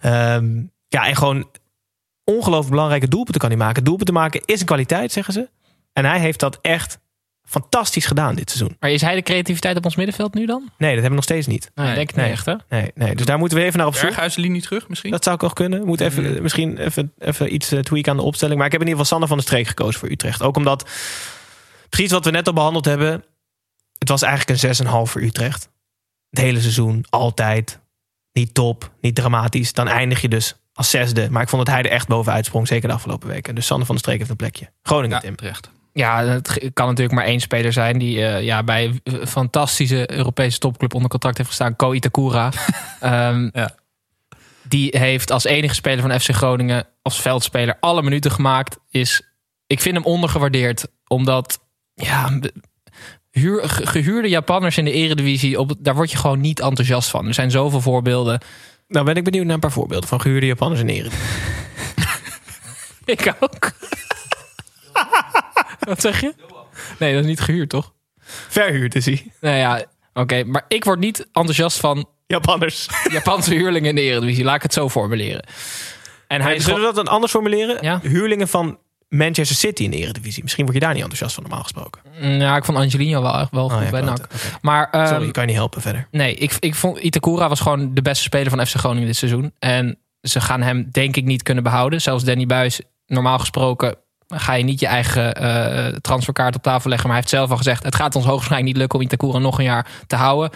Ehm, 0.00 0.62
ja, 0.88 1.06
en 1.06 1.16
gewoon 1.16 1.48
ongelooflijk 2.24 2.70
belangrijke 2.70 3.08
doelpunten 3.08 3.40
kan 3.40 3.50
hij 3.50 3.58
maken. 3.58 3.84
Doelpunten 3.84 4.14
maken 4.14 4.40
is 4.44 4.60
een 4.60 4.66
kwaliteit, 4.66 5.12
zeggen 5.12 5.34
ze. 5.34 5.48
En 5.92 6.04
hij 6.04 6.18
heeft 6.20 6.40
dat 6.40 6.58
echt 6.62 6.98
fantastisch 7.46 8.06
gedaan 8.06 8.34
dit 8.34 8.50
seizoen. 8.50 8.76
Maar 8.80 8.90
is 8.90 9.00
hij 9.00 9.14
de 9.14 9.22
creativiteit 9.22 9.76
op 9.76 9.84
ons 9.84 9.96
middenveld 9.96 10.34
nu 10.34 10.46
dan? 10.46 10.60
Nee, 10.60 10.70
dat 10.78 10.88
hebben 10.88 11.08
we 11.08 11.14
nog 11.14 11.24
steeds 11.24 11.46
niet. 11.46 11.70
Nee, 11.74 11.94
denk 11.94 12.10
ik 12.10 12.16
niet 12.16 12.24
nee. 12.24 12.34
echt 12.34 12.46
hè? 12.46 12.54
Nee, 12.68 12.90
nee. 12.94 13.14
Dus 13.14 13.26
daar 13.26 13.38
moeten 13.38 13.58
we 13.58 13.64
even 13.64 13.78
naar 13.78 13.86
op 13.86 13.94
zoek. 13.94 14.02
Berghuis 14.02 14.36
linie 14.36 14.62
terug 14.62 14.88
misschien? 14.88 15.10
Dat 15.10 15.22
zou 15.22 15.36
ik 15.36 15.42
nog 15.42 15.52
kunnen. 15.52 15.84
Moet 15.84 16.00
even, 16.00 16.42
Misschien 16.42 16.78
even, 16.78 17.12
even 17.18 17.54
iets 17.54 17.72
eh, 17.72 17.78
tweaken 17.78 18.10
aan 18.10 18.16
de 18.16 18.22
opstelling. 18.22 18.56
Maar 18.56 18.66
ik 18.66 18.72
heb 18.72 18.80
in 18.80 18.86
ieder 18.86 19.04
geval 19.04 19.18
Sander 19.18 19.28
van 19.28 19.36
der 19.36 19.46
Streek 19.46 19.66
gekozen 19.66 20.00
voor 20.00 20.10
Utrecht. 20.10 20.42
Ook 20.42 20.56
omdat, 20.56 20.90
precies 21.88 22.10
wat 22.10 22.24
we 22.24 22.30
net 22.30 22.46
al 22.46 22.52
behandeld 22.52 22.84
hebben... 22.84 23.24
het 23.98 24.08
was 24.08 24.22
eigenlijk 24.22 24.62
een 24.62 24.86
6,5 24.86 24.90
voor 24.90 25.22
Utrecht. 25.22 25.68
Het 26.30 26.38
hele 26.38 26.60
seizoen, 26.60 27.04
altijd. 27.08 27.80
Niet 28.32 28.54
top, 28.54 28.90
niet 29.00 29.14
dramatisch. 29.14 29.72
Dan 29.72 29.88
eindig 29.88 30.20
je 30.20 30.28
dus 30.28 30.56
als 30.72 30.90
zesde. 30.90 31.30
Maar 31.30 31.42
ik 31.42 31.48
vond 31.48 31.66
dat 31.66 31.74
hij 31.74 31.84
er 31.84 31.90
echt 31.90 32.08
bovenuit 32.08 32.46
sprong. 32.46 32.66
Zeker 32.66 32.88
de 32.88 32.94
afgelopen 32.94 33.28
weken. 33.28 33.54
Dus 33.54 33.66
Sander 33.66 33.86
van 33.86 33.94
der 33.94 34.04
Streek 34.04 34.18
heeft 34.18 34.30
een 34.30 34.36
plekje. 34.36 34.70
Groningen, 34.82 35.16
ja, 35.16 35.22
Tim. 35.22 35.36
terecht. 35.36 35.70
Ja, 35.96 36.24
het 36.24 36.70
kan 36.72 36.86
natuurlijk 36.86 37.14
maar 37.14 37.24
één 37.24 37.40
speler 37.40 37.72
zijn 37.72 37.98
die 37.98 38.26
eh, 38.26 38.42
ja, 38.42 38.62
bij 38.62 39.00
een 39.04 39.26
fantastische 39.26 40.12
Europese 40.12 40.58
topclub 40.58 40.94
onder 40.94 41.10
contract 41.10 41.36
heeft 41.36 41.48
gestaan. 41.48 41.76
Ko 41.76 41.92
Itakura. 41.92 42.52
Ehm, 43.00 43.48
Ja. 43.52 43.74
Die 44.68 44.98
heeft 44.98 45.30
als 45.30 45.44
enige 45.44 45.74
speler 45.74 46.00
van 46.00 46.20
FC 46.20 46.30
Groningen 46.30 46.86
als 47.02 47.20
veldspeler 47.20 47.76
alle 47.80 48.02
minuten 48.02 48.30
gemaakt. 48.30 48.78
Is, 48.90 49.22
ik 49.66 49.80
vind 49.80 49.94
hem 49.94 50.04
ondergewaardeerd. 50.04 50.86
Omdat 51.06 51.60
ja, 51.94 52.38
huur, 53.30 53.62
gehuurde 53.68 54.28
Japanners 54.28 54.78
in 54.78 54.84
de 54.84 54.92
eredivisie, 54.92 55.60
op, 55.60 55.72
daar 55.78 55.94
word 55.94 56.10
je 56.10 56.16
gewoon 56.16 56.40
niet 56.40 56.60
enthousiast 56.60 57.10
van. 57.10 57.26
Er 57.26 57.34
zijn 57.34 57.50
zoveel 57.50 57.80
voorbeelden. 57.80 58.40
Nou 58.88 59.04
ben 59.04 59.16
ik 59.16 59.24
benieuwd 59.24 59.44
naar 59.44 59.54
een 59.54 59.60
paar 59.60 59.72
voorbeelden 59.72 60.08
van 60.08 60.20
gehuurde 60.20 60.46
Japanners 60.46 60.80
in 60.80 60.88
Eren. 60.88 61.10
Ik 63.04 63.34
ook. 63.40 63.72
Wat 65.86 66.00
zeg 66.00 66.20
je? 66.20 66.34
Nee, 66.98 67.12
dat 67.14 67.22
is 67.22 67.28
niet 67.28 67.40
gehuurd, 67.40 67.68
toch? 67.68 67.92
Verhuurd 68.48 68.94
is 68.94 69.04
hij. 69.06 69.32
Nou 69.40 69.56
ja, 69.56 69.84
oké. 70.14 70.44
maar 70.44 70.64
ik 70.68 70.84
word 70.84 70.98
niet 70.98 71.18
enthousiast 71.32 71.78
van 71.80 72.08
Japanners. 72.26 72.88
Japanse 73.10 73.54
huurlingen 73.54 73.88
in 73.88 73.94
de 73.94 74.00
eredivisie. 74.00 74.44
Laat 74.44 74.56
ik 74.56 74.62
het 74.62 74.72
zo 74.72 74.88
formuleren. 74.88 75.44
En 76.28 76.40
hij 76.40 76.54
is 76.54 76.64
Zullen 76.64 76.78
we 76.80 76.86
dat 76.86 76.94
dan 76.94 77.08
anders 77.08 77.32
formuleren? 77.32 77.78
Ja. 77.80 78.00
Huurlingen 78.02 78.48
van 78.48 78.78
Manchester 79.08 79.56
City 79.56 79.82
in 79.82 79.90
de 79.90 79.96
Eredivisie. 79.96 80.42
Misschien 80.42 80.64
word 80.64 80.76
je 80.76 80.82
daar 80.82 80.92
niet 80.92 81.02
enthousiast 81.02 81.34
van 81.34 81.42
normaal 81.42 81.62
gesproken. 81.62 82.02
Ja, 82.38 82.56
ik 82.56 82.64
vond 82.64 82.78
Angelino 82.78 83.22
wel, 83.22 83.38
echt 83.38 83.50
wel 83.50 83.64
Oh, 83.64 83.72
goed 83.72 83.84
ja, 83.84 83.90
bij. 83.90 84.00
NAC. 84.00 84.26
Maar 84.60 84.90
ehm, 84.90 85.06
Sorry, 85.06 85.30
kan 85.30 85.42
je 85.42 85.48
niet 85.48 85.56
helpen 85.58 85.80
verder. 85.80 86.08
nee, 86.10 86.34
ik, 86.34 86.56
ik 86.60 86.74
vond 86.74 86.98
Itakura 86.98 87.48
was 87.48 87.60
gewoon 87.60 87.94
de 87.94 88.02
beste 88.02 88.22
speler 88.22 88.50
van 88.50 88.66
FC 88.66 88.74
Groningen 88.74 89.06
dit 89.06 89.16
seizoen. 89.16 89.52
En 89.58 89.98
ze 90.20 90.40
gaan 90.40 90.62
hem 90.62 90.88
denk 90.92 91.16
ik 91.16 91.24
niet 91.24 91.42
kunnen 91.42 91.62
behouden. 91.62 92.02
Zelfs 92.02 92.24
Danny 92.24 92.46
Buis, 92.46 92.80
normaal 93.06 93.38
gesproken 93.38 93.96
ga 94.34 94.52
je 94.52 94.64
niet 94.64 94.80
je 94.80 94.86
eigen 94.86 95.34
eh, 95.34 95.86
transferkaart 95.86 96.56
op 96.56 96.62
tafel 96.62 96.90
leggen. 96.90 97.08
Maar 97.08 97.16
hij 97.16 97.26
heeft 97.26 97.36
zelf 97.36 97.50
al 97.50 97.56
gezegd, 97.56 97.82
het 97.82 97.94
gaat 97.94 98.14
ons 98.14 98.24
hoogstwaarschijnlijk 98.24 98.72
niet 98.72 98.76
lukken 98.76 98.98
om 98.98 99.04
Itakura 99.04 99.38
nog 99.38 99.58
een 99.58 99.64
jaar 99.64 99.90
te 100.06 100.16
houden. 100.16 100.50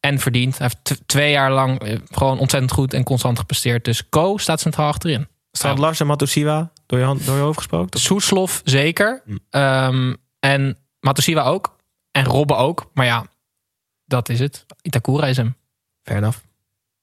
En 0.00 0.18
verdiend. 0.18 0.58
Hij 0.58 0.70
heeft 0.72 1.02
twee 1.08 1.30
jaar 1.30 1.52
lang 1.52 1.80
eh, 1.80 1.98
gewoon 2.10 2.38
ontzettend 2.38 2.72
goed 2.72 2.94
en 2.94 3.04
constant 3.04 3.38
gepresteerd. 3.38 3.84
Dus 3.84 4.08
Co 4.08 4.36
staat 4.36 4.60
centraal 4.60 4.88
achterin. 4.88 5.28
Staat 5.52 5.78
Lars 5.78 6.00
en 6.00 6.06
Matusiwa 6.06 6.70
door 6.86 6.98
je, 6.98 7.04
hand, 7.04 7.26
door 7.26 7.36
je 7.36 7.42
hoofd 7.42 7.58
gesproken? 7.58 8.00
Soeslof 8.00 8.60
zeker. 8.64 9.22
Hm. 9.24 9.36
Ehm, 9.50 10.14
en 10.40 10.78
Matosiwa 11.00 11.42
ook. 11.42 11.76
En 12.10 12.24
Robben 12.24 12.56
ook. 12.56 12.90
Maar 12.94 13.06
ja, 13.06 13.26
dat 14.04 14.28
is 14.28 14.40
het. 14.40 14.66
Itakura 14.82 15.26
is 15.26 15.36
hem. 15.36 15.56
Fair 16.02 16.18
enough. 16.18 16.38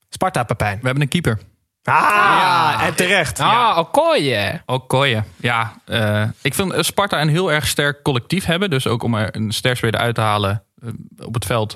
Sparta, 0.10 0.44
Pepijn. 0.44 0.80
We 0.80 0.86
hebben 0.86 1.04
een 1.04 1.10
keeper. 1.10 1.40
Ah, 1.84 2.82
en 2.86 2.96
terecht. 2.96 3.40
Ah, 3.40 3.78
Okoye. 3.78 4.62
Okoye. 4.66 5.24
Ja, 5.38 5.74
eh, 5.86 6.24
ik 6.42 6.54
vind 6.54 6.72
eh, 6.74 6.82
Sparta 6.82 7.22
een 7.22 7.30
heel 7.30 7.52
erg 7.52 7.68
sterk 7.68 8.02
collectief 8.04 8.46
hebben. 8.46 8.70
Dus 8.70 8.88
ook 8.88 9.04
om 9.04 9.16
er 9.16 9.36
een 9.36 9.52
sterspeler 9.52 10.00
uit 10.00 10.16
te 10.16 10.22
halen 10.22 10.64
eh, 10.84 10.90
op 11.26 11.34
het 11.34 11.46
veld 11.46 11.76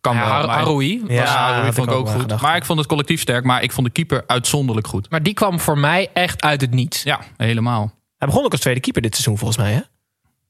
kan 0.00 0.14
Ja, 0.16 0.40
wel. 0.40 0.48
Haroui. 0.50 1.02
Ja, 1.08 1.14
Ja, 1.22 1.62
had 1.64 1.74
vond 1.74 1.88
ik 1.90 1.94
ook 1.94 2.08
goed. 2.08 2.20
gedacht. 2.20 2.42
Maar 2.42 2.56
ik 2.56 2.64
vond 2.64 2.78
het 2.78 2.88
collectief 2.88 3.20
sterk. 3.20 3.44
Maar 3.44 3.62
ik 3.62 3.72
vond 3.72 3.86
de 3.86 3.92
keeper 3.92 4.24
uitzonderlijk 4.26 4.86
goed. 4.86 5.10
Maar 5.10 5.22
die 5.22 5.34
kwam 5.34 5.60
voor 5.60 5.78
mij 5.78 6.10
echt 6.12 6.42
uit 6.42 6.60
het 6.60 6.70
niets. 6.70 7.02
Ja, 7.02 7.20
helemaal. 7.36 7.92
Hij 8.18 8.28
begon 8.28 8.44
ook 8.44 8.52
als 8.52 8.60
tweede 8.60 8.80
keeper 8.80 9.02
dit 9.02 9.12
seizoen 9.14 9.38
volgens 9.38 9.58
mij, 9.58 9.72
hè? 9.72 9.80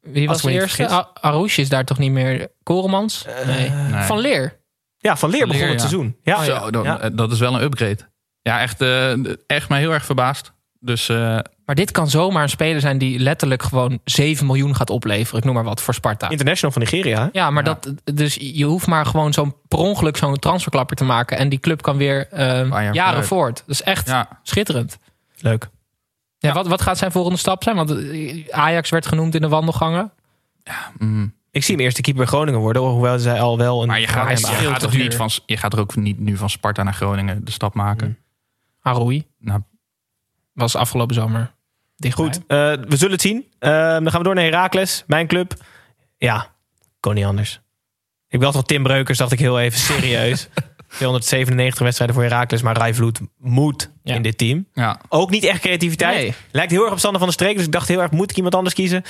Wie 0.01 0.29
was 0.29 0.43
de 0.43 0.51
eerste? 0.53 1.07
Arouche 1.21 1.61
is 1.61 1.69
daar 1.69 1.85
toch 1.85 1.99
niet 1.99 2.11
meer? 2.13 2.49
Koremans? 2.63 3.27
nee. 3.47 3.71
Nee. 3.71 4.03
Van 4.03 4.19
Leer. 4.19 4.61
Ja, 4.99 5.17
van 5.17 5.31
Leer 5.31 5.39
Van 5.41 5.49
begon 5.49 5.63
Leer, 5.63 5.73
het 5.73 5.83
ja. 5.83 5.89
seizoen. 5.89 6.17
Ja, 6.23 6.45
Zo, 6.45 6.71
dan- 6.71 6.83
ja. 6.85 6.99
eh, 7.01 7.11
dat 7.13 7.33
is 7.33 7.39
wel 7.39 7.55
een 7.55 7.63
upgrade. 7.63 8.11
Ja, 8.43 8.61
echt, 8.61 8.80
eh, 8.80 9.12
echt 9.47 9.68
mij 9.68 9.78
heel 9.78 9.93
erg 9.93 10.05
verbaasd. 10.05 10.53
Dus 10.80 11.09
eh, 11.09 11.38
Maar 11.64 11.74
dit 11.74 11.90
kan 11.90 12.11
zomaar 12.11 12.43
een 12.43 12.49
speler 12.49 12.80
zijn 12.80 12.99
die 12.99 13.18
letterlijk 13.18 13.62
gewoon 13.62 13.99
7 14.05 14.47
miljoen 14.47 14.76
gaat 14.76 14.90
opleveren. 14.90 15.38
Ik 15.38 15.45
noem 15.45 15.55
maar 15.55 15.64
wat 15.64 15.80
voor 15.80 15.95
Sparta. 15.95 16.28
International 16.30 16.72
van 16.72 16.82
Nigeria. 16.82 17.20
hè? 17.22 17.28
Ja, 17.32 17.51
maar 17.51 17.64
Dat, 17.64 17.93
dus 18.05 18.34
je 18.40 18.64
hoeft 18.64 18.86
maar 18.86 19.07
gewoon 19.07 19.32
zo'n 19.32 19.55
per 19.68 19.78
ongeluk 19.78 20.16
zo'n 20.16 20.36
transferklapper 20.38 20.97
te 20.97 21.05
maken. 21.05 21.38
En 21.38 21.49
die 21.49 21.59
club 21.59 21.82
kan 21.82 21.97
weer 21.97 22.28
eh, 22.28 22.68
jaar 22.68 22.95
jaren 22.95 22.95
vooruit. 22.95 23.26
voort. 23.26 23.57
Dat 23.59 23.68
is 23.68 23.82
echt 23.82 24.07
ja, 24.07 24.28
schitterend. 24.43 24.99
Leuk. 25.38 25.68
Ja, 26.38 26.53
Wat, 26.53 26.66
wat 26.66 26.82
gaat 26.82 26.99
zijn 26.99 27.12
volgende 27.12 27.38
stap 27.38 27.62
zijn? 27.62 27.76
Want 27.76 27.90
eh, 27.90 28.45
Ajax 28.51 28.90
werd 28.90 29.07
genoemd 29.07 29.34
in 29.34 29.40
de 29.40 29.49
wandelgangen. 29.49 30.12
mm. 30.99 31.34
Ik 31.51 31.62
zie 31.64 31.74
hem 31.74 31.84
eerste 31.84 32.01
keeper 32.01 32.22
bij 32.22 32.32
Groningen 32.32 32.61
worden, 32.61 32.82
hoewel 32.82 33.18
zij 33.18 33.40
al 33.40 33.59
wel 33.59 33.82
een... 33.82 33.88
maar 33.88 34.01
je 34.01 34.07
gaat, 34.07 34.24
hij 34.24 34.32
is 34.32 34.40
je, 34.40 34.47
veel 34.47 34.70
gaat 34.70 34.90
duur. 34.90 35.03
niet 35.03 35.14
van, 35.14 35.30
je 35.47 35.57
gaat 35.57 35.72
er 35.72 35.80
ook 35.80 35.97
niet 35.97 36.18
nu 36.18 36.36
van 36.36 36.51
Sparta 36.51 36.82
naar 36.82 36.95
Groningen 36.95 37.45
de 37.45 37.51
stap 37.51 37.74
maken. 37.74 38.07
Mm. 38.07 38.16
Haroui 38.83 39.26
Nou, 39.39 39.61
was 40.53 40.76
afgelopen 40.76 41.14
zomer 41.14 41.53
dichtbij. 41.97 42.24
Goed, 42.24 42.37
eh, 42.37 42.57
we 42.89 42.97
zullen 42.97 43.12
het 43.12 43.20
zien. 43.20 43.47
Eh, 43.59 43.70
dan 43.70 44.11
gaan 44.11 44.18
we 44.18 44.24
door 44.24 44.35
naar 44.35 44.45
Heracles, 44.45 45.05
mijn 45.07 45.26
club. 45.26 45.55
Ja, 46.16 46.47
kon 47.01 47.14
niet 47.14 47.24
anders. 47.24 47.61
Ik 48.28 48.39
belde 48.39 48.55
van 48.57 48.66
Tim 48.66 48.83
Breukers, 48.83 49.18
dacht 49.18 49.33
ik 49.33 49.39
heel 49.39 49.61
even 49.61 49.78
serieus. 49.78 50.49
297 50.99 51.83
wedstrijden 51.83 52.16
voor 52.16 52.24
Heracles, 52.24 52.62
maar 52.62 52.76
Rijvloed 52.76 53.20
moet 53.39 53.91
Ja. 54.03 54.14
in 54.14 54.22
dit 54.22 54.39
team. 54.39 54.66
ja. 54.74 55.01
Ook 55.09 55.30
niet 55.30 55.45
echt 55.45 55.61
creativiteit. 55.61 56.14
Nee. 56.16 56.35
Lijkt 56.53 56.70
heel 56.72 56.83
erg 56.83 56.93
op 56.93 56.99
Sander 56.99 57.18
van 57.18 57.28
der 57.28 57.39
Streek, 57.39 57.57
dus 57.57 57.64
ik 57.66 57.72
dacht 57.72 57.89
heel 57.89 58.01
erg, 58.03 58.11
moet 58.11 58.30
ik 58.30 58.37
iemand 58.37 58.55
anders 58.55 58.74
kiezen? 58.74 59.03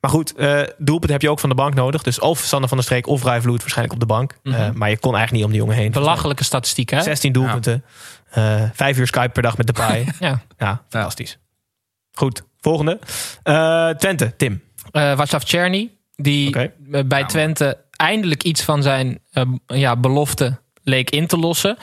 Maar 0.00 0.10
goed, 0.12 0.34
eh 0.34 0.60
doelpunt 0.78 1.12
heb 1.12 1.22
je 1.22 1.30
ook 1.30 1.40
van 1.40 1.48
de 1.48 1.54
bank 1.54 1.74
nodig. 1.74 2.02
Dus 2.02 2.18
of 2.18 2.38
Sander 2.38 2.68
van 2.68 2.76
der 2.76 2.86
Streek 2.86 3.06
of 3.06 3.24
Rijvloed 3.24 3.60
waarschijnlijk 3.60 3.94
op 3.94 4.00
de 4.00 4.14
bank. 4.14 4.36
Mhm. 4.42 4.54
Eh, 4.54 4.70
maar 4.70 4.90
je 4.90 4.98
kon 4.98 5.14
eigenlijk 5.14 5.32
niet 5.32 5.44
om 5.44 5.50
die 5.50 5.60
jongen 5.60 5.76
heen. 5.76 5.90
Belachelijke 5.90 6.44
statistiek, 6.44 6.90
hè? 6.90 7.02
16 7.02 7.32
doelpunten. 7.32 7.84
Eh, 8.34 8.62
vijf 8.72 8.98
uur 8.98 9.06
Skype 9.06 9.28
per 9.28 9.42
dag 9.42 9.56
met 9.56 9.66
de 9.66 9.72
paai. 9.72 10.06
Ja. 10.20 10.42
ja, 10.58 10.84
fantastisch. 10.88 11.38
Goed, 12.12 12.42
volgende. 12.60 12.98
Eh, 13.42 13.88
Twente, 13.88 14.36
Tim. 14.36 14.62
Eh 14.90 15.16
Václav 15.16 15.42
Czerny, 15.42 15.90
die 16.16 16.70
bij 17.06 17.24
Twente 17.24 17.84
eindelijk 17.90 18.42
iets 18.42 18.62
van 18.62 18.82
zijn 18.82 19.18
eh, 19.32 19.42
ja, 19.66 19.96
belofte 19.96 20.60
leek 20.82 21.10
in 21.10 21.26
te 21.26 21.38
lossen. 21.38 21.76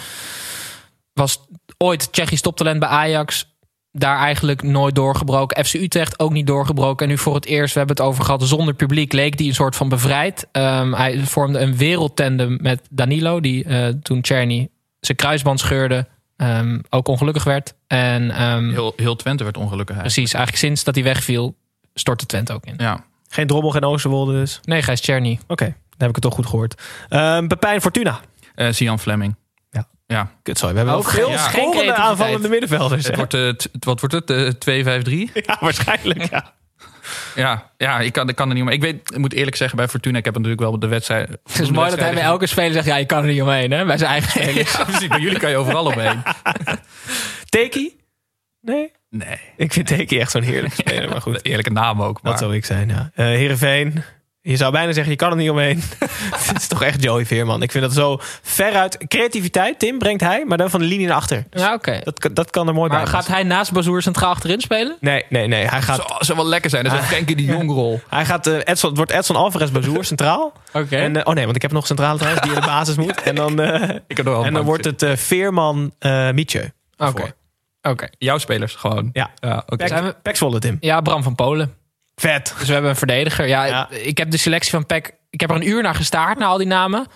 Was 1.13 1.39
ooit 1.77 2.11
Tsjechisch 2.11 2.41
toptalent 2.41 2.79
bij 2.79 2.89
Ajax. 2.89 3.49
Daar 3.91 4.17
eigenlijk 4.17 4.63
nooit 4.63 4.95
doorgebroken. 4.95 5.65
FC 5.65 5.73
Utrecht 5.73 6.19
ook 6.19 6.31
niet 6.31 6.47
doorgebroken. 6.47 7.05
En 7.05 7.11
nu 7.11 7.17
voor 7.17 7.35
het 7.35 7.45
eerst, 7.45 7.73
we 7.73 7.79
hebben 7.79 7.97
het 7.97 8.05
over 8.05 8.23
gehad, 8.23 8.43
zonder 8.43 8.73
publiek 8.73 9.13
leek 9.13 9.37
die 9.37 9.47
een 9.47 9.55
soort 9.55 9.75
van 9.75 9.89
bevrijd. 9.89 10.47
Ehm, 10.51 10.93
hij 10.93 11.19
vormde 11.19 11.59
een 11.59 11.77
wereldtandem 11.77 12.57
met 12.61 12.81
Danilo, 12.89 13.39
die 13.39 13.63
eh, 13.63 13.87
toen 13.87 14.21
Czerny 14.21 14.69
zijn 14.99 15.17
kruisband 15.17 15.59
scheurde, 15.59 16.07
ehm, 16.41 16.79
ook 16.89 17.07
ongelukkig 17.07 17.43
werd. 17.43 17.73
En 17.87 18.31
ehm, 18.31 18.69
Heel, 18.69 18.93
heel 18.95 19.15
Twente 19.15 19.43
werd 19.43 19.57
ongelukkig. 19.57 19.95
eigenlijk. 19.95 20.13
precies, 20.15 20.33
eigenlijk 20.33 20.65
sinds 20.65 20.83
dat 20.83 20.95
hij 20.95 21.03
wegviel, 21.03 21.55
stortte 21.93 22.25
Twente 22.25 22.53
ook 22.53 22.65
in. 22.65 22.73
Ja. 22.77 23.03
Geen 23.29 23.47
Drommel, 23.47 23.71
geen 23.71 23.83
Oosterwolde 23.83 24.33
dus. 24.33 24.57
Oké, 24.57 24.69
Nee, 24.69 24.81
Gijs 24.81 25.01
Czerny. 25.01 25.39
dan 25.47 25.57
heb 25.97 26.09
ik 26.09 26.15
het 26.15 26.21
toch 26.21 26.33
goed 26.33 26.45
gehoord. 26.45 26.81
Ehm 27.09 27.47
Pepijn 27.47 27.81
Fortuna. 27.81 28.19
Eh, 28.55 28.71
Sian 28.71 28.99
Fleming. 28.99 29.35
Ja. 29.69 29.87
Ja. 30.07 30.31
Kut, 30.43 30.57
sorry. 30.57 30.73
We 30.73 30.79
hebben 30.79 30.97
Ook 30.97 31.09
veel 31.09 31.29
ja. 31.29 31.95
aanvallende 31.95 32.49
middenvelders. 32.49 33.07
Het 33.07 33.15
hè? 33.15 33.25
wordt, 33.27 33.59
t- 33.59 33.69
wat 33.85 33.99
wordt 33.99 34.15
het? 34.15 34.29
Eh, 34.29 34.99
2-5-3? 34.99 35.31
Ja, 35.45 35.57
waarschijnlijk. 35.59 36.29
Ja. 36.29 36.53
Ja, 37.35 37.71
ja 37.77 37.99
ik, 37.99 38.13
kan, 38.13 38.29
ik 38.29 38.35
kan 38.35 38.49
er 38.49 38.55
niet 38.55 38.63
meer. 38.63 38.73
Ik, 38.73 38.81
weet, 38.81 39.11
ik 39.11 39.17
moet 39.17 39.33
eerlijk 39.33 39.55
zeggen, 39.55 39.77
bij 39.77 39.87
Fortuna, 39.87 40.17
ik 40.17 40.25
heb 40.25 40.33
natuurlijk 40.33 40.61
wel 40.61 40.79
de 40.79 40.87
wedstrijd. 40.87 41.29
Het 41.51 41.59
is 41.59 41.71
mooi 41.71 41.89
dat 41.89 41.99
hij 41.99 42.13
bij 42.13 42.23
elke 42.23 42.47
speler 42.47 42.73
zegt: 42.73 42.85
ja, 42.85 42.95
je 42.95 43.05
kan 43.05 43.23
er 43.23 43.29
niet 43.29 43.41
omheen, 43.41 43.71
hè? 43.71 43.85
Bij 43.85 43.97
zijn 43.97 44.11
eigen 44.11 44.31
spelers. 44.41 44.71
Ja, 44.71 44.83
precies. 44.83 45.07
Bij 45.07 45.19
jullie 45.19 45.39
kan 45.39 45.49
je 45.49 45.57
overal 45.57 45.85
omheen. 45.85 46.23
Teki? 47.49 47.99
Nee? 48.61 48.91
Nee. 49.09 49.39
Ik 49.57 49.73
vind 49.73 49.87
Teki 49.87 50.19
echt 50.19 50.31
zo'n 50.31 50.41
heerlijke 50.41 50.75
speler. 50.75 51.09
Maar 51.09 51.21
goed, 51.21 51.45
Eerlijke 51.45 51.71
naam 51.71 52.01
ook. 52.01 52.21
Maar. 52.21 52.31
dat 52.31 52.41
zou 52.41 52.55
ik 52.55 52.65
zijn, 52.65 52.89
ja. 52.89 53.11
Eh 53.15 53.25
Heerenveen. 53.25 54.03
Je 54.43 54.55
zou 54.57 54.71
bijna 54.71 54.91
zeggen, 54.91 55.11
je 55.11 55.17
kan 55.17 55.29
er 55.31 55.35
niet 55.37 55.49
omheen. 55.49 55.81
Het 56.47 56.57
is 56.57 56.67
toch 56.67 56.83
echt 56.83 57.03
Joey 57.03 57.25
Veerman. 57.25 57.61
Ik 57.61 57.71
vind 57.71 57.83
dat 57.83 57.93
zo 57.93 58.19
veruit... 58.41 58.97
Creativiteit, 59.07 59.79
Tim, 59.79 59.97
brengt 59.99 60.21
hij, 60.21 60.45
maar 60.45 60.57
dan 60.57 60.69
van 60.69 60.79
de 60.79 60.85
linie 60.85 61.07
naar 61.07 61.15
achter. 61.15 61.45
Ja, 61.51 61.73
oké. 61.73 61.99
Dat, 62.03 62.19
kan- 62.19 62.33
dat 62.33 62.49
kan 62.49 62.67
er 62.67 62.73
mooi 62.73 62.89
Maar 62.89 63.01
bij. 63.03 63.11
gaat 63.11 63.27
hij 63.27 63.43
naast 63.43 63.71
Bazoer 63.71 64.01
centraal 64.01 64.29
achterin 64.31 64.61
spelen? 64.61 64.97
Nee, 64.99 65.25
nee, 65.29 65.47
nee. 65.47 65.65
Hij 65.65 65.81
gaat... 65.81 65.95
Zou, 66.07 66.23
zou 66.25 66.37
wel 66.37 66.47
lekker 66.47 66.69
zijn. 66.69 66.83
Dat 66.83 66.93
is 66.93 66.99
een 66.99 67.05
Frenkie 67.05 67.35
de 67.35 67.43
Jong 67.45 67.69
rol. 67.69 68.01
Hij 68.09 68.25
gaat 68.25 68.47
eh, 68.47 68.57
Edson, 68.63 68.89
het 68.89 68.97
wordt 68.97 69.11
Edson 69.11 69.35
Alvarez 69.35 69.69
Bazoer 69.71 70.05
centraal. 70.05 70.53
Oké. 70.73 70.95
En, 70.95 71.15
eh, 71.15 71.27
oh 71.27 71.33
nee, 71.33 71.43
want 71.43 71.55
ik 71.55 71.61
heb 71.61 71.71
nog 71.71 71.87
centrale 71.87 72.17
trouwens 72.17 72.43
die 72.47 72.55
in 72.55 72.59
de 72.61 72.65
basis 72.67 72.95
moet. 72.95 73.21
En 73.21 73.35
dan, 73.35 73.59
eh, 73.61 73.89
Ik 74.07 74.17
heb 74.17 74.25
er 74.25 74.31
wel 74.31 74.45
en 74.45 74.53
dan 74.53 74.65
wordt 74.65 74.85
het 74.85 75.01
eh, 75.03 75.15
Veerman 75.15 75.91
uh, 75.99 76.31
Mietje. 76.31 76.73
Oké. 76.97 77.33
Oké. 77.81 78.07
Jouw 78.17 78.37
spelers 78.37 78.75
gewoon. 78.75 79.09
Ja. 79.13 79.29
ja 79.39 79.63
oké. 79.67 79.87
Zijn 79.87 80.03
we- 80.03 80.11
Pek, 80.11 80.21
Pek 80.21 80.35
Zwolle, 80.35 80.59
Tim. 80.59 80.77
Ja, 80.79 81.01
Bram 81.01 81.23
van 81.23 81.35
Polen. 81.35 81.73
Vet. 82.21 82.53
Dus 82.57 82.67
we 82.67 82.73
hebben 82.73 82.91
een 82.91 82.97
verdediger. 82.97 83.47
Ja, 83.47 83.65
Ja. 83.65 83.89
ik 83.89 84.17
heb 84.17 84.31
de 84.31 84.37
selectie 84.37 84.71
van 84.71 84.85
Peck. 84.85 85.13
Ik 85.29 85.39
heb 85.41 85.49
er 85.49 85.55
een 85.55 85.67
uur 85.67 85.81
naar 85.81 85.95
gestaard, 85.95 86.37
naar 86.37 86.47
al 86.47 86.57
die 86.57 86.67
namen. 86.67 87.07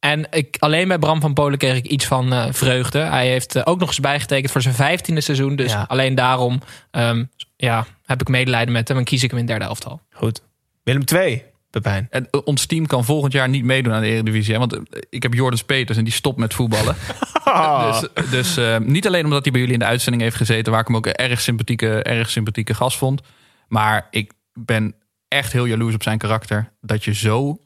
En 0.00 0.26
ik, 0.30 0.56
alleen 0.58 0.88
bij 0.88 0.98
Bram 0.98 1.20
van 1.20 1.34
Polen 1.34 1.58
kreeg 1.58 1.76
ik 1.76 1.86
iets 1.86 2.04
van 2.04 2.32
eh, 2.32 2.46
vreugde. 2.50 2.98
Hij 2.98 3.26
heeft 3.28 3.54
eh, 3.56 3.62
ook 3.64 3.78
nog 3.78 3.88
eens 3.88 4.00
bijgetekend 4.00 4.52
voor 4.52 4.62
zijn 4.62 4.74
vijftiende 4.74 5.20
seizoen. 5.20 5.56
Dus 5.56 5.72
Ja. 5.72 5.84
alleen 5.88 6.14
daarom 6.14 6.60
ehm, 6.90 7.24
ja, 7.56 7.86
heb 8.04 8.20
ik 8.20 8.28
medelijden 8.28 8.72
met 8.72 8.88
hem 8.88 8.96
en 8.96 9.04
kies 9.04 9.22
ik 9.22 9.30
hem 9.30 9.38
in 9.38 9.46
derde 9.46 9.64
elftal. 9.64 10.00
Goed. 10.12 10.42
Willem 10.84 11.04
2, 11.04 11.44
Pepijn. 11.70 12.06
En 12.10 12.28
eh, 12.30 12.40
ons 12.44 12.66
team 12.66 12.86
kan 12.86 13.04
volgend 13.04 13.32
jaar 13.32 13.48
niet 13.48 13.64
meedoen 13.64 13.92
aan 13.92 14.00
de 14.00 14.06
Eredivisie. 14.08 14.52
Hè? 14.52 14.58
Want 14.58 14.78
ik 15.10 15.22
heb 15.22 15.34
Jordan 15.34 15.64
Peters 15.66 15.98
en 15.98 16.04
die 16.04 16.12
stopt 16.12 16.38
met 16.38 16.54
voetballen. 16.54 16.96
Dus, 17.46 18.08
dus 18.30 18.56
eh, 18.56 18.78
niet 18.78 19.06
alleen 19.06 19.24
omdat 19.24 19.42
hij 19.42 19.50
bij 19.52 19.60
jullie 19.60 19.74
in 19.76 19.80
de 19.80 19.86
uitzending 19.90 20.22
heeft 20.22 20.36
gezeten... 20.36 20.72
waar 20.72 20.80
ik 20.80 20.86
hem 20.86 20.96
ook 20.96 21.06
een 21.06 21.14
erg 21.14 21.40
sympathieke, 21.40 22.02
erg 22.02 22.30
sympathieke 22.30 22.74
gast 22.74 22.98
vond. 22.98 23.20
Maar 23.68 24.06
ik 24.10 24.32
ben 24.58 24.94
echt 25.28 25.52
heel 25.52 25.64
jaloers 25.64 25.94
op 25.94 26.02
zijn 26.02 26.18
karakter. 26.18 26.72
Dat 26.80 27.04
je 27.04 27.14
zo 27.14 27.58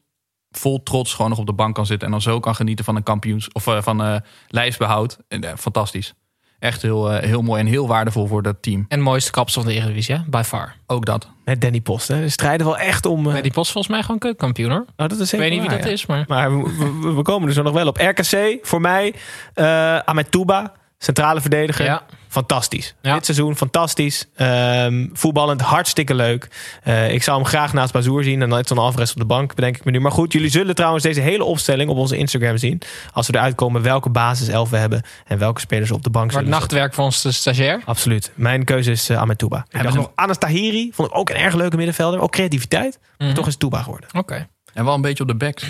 vol 0.51 0.83
trots 0.83 1.15
gewoon 1.15 1.31
nog 1.31 1.39
op 1.39 1.47
de 1.47 1.53
bank 1.53 1.75
kan 1.75 1.87
zitten... 1.87 2.07
en 2.07 2.13
dan 2.13 2.23
zo 2.23 2.41
kan 2.41 2.55
genieten 2.55 2.85
van 2.85 2.97
een 2.97 3.03
kampioens... 3.03 3.53
of 3.53 3.67
eh, 3.67 3.83
van 3.83 4.03
eh 4.03 4.17
lijfsbehoud. 4.49 5.19
En, 5.29 5.45
eh, 5.45 5.53
fantastisch. 5.57 6.15
Echt 6.59 6.83
heel, 6.83 7.11
heel 7.11 7.43
mooi 7.43 7.61
en 7.61 7.67
heel 7.67 7.87
waardevol 7.89 8.27
voor 8.27 8.43
dat 8.43 8.63
team. 8.63 8.85
En 8.89 9.01
mooiste 9.01 9.31
kapsel 9.31 9.63
van 9.63 9.71
de 9.71 9.77
Eredivisie, 9.77 10.15
hè? 10.15 10.21
by 10.27 10.43
far. 10.45 10.75
Ook 10.87 11.05
dat. 11.07 11.29
Met 11.45 11.61
Danny 11.61 11.81
Post. 11.81 12.09
Hè. 12.09 12.21
We 12.21 12.29
strijden 12.29 12.67
wel 12.67 12.79
echt 12.79 13.07
om... 13.07 13.31
eh, 13.31 13.43
die 13.43 13.53
post 13.53 13.73
volgens 13.73 13.93
mij 13.95 14.03
gewoon 14.03 14.19
keukenkampioen 14.19 14.71
hoor. 14.71 14.81
oh, 14.81 14.87
dat 14.97 15.13
is 15.13 15.19
Ik 15.21 15.27
zeker 15.27 15.39
weet 15.49 15.51
niet 15.59 15.61
wie 15.69 15.77
dat 15.79 15.87
ja. 15.87 15.93
is, 15.93 16.07
maar... 16.07 16.25
Maar 16.29 16.63
we, 16.63 16.77
we- 17.01 17.13
we 17.15 17.23
komen 17.23 17.49
er 17.49 17.55
zo 17.55 17.63
nog 17.63 17.73
wel 17.73 17.87
op. 17.87 17.97
RKC, 17.97 18.59
voor 18.63 18.81
mij, 18.81 19.15
eh 19.55 19.99
Ahmed 19.99 20.31
Touba, 20.31 20.73
centrale 21.05 21.41
verdediger. 21.41 21.85
Ja. 21.85 22.03
Fantastisch. 22.29 22.95
Ja. 23.03 23.15
Dit 23.15 23.25
seizoen 23.25 23.57
fantastisch. 23.57 24.29
Ehm, 24.35 25.07
voetballend 25.13 25.61
hartstikke 25.61 26.15
leuk. 26.15 26.49
Eh, 26.83 27.13
ik 27.13 27.23
zou 27.23 27.39
hem 27.39 27.47
graag 27.47 27.73
naast 27.73 27.93
Bazoer 27.93 28.25
zien. 28.25 28.43
En 28.43 28.49
dan 28.49 28.59
Edson 28.59 28.79
Alvarez 28.79 29.11
op 29.11 29.17
de 29.19 29.25
bank, 29.25 29.55
bedenk 29.55 29.77
ik 29.77 29.85
me 29.85 29.91
nu. 29.91 30.01
Maar 30.01 30.13
goed, 30.13 30.33
jullie 30.33 30.51
zullen 30.51 30.75
trouwens 30.75 31.03
deze 31.05 31.21
hele 31.21 31.45
opstelling 31.45 31.91
op 31.91 31.97
onze 31.97 32.17
Instagram 32.17 32.57
zien. 32.57 32.81
Als 33.13 33.27
we 33.27 33.35
eruit 33.35 33.55
komen 33.55 33.83
welke 33.83 34.11
basiself 34.11 34.71
we 34.71 34.77
hebben. 34.77 35.03
En 35.27 35.39
welke 35.39 35.61
spelers 35.61 35.91
op 35.91 36.03
de 36.03 36.11
bank 36.11 36.33
het 36.33 36.47
nachtwerk 36.47 36.95
van 36.95 37.05
onze 37.05 37.33
stagiair. 37.33 37.83
Absoluut. 37.85 38.33
Mijn 38.35 38.65
keuze 38.65 38.91
is 38.91 39.11
uh, 39.11 39.19
Ahmed 39.19 39.39
Touba. 39.39 39.59
Ik 39.69 39.75
Hebben 39.77 39.95
nog 39.95 40.11
Anas 40.15 40.39
Tahiri. 40.39 40.91
Vond 40.93 41.09
ik 41.11 41.17
ook 41.17 41.31
een 41.31 41.37
erg 41.37 41.55
leuke 41.55 41.77
middenvelder. 41.77 42.21
Ook 42.21 42.31
creativiteit. 42.33 42.99
Maar 43.19 43.27
Mhm. 43.27 43.37
toch 43.37 43.47
is 43.47 43.51
het 43.53 43.61
Touba 43.61 43.83
geworden. 43.83 44.09
Oké. 44.13 44.47
En 44.75 44.85
wel 44.85 44.95
een 44.95 45.01
beetje 45.01 45.23
op 45.23 45.29
de 45.29 45.37
backs. 45.37 45.65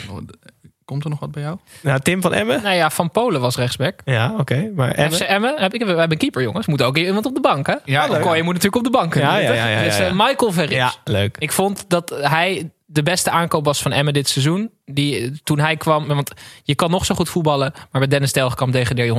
Komt 0.90 1.04
er 1.04 1.10
nog 1.10 1.20
wat 1.20 1.30
bij 1.30 1.42
jou? 1.42 1.58
Nou, 1.82 2.00
Tim 2.00 2.20
van 2.20 2.34
Emmen. 2.34 2.62
Nou 2.62 2.74
ja, 2.74 2.90
Van 2.90 3.10
Polen 3.10 3.40
was 3.40 3.56
rechtsback. 3.56 4.00
Ja, 4.04 4.34
oké. 4.38 4.70
Maar 4.74 4.90
Emmen. 4.90 5.18
FC 5.18 5.20
Emmen, 5.22 5.54
heb 5.58 5.74
ik, 5.74 5.80
we 5.80 5.86
hebben 5.86 6.10
een 6.10 6.18
keeper 6.18 6.42
jongens. 6.42 6.66
Moet 6.66 6.82
ook 6.82 6.96
iemand 6.96 7.26
op 7.26 7.34
de 7.34 7.40
bank 7.40 7.66
hè? 7.66 7.72
Ja, 7.72 8.04
Ja, 8.04 8.18
Kooi 8.18 8.42
moet 8.42 8.54
natuurlijk 8.54 8.76
op 8.76 8.84
de 8.84 8.98
bank 8.98 9.10
kunnen 9.10 9.30
Ja, 9.30 9.38
ja, 9.38 9.52
ja, 9.52 9.68
ja, 9.68 9.82
Dus 9.82 9.98
eh, 9.98 10.10
Michael 10.12 10.52
Verrips. 10.52 10.74
Ja, 10.74 10.92
leuk. 11.04 11.36
Ik 11.38 11.52
vond 11.52 11.84
dat 11.88 12.14
hij 12.20 12.70
de 12.86 13.02
beste 13.02 13.30
aankoop 13.30 13.64
was 13.64 13.82
van 13.82 13.92
Emmen 13.92 14.12
dit 14.12 14.28
seizoen. 14.28 14.70
Die, 14.84 15.40
toen 15.42 15.58
hij 15.58 15.76
kwam, 15.76 16.06
want 16.06 16.32
je 16.62 16.74
kan 16.74 16.90
nog 16.90 17.04
zo 17.04 17.14
goed 17.14 17.28
voetballen, 17.28 17.72
maar 17.90 18.00
met 18.00 18.10
Dennis 18.10 18.32
Telgekamp 18.32 18.72
degradeer 18.72 19.04
je 19.04 19.14
100%. 19.14 19.18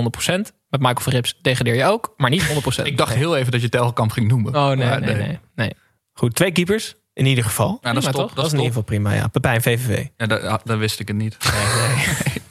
Met 0.69 0.79
Michael 0.79 1.01
Verrips 1.01 1.37
degradeer 1.41 1.75
je 1.75 1.85
ook, 1.85 2.13
maar 2.17 2.29
niet 2.29 2.47
100%. 2.81 2.83
Ik 2.83 2.97
dacht 2.97 3.13
heel 3.13 3.37
even 3.37 3.51
dat 3.51 3.61
je 3.61 3.69
Telgekamp 3.69 4.11
ging 4.11 4.27
noemen. 4.27 4.55
Oh 4.55 4.67
nee, 4.67 4.99
nee, 4.99 5.15
nee. 5.15 5.39
nee. 5.55 5.73
Goed, 6.13 6.35
twee 6.35 6.51
keepers. 6.51 6.95
In 7.13 7.25
ieder 7.25 7.43
geval. 7.43 7.77
Ja, 7.81 7.93
dat 7.93 8.03
is 8.03 8.09
Prima, 8.09 8.11
top. 8.11 8.27
toch? 8.27 8.35
Dat 8.35 8.45
is 8.45 8.51
in 8.51 8.57
ieder 8.57 8.71
geval 8.73 8.83
prima, 8.85 9.13
ja. 9.13 9.27
Pepijn, 9.27 9.61
VVV. 9.61 10.05
Ja, 10.17 10.25
dat, 10.25 10.43
ah, 10.43 10.59
dat 10.63 10.77
wist 10.77 10.99
ik 10.99 11.07
het 11.07 11.17
niet. 11.17 11.37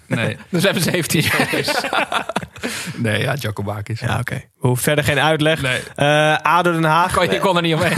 Nee, 0.07 0.25
nee. 0.27 0.37
Dus 0.51 0.61
we 0.61 0.67
hebben 0.69 0.83
17 0.83 1.23
spelers. 1.23 1.73
nee 2.97 3.21
ja, 3.21 3.35
Jacobakis. 3.35 4.01
Ja, 4.01 4.19
oké. 4.19 4.43
Hoeven 4.57 4.83
verder 4.83 5.05
geen 5.05 5.19
uitleg. 5.21 5.63
Nee. 5.63 5.81
Eh, 5.95 6.37
ADO 6.43 6.73
Den 6.73 6.85
Haag. 6.85 7.15
Kon, 7.15 7.31
je 7.31 7.39
kon 7.39 7.57
er 7.57 7.63
niet 7.63 7.75
omheen. 7.75 7.97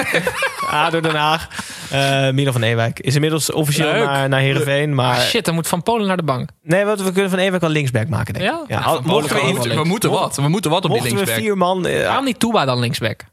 ADO 0.70 1.00
Den 1.00 1.14
Haag. 1.14 1.48
Eh 1.90 2.30
Milan 2.30 2.52
van 2.52 2.62
Ewijk. 2.62 3.00
Is 3.00 3.14
inmiddels 3.14 3.52
officieel 3.52 3.92
Leuk. 3.92 4.04
naar, 4.04 4.28
naar 4.28 4.40
Heerenveen. 4.40 4.94
Maar 4.94 5.16
Ah, 5.16 5.20
shit, 5.22 5.44
dan 5.44 5.54
moet 5.54 5.68
Van 5.68 5.82
Polen 5.82 6.06
naar 6.06 6.16
de 6.16 6.22
bank. 6.22 6.50
nee, 6.62 6.84
wat, 6.84 7.02
we 7.02 7.12
kunnen 7.12 7.30
van 7.30 7.38
Ewijk 7.38 7.62
al 7.62 7.68
linksback 7.68 8.08
maken, 8.08 8.34
denk 8.34 8.46
ik. 8.46 8.50
Ja? 8.68 8.78
Mochten 8.78 9.02
Polen 9.02 9.62
we, 9.68 9.74
We 9.74 9.84
moeten 9.84 10.10
wat. 10.10 10.36
We 10.36 10.48
moeten 10.48 10.70
wat 10.70 10.84
op 10.84 10.90
die 10.90 11.00
mochten 11.00 11.16
we 11.18 11.24
linksback. 11.24 11.44
vier 11.44 11.56
man... 11.56 11.86
eh, 11.86 12.06
Waarom 12.06 12.24
niet 12.24 12.40
Touba 12.40 12.64
dan 12.64 12.78
linksback? 12.78 13.24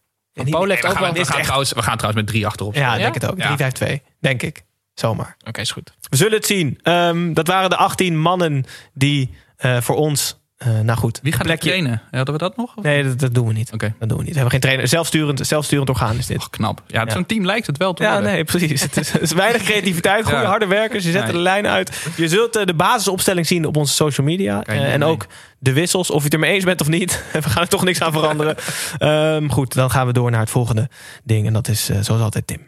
Niet- 0.45 0.53
Polen 0.53 0.69
heeft 0.69 0.85
ook 0.85 0.93
we 0.93 0.99
wel... 0.99 1.07
gaan- 1.07 1.17
We 1.17 1.25
gaan, 1.25 1.41
trouwens, 1.41 1.73
we 1.73 1.81
gaan 1.81 1.97
trouwens 1.97 2.23
met 2.23 2.31
drie 2.33 2.47
achterop. 2.47 2.75
ja, 2.75 2.97
denk 2.97 3.13
het 3.13 3.29
ook. 3.31 3.37
Ja. 3.37 3.71
3-5-2. 3.99 4.01
Denk 4.19 4.41
ik. 4.41 4.63
Zomaar. 4.93 5.37
Oké, 5.47 5.61
is 5.61 5.71
goed. 5.71 5.93
We 6.09 6.15
zullen 6.15 6.33
het 6.37 6.45
zien. 6.45 6.79
Ehm, 6.81 7.33
dat 7.33 7.47
waren 7.47 7.69
de 7.69 7.75
18 7.75 8.19
mannen 8.21 8.65
die 8.93 9.33
eh, 9.57 9.81
voor 9.81 9.95
ons... 9.95 10.38
eh, 10.59 10.79
nou 10.79 10.97
goed. 10.97 11.19
Wie 11.23 11.31
gaat 11.31 11.41
er 11.41 11.47
plekje- 11.47 11.69
trainen? 11.69 12.01
Hadden 12.11 12.33
we 12.33 12.39
dat 12.39 12.57
nog? 12.57 12.75
Of- 12.75 12.83
Nee, 12.83 13.03
dat, 13.03 13.19
dat 13.19 13.33
doen 13.33 13.47
we 13.47 13.53
niet. 13.53 13.69
Dat 13.69 13.79
doen 13.79 14.17
we 14.17 14.23
niet. 14.23 14.25
We 14.25 14.33
hebben 14.33 14.51
geen 14.51 14.59
trainer. 14.59 14.87
Zelfsturend, 14.87 15.47
zelfsturend 15.47 15.89
orgaan 15.89 16.17
is 16.17 16.25
dit. 16.25 16.37
Och, 16.37 16.49
knap. 16.49 16.81
Ja, 16.87 17.03
Ja. 17.05 17.11
zo'n 17.11 17.25
team 17.25 17.45
lijkt 17.45 17.67
het 17.67 17.77
wel 17.77 17.93
te 17.93 18.03
Ja, 18.03 18.11
worden. 18.11 18.31
nee, 18.31 18.43
precies. 18.43 18.81
Het 18.81 18.97
is, 18.97 19.11
het 19.11 19.21
is 19.21 19.31
weinig 19.31 19.63
creativiteit, 19.63 20.23
goede 20.25 20.39
Ja. 20.41 20.45
harde 20.47 20.67
werkers. 20.67 21.03
Je 21.03 21.11
zet 21.11 21.23
Nee. 21.23 21.31
de 21.31 21.37
lijn 21.39 21.67
uit. 21.67 22.03
Je 22.17 22.27
zult 22.27 22.55
eh, 22.55 22.65
de 22.65 22.73
basisopstelling 22.73 23.47
zien 23.47 23.65
op 23.65 23.77
onze 23.77 23.93
social 23.93 24.27
media. 24.27 24.63
Eh, 24.63 24.93
en 24.93 24.99
mee. 24.99 25.09
ook 25.09 25.25
de 25.59 25.73
wissels, 25.73 26.09
of 26.11 26.17
je 26.17 26.23
het 26.23 26.33
ermee 26.33 26.53
eens 26.53 26.63
bent 26.63 26.81
of 26.81 26.87
niet. 26.87 27.23
We 27.33 27.41
gaan 27.49 27.61
er 27.61 27.67
toch 27.69 27.83
niks 27.83 28.01
aan 28.01 28.11
veranderen. 28.11 28.55
Ehm, 28.97 29.49
goed, 29.49 29.73
dan 29.73 29.91
gaan 29.91 30.07
we 30.07 30.13
door 30.13 30.31
naar 30.31 30.39
het 30.39 30.49
volgende 30.49 30.89
ding. 31.23 31.47
En 31.47 31.53
dat 31.53 31.67
is 31.67 31.85
zoals 32.01 32.21
altijd 32.21 32.47
Tim. 32.47 32.67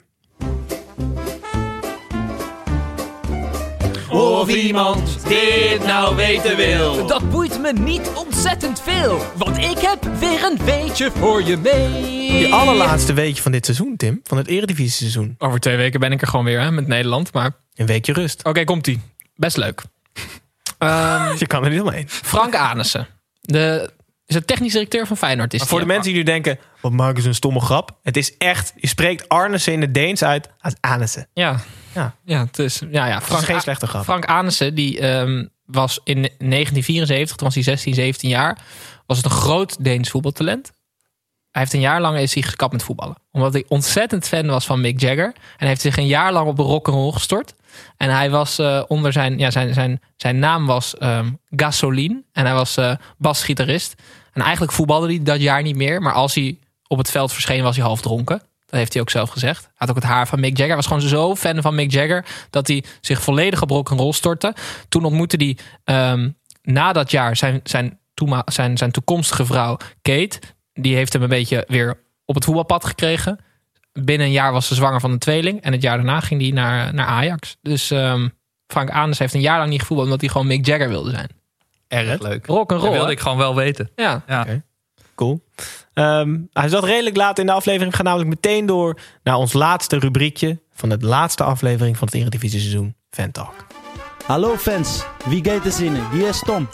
Of 4.11 4.49
iemand 4.49 5.27
dit 5.27 5.85
nou 5.85 6.15
weten 6.15 6.55
wil. 6.55 7.07
Dat 7.07 7.29
boeit 7.29 7.59
me 7.61 7.73
niet 7.73 8.11
ontzettend 8.15 8.81
veel, 8.81 9.21
want 9.35 9.57
ik 9.57 9.77
heb 9.77 10.03
weer 10.19 10.43
een 10.43 10.57
weetje 10.65 11.11
voor 11.11 11.43
je 11.43 11.57
mee. 11.57 12.31
Je 12.39 12.49
allerlaatste 12.49 13.13
weekje 13.13 13.41
van 13.41 13.51
dit 13.51 13.65
seizoen, 13.65 13.97
Tim. 13.97 14.19
Van 14.23 14.37
het 14.37 14.47
eredivisie 14.47 14.91
seizoen. 14.97 15.35
Over 15.37 15.59
twee 15.59 15.77
weken 15.77 15.99
ben 15.99 16.11
ik 16.11 16.21
er 16.21 16.27
gewoon 16.27 16.45
weer 16.45 16.59
hè, 16.61 16.71
met 16.71 16.87
Nederland. 16.87 17.33
Maar 17.33 17.51
Een 17.75 17.85
weekje 17.85 18.13
rust. 18.13 18.43
oké, 18.43 18.63
komt-ie. 18.63 19.01
Best 19.35 19.57
leuk. 19.57 19.81
Ehm, 20.77 21.35
Je 21.37 21.47
kan 21.47 21.63
er 21.63 21.69
niet 21.69 21.81
omheen. 21.81 22.09
Frank 22.09 22.55
Anissen. 22.55 23.07
De, 23.41 23.89
is 24.25 24.35
de 24.35 24.45
technisch 24.45 24.71
directeur 24.73 25.07
van 25.07 25.17
Feyenoord. 25.17 25.53
Is 25.53 25.59
Maar 25.59 25.67
voor 25.67 25.79
de 25.79 25.85
mensen 25.85 26.03
die 26.03 26.13
nu 26.13 26.23
denken, 26.23 26.59
wat 26.81 26.91
maken 26.91 27.21
ze 27.21 27.27
een 27.27 27.35
stomme 27.35 27.59
grap. 27.59 27.97
Het 28.03 28.17
is 28.17 28.37
echt, 28.37 28.73
je 28.75 28.87
spreekt 28.87 29.29
Arnesen 29.29 29.73
in 29.73 29.81
het 29.81 29.93
Deens 29.93 30.23
uit 30.23 30.49
als 30.59 30.73
Anissen. 30.79 31.27
Ja. 31.33 31.59
Ja. 31.93 32.15
Ja, 32.25 32.45
het 32.45 32.59
is, 32.59 32.81
ja, 32.91 33.05
ja. 33.05 33.21
Frank, 33.21 33.43
geen 33.43 33.61
slechte 33.61 33.87
grap. 33.87 34.03
Frank 34.03 34.25
Anissen, 34.25 34.75
die 34.75 34.99
ehm, 34.99 35.45
was 35.65 35.99
in 36.03 36.21
1974, 36.21 37.35
toen 37.35 37.45
was 37.45 37.55
hij 37.55 37.63
16, 37.63 37.93
17 37.93 38.29
jaar, 38.29 38.57
was 39.05 39.17
het 39.17 39.25
een 39.25 39.31
groot 39.31 39.83
Deens 39.83 40.09
voetbaltalent. 40.09 40.71
Hij 41.51 41.61
heeft 41.61 41.73
een 41.73 41.79
jaar 41.79 42.01
lang 42.01 42.17
is 42.17 42.33
hij 42.33 42.43
gekapt 42.43 42.71
met 42.71 42.83
voetballen. 42.83 43.15
Omdat 43.31 43.53
hij 43.53 43.65
ontzettend 43.67 44.27
fan 44.27 44.47
was 44.47 44.65
van 44.65 44.81
Mick 44.81 44.99
Jagger. 44.99 45.25
En 45.25 45.33
hij 45.57 45.67
heeft 45.67 45.81
zich 45.81 45.97
een 45.97 46.07
jaar 46.07 46.33
lang 46.33 46.47
op 46.47 46.55
de 46.55 46.61
rock'n'roll 46.61 47.11
gestort. 47.11 47.53
En 47.97 48.09
hij 48.09 48.29
was 48.29 48.59
eh, 48.59 48.83
onder 48.87 49.11
zijn, 49.11 49.37
ja, 49.37 49.51
zijn, 49.51 49.73
zijn, 49.73 50.01
zijn 50.15 50.39
naam 50.39 50.65
was 50.65 50.97
ehm 50.97 51.29
Gasoline. 51.49 52.23
En 52.31 52.45
hij 52.45 52.53
was 52.53 52.77
eh 52.77 52.95
basgitarist. 53.17 54.01
En 54.33 54.41
eigenlijk 54.41 54.71
voetbalde 54.71 55.07
hij 55.07 55.23
dat 55.23 55.41
jaar 55.41 55.61
niet 55.61 55.75
meer. 55.75 56.01
Maar 56.01 56.13
als 56.13 56.35
hij 56.35 56.57
op 56.87 56.97
het 56.97 57.11
veld 57.11 57.33
verscheen, 57.33 57.63
was 57.63 57.75
hij 57.75 57.85
half 57.85 58.01
dronken. 58.01 58.41
Dat 58.71 58.79
heeft 58.79 58.93
hij 58.93 59.01
ook 59.01 59.09
zelf 59.09 59.29
gezegd. 59.29 59.61
Hij 59.63 59.71
had 59.75 59.89
ook 59.89 59.95
het 59.95 60.03
haar 60.03 60.27
van 60.27 60.39
Mick 60.39 60.49
Jagger. 60.51 60.65
Hij 60.67 60.75
was 60.75 60.85
gewoon 60.87 61.01
zo 61.01 61.35
fan 61.35 61.61
van 61.61 61.75
Mick 61.75 61.91
Jagger 61.91 62.25
dat 62.49 62.67
hij 62.67 62.83
zich 63.01 63.21
volledig 63.21 63.61
op 63.61 63.69
rock'n'roll 63.69 64.11
stortte. 64.11 64.55
Toen 64.89 65.03
ontmoette 65.05 65.35
hij 65.37 65.57
ehm, 65.83 66.29
na 66.61 66.93
dat 66.93 67.11
jaar 67.11 67.35
zijn, 67.35 67.59
zijn, 67.63 67.99
toema- 68.13 68.45
zijn, 68.45 68.77
zijn 68.77 68.91
toekomstige 68.91 69.45
vrouw 69.45 69.77
Kate. 70.01 70.39
Die 70.73 70.95
heeft 70.95 71.13
hem 71.13 71.21
een 71.21 71.29
beetje 71.29 71.63
weer 71.67 71.99
op 72.25 72.35
het 72.35 72.43
voetbalpad 72.45 72.85
gekregen. 72.85 73.39
Binnen 73.93 74.27
een 74.27 74.33
jaar 74.33 74.51
was 74.51 74.67
ze 74.67 74.75
zwanger 74.75 74.99
van 74.99 75.11
een 75.11 75.19
tweeling. 75.19 75.61
En 75.61 75.71
het 75.71 75.81
jaar 75.81 75.95
daarna 75.97 76.19
ging 76.19 76.41
hij 76.41 76.51
naar, 76.51 76.93
naar 76.93 77.07
Ajax. 77.07 77.57
Dus 77.61 77.91
ehm, 77.91 78.27
Frank 78.67 78.89
Aanes 78.89 79.19
heeft 79.19 79.33
een 79.33 79.41
jaar 79.41 79.57
lang 79.57 79.69
niet 79.69 79.79
gevoetbald 79.81 80.07
omdat 80.07 80.21
hij 80.21 80.29
gewoon 80.31 80.47
Mick 80.47 80.65
Jagger 80.65 80.89
wilde 80.89 81.09
zijn. 81.09 81.29
Erg 81.87 82.21
leuk. 82.21 82.45
Rock 82.45 82.69
Dat 82.69 82.81
wilde 82.81 83.11
ik 83.11 83.19
gewoon 83.19 83.37
wel 83.37 83.55
weten. 83.55 83.91
Ja. 83.95 84.23
Ja. 84.27 84.45
Cool. 85.21 85.43
Ehm, 85.93 86.37
hij 86.53 86.69
zat 86.69 86.83
redelijk 86.83 87.15
laat 87.15 87.39
in 87.39 87.45
de 87.45 87.51
aflevering. 87.51 87.91
We 87.91 87.95
gaan 87.95 88.05
namelijk 88.05 88.29
meteen 88.29 88.65
door 88.65 88.99
naar 89.23 89.35
ons 89.35 89.53
laatste 89.53 89.99
rubriekje 89.99 90.59
van 90.73 90.89
de 90.89 90.97
laatste 90.99 91.43
aflevering 91.43 91.97
van 91.97 92.07
het 92.07 92.15
Eredivisie 92.15 92.59
seizoen, 92.59 92.95
Fan 93.09 93.31
Talk. 93.31 93.53
Hallo 94.25 94.57
fans, 94.57 95.03
wie 95.25 95.43
gaat 95.45 95.65
er 95.65 95.71
zinnen? 95.71 96.09
Hier 96.11 96.27
is 96.27 96.39
Tom. 96.39 96.69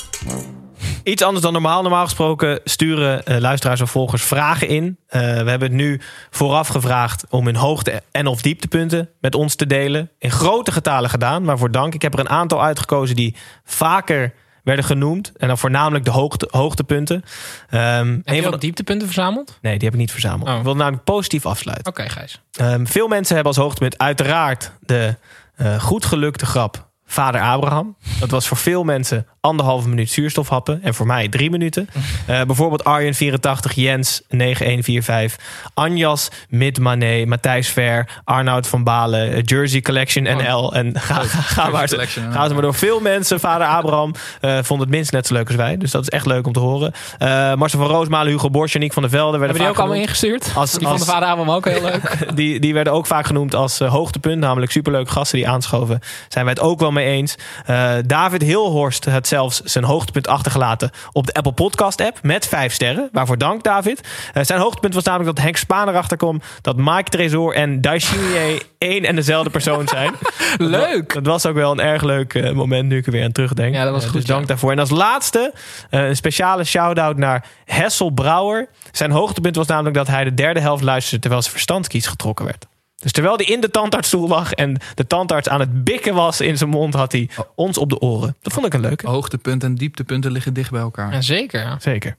Iets 1.03 1.21
anders 1.21 1.43
dan 1.43 1.53
normaal. 1.53 1.81
Normaal 1.81 2.03
gesproken 2.03 2.59
sturen 2.63 3.25
eh, 3.25 3.37
luisteraars 3.37 3.81
of 3.81 3.91
volgers 3.91 4.23
vragen 4.23 4.67
in. 4.67 4.97
Eh, 5.07 5.21
we 5.21 5.49
hebben 5.49 5.61
het 5.61 5.71
nu 5.71 6.01
vooraf 6.29 6.67
gevraagd 6.67 7.25
om 7.29 7.45
hun 7.45 7.55
hoogte- 7.55 8.01
en 8.11 8.27
of 8.27 8.41
dieptepunten 8.41 9.09
met 9.21 9.35
ons 9.35 9.55
te 9.55 9.67
delen. 9.67 10.11
In 10.19 10.31
grote 10.31 10.71
getalen 10.71 11.09
gedaan, 11.09 11.43
maar 11.43 11.57
voor 11.57 11.71
dank. 11.71 11.93
Ik 11.93 12.01
heb 12.01 12.13
er 12.13 12.19
een 12.19 12.29
aantal 12.29 12.63
uitgekozen 12.63 13.15
die 13.15 13.35
vaker 13.63 14.33
werden 14.67 14.85
genoemd. 14.85 15.31
En 15.37 15.47
dan 15.47 15.57
voornamelijk 15.57 16.05
de 16.05 16.11
hoogte, 16.11 16.47
hoogtepunten. 16.51 17.23
Ehm, 17.69 18.19
Heb 18.23 18.35
je 18.35 18.45
ook 18.45 18.51
de, 18.51 18.57
dieptepunten 18.57 19.07
verzameld? 19.07 19.57
nee, 19.61 19.73
die 19.77 19.83
heb 19.83 19.93
ik 19.93 19.99
niet 19.99 20.11
verzameld. 20.11 20.49
Oh. 20.49 20.57
Ik 20.57 20.63
wil 20.63 20.75
namelijk 20.75 21.03
positief 21.03 21.45
afsluiten. 21.45 21.87
Oké, 21.91 22.09
Gijs. 22.09 22.41
Ehm, 22.51 22.85
veel 22.85 23.07
mensen 23.07 23.35
hebben 23.35 23.53
als 23.53 23.63
hoogtepunt 23.63 23.97
uiteraard 23.97 24.71
de 24.79 25.15
eh, 25.55 25.79
goed 25.79 26.05
gelukte 26.05 26.45
grap 26.45 26.86
Vader 27.09 27.41
Abraham. 27.41 27.95
Dat 28.19 28.29
was 28.29 28.47
voor 28.47 28.57
veel 28.57 28.83
mensen 28.83 29.25
anderhalve 29.41 29.89
minuut 29.89 30.09
zuurstofhappen. 30.09 30.83
En 30.83 30.93
voor 30.93 31.05
mij 31.05 31.27
drie 31.27 31.49
minuten. 31.49 31.89
Eh, 32.25 32.41
bijvoorbeeld 32.41 32.83
Arjen 32.83 33.13
84, 33.13 33.73
Jens 33.73 34.21
9145, 34.29 35.39
Anjas 35.73 36.29
Midmané, 36.49 37.25
Matthijs 37.25 37.69
Ver, 37.69 38.21
Arnoud 38.23 38.67
van 38.67 38.83
Balen, 38.83 39.31
eh, 39.31 39.41
Jersey 39.45 39.81
Collection 39.81 40.23
NL. 40.23 40.73
En 40.73 40.99
ga, 40.99 41.13
ga, 41.23 41.41
ga 41.41 41.69
maar, 41.69 41.87
gaan 42.31 42.47
ze 42.47 42.53
maar 42.53 42.61
door. 42.61 42.73
Veel 42.73 42.99
mensen, 42.99 43.39
Vader 43.39 43.67
Abraham, 43.67 44.13
eh 44.41 44.57
vond 44.61 44.79
het 44.79 44.89
minst 44.89 45.11
net 45.11 45.27
zo 45.27 45.33
leuk 45.33 45.47
als 45.47 45.55
wij. 45.55 45.77
Dus 45.77 45.91
dat 45.91 46.01
is 46.01 46.09
echt 46.09 46.25
leuk 46.25 46.47
om 46.47 46.53
te 46.53 46.59
horen. 46.59 46.91
Eh, 47.17 47.27
Marcel 47.55 47.79
van 47.79 47.87
Roosmalen, 47.87 48.31
Hugo 48.31 48.49
Borsch, 48.49 48.73
Janiek 48.73 48.93
van 48.93 49.01
der 49.01 49.11
Velde. 49.11 49.37
werden 49.37 49.47
Hebben 49.47 49.61
die 49.63 49.71
ook 49.71 49.79
allemaal 49.79 50.01
ingestuurd? 50.07 50.51
Als- 50.55 50.71
die 50.71 50.87
van 50.87 50.97
de 50.97 51.05
vader 51.05 51.27
Abraham 51.29 51.55
ook 51.55 51.65
heel 51.65 51.81
leuk. 51.81 52.15
Die, 52.35 52.59
die 52.59 52.73
werden 52.73 52.93
ook 52.93 53.05
vaak 53.05 53.25
genoemd 53.25 53.55
als 53.55 53.79
hoogtepunt. 53.79 54.39
Namelijk 54.39 54.71
superleuke 54.71 55.11
gasten 55.11 55.37
die 55.37 55.47
aanschoven. 55.49 55.99
Zijn 56.27 56.45
wij 56.45 56.53
het 56.53 56.63
ook 56.63 56.79
wel 56.79 56.91
mee 56.97 57.15
eens. 57.15 57.35
Eh, 57.65 57.93
David 58.05 58.41
Hilhorst 58.41 59.05
had 59.05 59.27
zelfs 59.27 59.61
zijn 59.61 59.83
hoogtepunt 59.83 60.27
achtergelaten 60.27 60.91
op 61.11 61.25
de 61.25 61.33
Apple 61.33 61.51
Podcast 61.51 62.01
app 62.01 62.19
met 62.21 62.47
vijf 62.47 62.73
sterren. 62.73 63.09
Waarvoor 63.11 63.37
dank, 63.37 63.63
David. 63.63 64.07
Eh, 64.33 64.43
zijn 64.43 64.59
hoogtepunt 64.59 64.93
was 64.93 65.03
namelijk 65.03 65.35
dat 65.35 65.43
Henk 65.43 65.57
Spaan 65.57 65.89
erachter 65.89 66.17
kwam 66.17 66.41
dat 66.61 66.75
Mike 66.77 67.09
Tresor 67.09 67.55
en 67.55 67.81
Daishimier 67.81 68.61
één 68.77 69.05
en 69.05 69.15
dezelfde 69.15 69.49
persoon 69.49 69.87
zijn. 69.87 70.13
Leuk! 70.57 71.13
Dat 71.13 71.25
was 71.25 71.45
ook 71.45 71.55
wel 71.55 71.71
een 71.71 71.79
erg 71.79 72.03
leuk 72.03 72.33
eh, 72.33 72.51
moment 72.51 72.89
nu 72.89 72.97
ik 72.97 73.05
er 73.05 73.11
weer 73.11 73.23
aan 73.23 73.31
terugdenk. 73.31 73.73
Ja, 73.73 73.83
dat 73.83 73.93
was 73.93 74.05
goed, 74.05 74.13
Dus 74.13 74.25
dank 74.25 74.41
ja. 74.41 74.47
daarvoor. 74.47 74.71
En 74.71 74.79
als 74.79 74.89
laatste 74.89 75.53
een 75.89 76.15
speciale 76.15 76.63
shout-out 76.63 77.17
naar 77.17 77.45
Hessel 77.65 78.09
Brouwer. 78.09 78.69
Zijn 78.91 79.11
hoogtepunt 79.11 79.55
was 79.55 79.67
namelijk 79.67 79.95
dat 79.95 80.07
hij 80.07 80.23
de 80.23 80.33
derde 80.33 80.59
helft 80.59 80.83
luisterde 80.83 81.19
terwijl 81.19 81.41
zijn 81.41 81.53
verstandskies 81.53 82.07
getrokken 82.07 82.45
werd. 82.45 82.65
Dus 83.01 83.11
terwijl 83.11 83.35
hij 83.35 83.45
in 83.45 83.61
de 83.61 83.71
tandartsstoel 83.71 84.27
lag 84.27 84.53
en 84.53 84.77
de 84.95 85.07
tandarts 85.07 85.49
aan 85.49 85.59
het 85.59 85.83
bikken 85.83 86.13
was 86.13 86.41
in 86.41 86.57
zijn 86.57 86.69
mond, 86.69 86.93
had 86.93 87.11
hij 87.11 87.29
ons 87.55 87.77
op 87.77 87.89
de 87.89 87.99
oren. 87.99 88.35
Dat 88.41 88.53
vond 88.53 88.65
ik 88.65 88.73
een 88.73 88.79
leuke. 88.79 89.07
Hoogtepunten 89.07 89.69
en 89.69 89.75
dieptepunten 89.75 90.31
liggen 90.31 90.53
dicht 90.53 90.71
bij 90.71 90.81
elkaar. 90.81 91.13
Ja, 91.13 91.21
zeker. 91.21 91.61
ja. 91.61 91.79
Zeker. 91.79 92.17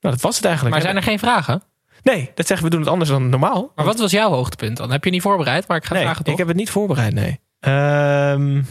Nou, 0.00 0.14
dat 0.14 0.20
was 0.24 0.36
het 0.36 0.44
eigenlijk. 0.44 0.74
Maar 0.74 0.84
zijn 0.84 0.96
er 0.96 1.02
geen 1.02 1.18
vragen? 1.18 1.62
Nee, 2.02 2.30
dat 2.34 2.46
zeggen 2.46 2.66
we 2.66 2.72
doen 2.72 2.80
het 2.80 2.90
anders 2.90 3.10
dan 3.10 3.28
normaal. 3.28 3.72
Maar 3.74 3.84
wat 3.84 3.98
was 3.98 4.10
jouw 4.10 4.30
hoogtepunt 4.30 4.76
dan? 4.76 4.90
Heb 4.90 5.04
je 5.04 5.10
niet 5.10 5.22
voorbereid? 5.22 5.68
Maar 5.68 5.76
ik 5.76 5.84
ga 5.84 5.94
Nee, 5.94 6.02
vragen 6.02 6.24
toch? 6.24 6.32
ik 6.32 6.38
heb 6.38 6.48
het 6.48 6.56
niet 6.56 6.70
voorbereid, 6.70 7.14
nee. 7.14 7.40
Ehm, 7.60 8.62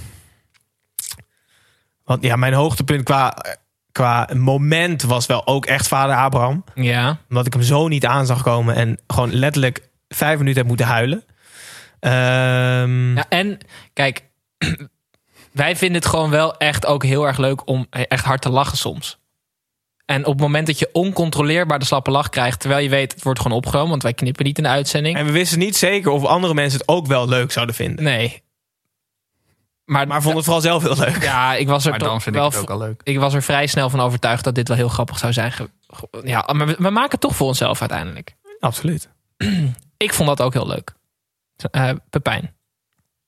want 2.03 2.23
ja, 2.23 2.35
mijn 2.35 2.53
hoogtepunt 2.53 3.03
qua, 3.03 3.37
qua 3.91 4.29
moment 4.33 5.01
was 5.01 5.25
wel 5.25 5.47
ook 5.47 5.65
echt 5.65 5.87
vader 5.87 6.15
Abraham. 6.15 6.63
Ja. 6.75 7.17
Omdat 7.29 7.45
ik 7.45 7.53
hem 7.53 7.61
zo 7.61 7.87
niet 7.87 8.05
aan 8.05 8.25
zag 8.25 8.43
komen 8.43 8.75
en 8.75 8.99
gewoon 9.07 9.33
letterlijk 9.33 9.89
vijf 10.07 10.37
minuten 10.37 10.59
heb 10.59 10.67
moeten 10.67 10.85
huilen. 10.85 11.23
Ehm, 11.99 13.15
ja. 13.15 13.25
En 13.29 13.57
kijk, 13.93 14.23
wij 15.51 15.75
vinden 15.75 16.01
het 16.01 16.09
gewoon 16.09 16.29
wel 16.29 16.57
echt 16.57 16.85
ook 16.85 17.03
heel 17.03 17.27
erg 17.27 17.37
leuk 17.37 17.67
om 17.67 17.87
echt 17.89 18.25
hard 18.25 18.41
te 18.41 18.49
lachen 18.49 18.77
soms. 18.77 19.19
En 20.05 20.25
op 20.25 20.31
het 20.31 20.41
moment 20.41 20.67
dat 20.67 20.79
je 20.79 20.89
oncontroleerbaar 20.91 21.79
de 21.79 21.85
slappe 21.85 22.11
lach 22.11 22.29
krijgt, 22.29 22.59
terwijl 22.59 22.83
je 22.83 22.89
weet 22.89 23.13
het 23.13 23.23
wordt 23.23 23.39
gewoon 23.39 23.57
opgenomen, 23.57 23.89
want 23.89 24.03
wij 24.03 24.13
knippen 24.13 24.45
niet 24.45 24.57
in 24.57 24.63
de 24.63 24.69
uitzending. 24.69 25.17
En 25.17 25.25
we 25.25 25.31
wisten 25.31 25.59
niet 25.59 25.77
zeker 25.77 26.11
of 26.11 26.25
andere 26.25 26.53
mensen 26.53 26.79
het 26.79 26.87
ook 26.87 27.07
wel 27.07 27.27
leuk 27.27 27.51
zouden 27.51 27.75
vinden. 27.75 28.03
Nee. 28.03 28.43
Maar, 29.85 30.07
Maar 30.07 30.21
vonden 30.21 30.35
het 30.35 30.45
vooral 30.45 30.61
zelf 30.61 30.83
heel 30.83 31.05
leuk. 31.05 31.23
Ja, 31.23 31.53
ik 31.53 31.67
was 31.67 31.83
er 31.85 31.89
Maar 31.89 31.99
dan 31.99 32.07
toch 32.07 32.23
vind 32.23 32.35
ik 32.35 32.41
wel, 32.41 32.51
het 32.51 32.59
ook 32.59 32.69
al 32.69 32.77
leuk. 32.77 33.01
Ik 33.03 33.19
was 33.19 33.33
er 33.33 33.43
vrij 33.43 33.67
snel 33.67 33.89
van 33.89 33.99
overtuigd 33.99 34.43
dat 34.43 34.55
dit 34.55 34.67
wel 34.67 34.77
heel 34.77 34.89
grappig 34.89 35.17
zou 35.17 35.33
zijn. 35.33 35.53
Ja, 36.23 36.49
maar 36.53 36.67
we, 36.67 36.75
we 36.77 36.89
maken 36.89 37.11
het 37.11 37.21
toch 37.21 37.35
voor 37.35 37.47
onszelf 37.47 37.79
uiteindelijk. 37.79 38.35
Absoluut. 38.59 39.09
Ik 39.97 40.13
vond 40.13 40.27
dat 40.29 40.41
ook 40.41 40.53
heel 40.53 40.67
leuk. 40.67 40.93
Eh 41.71 41.89
Pepijn, 42.09 42.55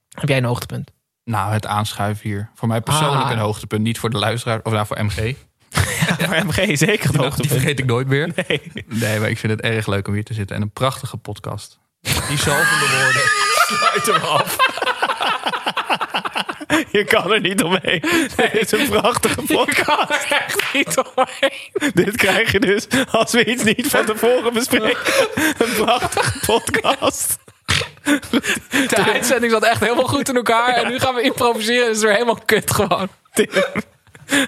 heb 0.09 0.29
jij 0.29 0.37
een 0.37 0.43
hoogtepunt? 0.43 0.91
Nou, 1.23 1.51
het 1.53 1.65
aanschuiven 1.65 2.29
hier. 2.29 2.49
Voor 2.55 2.67
mij 2.67 2.81
persoonlijk 2.81 3.25
Ah. 3.25 3.31
een 3.31 3.37
hoogtepunt. 3.37 3.81
Niet 3.81 3.99
voor 3.99 4.09
de 4.09 4.17
luisteraar, 4.17 4.59
of 4.63 4.71
nou 4.71 4.85
voor 4.85 5.03
MG. 5.05 5.35
Maar 6.27 6.45
MG 6.45 6.53
zeker 6.55 6.87
het 6.87 7.01
Die, 7.01 7.11
die 7.11 7.21
hoogtepunt. 7.21 7.51
vergeet 7.51 7.79
ik 7.79 7.85
nooit 7.85 8.07
meer. 8.07 8.31
Nee. 8.47 8.61
Nee, 8.87 9.19
maar 9.19 9.29
ik 9.29 9.37
vind 9.37 9.51
het 9.51 9.61
erg 9.61 9.87
leuk 9.87 10.07
om 10.07 10.13
hier 10.13 10.23
te 10.23 10.33
zitten. 10.33 10.55
En 10.55 10.61
een 10.61 10.71
prachtige 10.71 11.17
podcast. 11.17 11.79
Die 12.01 12.37
zalvende 12.37 12.87
woorden. 13.01 13.21
Sluit 13.67 14.05
hem 14.05 14.29
af. 14.29 14.57
Je 16.91 17.03
kan 17.03 17.31
er 17.31 17.41
niet 17.41 17.63
omheen. 17.63 18.03
Dit 18.35 18.53
is 18.53 18.71
een 18.71 18.89
prachtige 18.89 19.41
podcast. 19.41 20.25
echt 20.29 20.73
niet 20.73 20.97
omheen. 21.15 21.91
Dit 21.93 22.15
krijg 22.15 22.51
je 22.51 22.59
dus 22.59 22.87
als 23.11 23.31
we 23.31 23.45
iets 23.45 23.63
niet 23.63 23.87
van 23.87 24.05
tevoren 24.05 24.53
bespreken. 24.53 24.97
Een 25.57 25.83
prachtige 25.83 26.39
podcast. 26.45 27.37
De 28.71 29.03
uitzending 29.13 29.51
zat 29.51 29.63
echt 29.63 29.79
helemaal 29.79 30.07
goed 30.07 30.29
in 30.29 30.35
elkaar. 30.35 30.73
En 30.73 30.87
nu 30.87 30.99
gaan 30.99 31.15
we 31.15 31.21
improviseren 31.21 31.83
en 31.83 31.89
is 31.89 31.95
het 31.95 32.03
weer 32.05 32.13
helemaal 32.13 32.39
kut 32.45 32.71
gewoon. 32.71 33.07
Tim, 33.33 33.49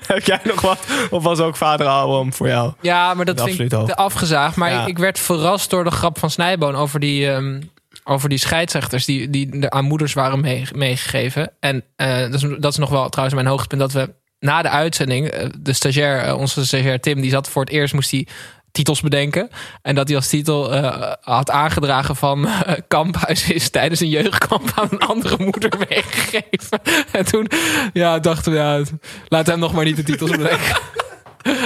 heb 0.08 0.24
jij 0.24 0.40
nog 0.44 0.62
wat? 0.62 0.80
Of 1.10 1.24
was 1.24 1.40
ook 1.40 1.56
vader 1.56 1.88
Abraham 1.88 2.34
voor 2.34 2.48
jou? 2.48 2.74
Ja, 2.82 3.14
maar 3.14 3.26
dat 3.26 3.38
De 3.38 3.44
vind 3.44 3.60
ik 3.60 3.86
te 3.86 3.96
afgezaagd. 3.96 4.56
Maar 4.56 4.72
Ja. 4.72 4.82
ik, 4.82 4.88
ik 4.88 4.98
werd 4.98 5.20
verrast 5.20 5.70
door 5.70 5.84
de 5.84 5.92
grap 5.92 6.20
van 6.20 6.30
Snijboon 6.30 6.76
over 6.76 7.00
die, 7.00 7.32
ehm, 7.32 7.62
over 8.10 8.30
die 8.30 8.38
scheidsrechters 8.38 9.06
die, 9.06 9.30
die 9.30 9.70
aan 9.70 9.86
moeders 9.86 10.14
waren 10.14 10.40
mee- 10.40 10.68
meegegeven. 10.74 11.52
En 11.60 11.84
eh, 11.96 12.20
dat, 12.20 12.34
is, 12.34 12.42
dat 12.60 12.72
is 12.72 12.78
nog 12.78 12.90
wel 12.90 13.10
trouwens 13.10 13.36
mijn 13.36 13.48
hoogtepunt 13.48 13.82
dat 13.82 13.92
we 13.92 14.14
na 14.40 14.62
de 14.62 14.70
uitzending, 14.70 15.28
eh, 15.28 15.50
de 15.60 15.74
stagiair, 15.74 16.22
eh, 16.22 16.38
onze 16.38 16.66
stagiair 16.66 17.00
Tim, 17.00 17.22
die 17.22 17.30
zat 17.30 17.50
voor 17.50 17.62
het 17.64 17.72
eerst, 17.72 17.94
moest 17.94 18.12
hij 18.12 18.28
titels 18.72 19.02
bedenken. 19.02 19.50
En 19.82 19.96
dat 19.96 20.08
hij 20.08 20.18
als 20.18 20.28
titel 20.28 20.76
had 21.22 21.50
aangedragen 21.50 22.16
van 22.16 22.48
Kamphuis 22.88 23.52
is 23.52 23.70
tijdens 23.70 24.00
een 24.00 24.10
jeugdkamp 24.10 24.72
aan 24.76 24.88
een 24.92 25.00
andere 25.00 25.36
moeder 25.44 25.72
meegegeven. 25.90 26.80
En 27.12 27.26
toen 27.26 27.48
ja, 27.94 28.20
dachten 28.20 28.52
we, 28.52 28.58
ja, 28.58 28.84
laat 29.28 29.48
hem 29.48 29.60
nog 29.60 29.74
maar 29.74 29.86
niet 29.86 29.96
de 29.96 30.04
titels 30.04 30.32
bedenken. 30.32 30.78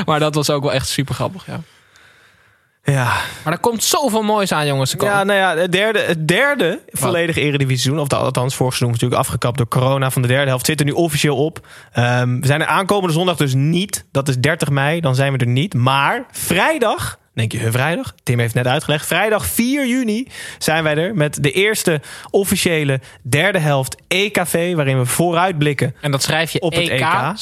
Maar 0.06 0.20
dat 0.20 0.36
was 0.36 0.50
ook 0.50 0.64
wel 0.64 0.74
echt 0.74 0.88
super 0.88 1.16
grappig, 1.16 1.46
ja. 1.46 1.62
Ja. 2.86 3.14
Maar 3.44 3.54
er 3.54 3.60
komt 3.60 3.84
zoveel 3.84 4.22
moois 4.22 4.52
aan, 4.52 4.66
jongens. 4.66 4.96
Ja, 5.00 5.24
nou 5.24 5.40
ja, 5.40 5.56
het 5.56 5.72
derde, 5.72 6.00
het 6.00 6.28
derde 6.28 6.80
volledige 6.92 7.42
eredivisie. 7.42 8.00
Of 8.00 8.14
althans, 8.14 8.56
vorig 8.56 8.74
seizoen 8.74 8.92
natuurlijk 8.92 9.22
afgekapt 9.22 9.58
door 9.58 9.68
corona 9.68 10.12
van 10.12 10.22
de 10.22 10.28
derde 10.28 10.48
helft. 10.48 10.66
Zit 10.66 10.80
er 10.80 10.86
nu 10.86 10.92
officieel 10.92 11.38
op. 11.38 11.68
Ehm, 11.92 12.40
we 12.40 12.48
zijn 12.48 12.62
er 12.62 12.68
aankomende 12.68 13.14
zondag 13.14 13.38
dus 13.38 13.54
niet. 13.54 14.06
Dat 14.12 14.28
is 14.28 14.38
30 14.38 14.70
mei, 14.70 15.00
dan 15.00 15.16
zijn 15.16 15.34
we 15.34 15.38
er 15.38 15.48
niet. 15.48 15.74
Maar 15.74 16.26
vrijdag, 16.32 17.20
denk 17.34 17.52
je, 17.52 17.72
vrijdag? 17.72 18.14
Tim 18.24 18.40
heeft 18.40 18.54
net 18.54 18.68
uitgelegd. 18.68 19.06
Vrijdag 19.06 19.46
4 19.46 19.88
juni 19.88 20.28
zijn 20.58 20.84
wij 20.84 20.96
er 20.96 21.16
met 21.16 21.44
de 21.44 21.52
eerste 21.52 22.02
officiële 22.30 23.00
derde 23.22 23.60
helft 23.60 23.96
EKV. 24.08 24.76
Waarin 24.76 25.00
we 25.00 25.06
vooruitblikken. 25.06 25.96
En 26.02 26.12
dat 26.12 26.24
schrijf 26.24 26.52
je 26.52 26.62
Op 26.62 26.74
het 26.74 26.90
EK. 26.90 27.00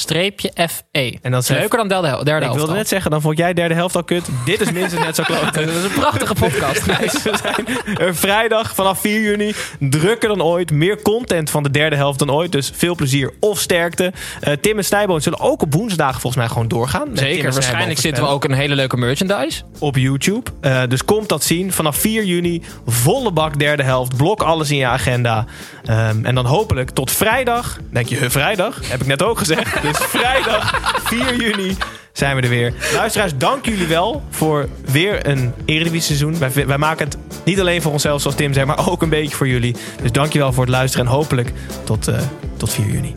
EK-FE. 0.08 1.18
En 1.22 1.32
dat 1.32 1.42
is 1.44 1.48
Leuker 1.50 1.78
dan 1.78 1.88
derde, 1.88 2.08
Ik 2.08 2.28
helft. 2.28 2.56
wilde 2.56 2.72
al. 2.72 2.78
net 2.78 2.88
zeggen, 2.88 3.12
dan 3.12 3.22
vond 3.22 3.38
jij 3.38 3.54
derde 3.54 3.74
helft 3.74 3.96
al 3.96 4.04
kut. 4.04 4.28
Dit 4.46 4.62
is 4.62 4.72
minstens 4.72 5.04
net 5.04 5.16
zo 5.16 5.24
kloot. 5.24 5.54
Dat 5.62 5.68
is 5.70 5.84
een 5.84 5.92
prachtige 5.92 6.34
podcast. 6.34 6.86
We 6.86 7.38
zijn 7.42 7.98
er 7.98 8.16
vrijdag 8.16 8.76
vanaf 8.76 9.00
4 9.00 9.22
juni. 9.22 9.54
Drukker 9.80 10.30
dan 10.30 10.42
ooit. 10.44 10.72
Meer 10.72 11.02
content 11.02 11.50
van 11.50 11.64
de 11.64 11.72
derde 11.72 11.96
helft 11.96 12.20
dan 12.20 12.32
ooit. 12.32 12.52
Dus 12.52 12.72
veel 12.76 12.96
plezier 12.96 13.34
of 13.40 13.60
sterkte. 13.60 14.14
Eh, 14.42 14.54
Tim 14.54 14.78
en 14.78 14.84
Snijboon 14.86 15.22
zullen 15.22 15.40
ook 15.40 15.62
op 15.62 15.74
woensdag 15.74 16.12
volgens 16.12 16.36
mij 16.36 16.48
gewoon 16.48 16.68
doorgaan. 16.68 17.10
Zeker, 17.14 17.52
waarschijnlijk 17.54 18.00
zitten 18.00 18.24
we 18.24 18.30
ook 18.30 18.44
een 18.44 18.54
hele 18.54 18.76
leuke 18.76 18.98
merchandise. 18.98 19.62
Op 19.82 19.96
YouTube. 19.96 20.52
Eh, 20.62 20.82
dus 20.88 21.06
komt 21.06 21.30
dat 21.30 21.44
zien. 21.44 21.72
Vanaf 21.72 21.98
4 21.98 22.24
juni 22.24 22.62
volle 22.88 23.32
bak 23.32 23.60
derde 23.60 23.84
helft. 23.84 24.18
Blok 24.18 24.42
alles 24.42 24.72
in 24.72 24.78
je 24.78 24.86
agenda. 24.86 25.46
Ehm, 25.86 26.26
en 26.26 26.36
dan 26.36 26.46
hopelijk 26.46 26.90
tot 26.90 27.12
vrijdag. 27.12 27.80
Denk 27.90 28.08
je, 28.08 28.16
huh, 28.16 28.30
vrijdag? 28.30 28.80
Heb 28.84 29.02
ik 29.02 29.08
net 29.08 29.24
ook 29.24 29.38
gezegd. 29.38 29.82
Dus 29.92 29.98
vrijdag 29.98 30.82
4 31.04 31.36
juni 31.36 31.76
zijn 32.12 32.36
we 32.36 32.42
er 32.42 32.50
weer. 32.50 32.74
Luisteraars, 32.94 33.38
dank 33.38 33.66
jullie 33.66 33.88
wel 33.88 34.24
voor 34.30 34.68
weer 34.86 35.28
een 35.28 35.54
Eredivisie 35.66 36.16
seizoen. 36.16 36.38
Wij, 36.40 36.68
wij 36.68 36.78
maken 36.78 37.06
het 37.06 37.18
niet 37.46 37.60
alleen 37.60 37.82
voor 37.82 37.92
onszelf, 37.92 38.22
zoals 38.22 38.36
Tim 38.36 38.54
zei, 38.54 38.66
maar 38.66 38.88
ook 38.92 39.02
een 39.02 39.10
beetje 39.10 39.36
voor 39.36 39.48
jullie. 39.48 39.76
Dus 40.02 40.12
dank 40.12 40.34
je 40.34 40.40
wel 40.40 40.54
voor 40.54 40.64
het 40.64 40.74
luisteren 40.74 41.06
en 41.06 41.12
hopelijk 41.12 41.52
tot, 41.84 42.08
eh, 42.08 42.20
tot 42.58 42.74
4 42.74 42.86
juni. 42.86 43.14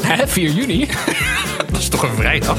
Hè, 0.00 0.28
4 0.28 0.50
juni? 0.50 0.88
Dat 1.70 1.80
is 1.80 1.88
toch 1.88 2.02
een 2.02 2.14
vrijdag? 2.14 2.58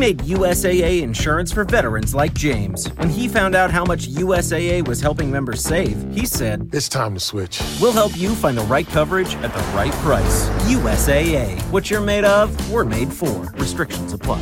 Made 0.00 0.18
USAA 0.18 1.02
insurance 1.02 1.52
for 1.52 1.64
veterans 1.64 2.14
like 2.14 2.32
James. 2.34 2.88
When 2.96 3.10
he 3.10 3.28
found 3.28 3.54
out 3.54 3.70
how 3.70 3.84
much 3.84 4.08
USAA 4.08 4.88
was 4.88 5.00
helping 5.00 5.30
members 5.30 5.60
save, 5.62 5.96
he 6.12 6.26
said, 6.26 6.68
It's 6.72 6.88
time 6.88 7.14
to 7.14 7.20
switch. 7.20 7.60
We'll 7.80 7.92
help 7.92 8.16
you 8.16 8.34
find 8.34 8.56
the 8.56 8.64
right 8.74 8.88
coverage 8.88 9.36
at 9.42 9.52
the 9.52 9.62
right 9.76 9.92
price. 10.02 10.48
USAA. 10.66 11.60
What 11.70 11.90
you're 11.90 12.04
made 12.04 12.24
of, 12.24 12.48
we're 12.72 12.88
made 12.88 13.12
for. 13.12 13.52
Restrictions 13.58 14.12
apply. 14.12 14.40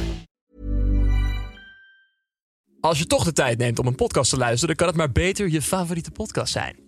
Als 2.81 2.99
je 2.99 3.07
toch 3.07 3.25
de 3.25 3.33
tijd 3.33 3.59
neemt 3.59 3.79
om 3.79 3.87
een 3.87 3.95
podcast 3.95 4.31
te 4.31 4.37
luisteren, 4.37 4.67
dan 4.67 4.77
kan 4.77 4.87
het 4.87 4.97
maar 4.97 5.13
beter 5.25 5.49
je 5.49 5.63
favoriete 5.63 6.11
podcast 6.11 6.53
zijn. 6.53 6.88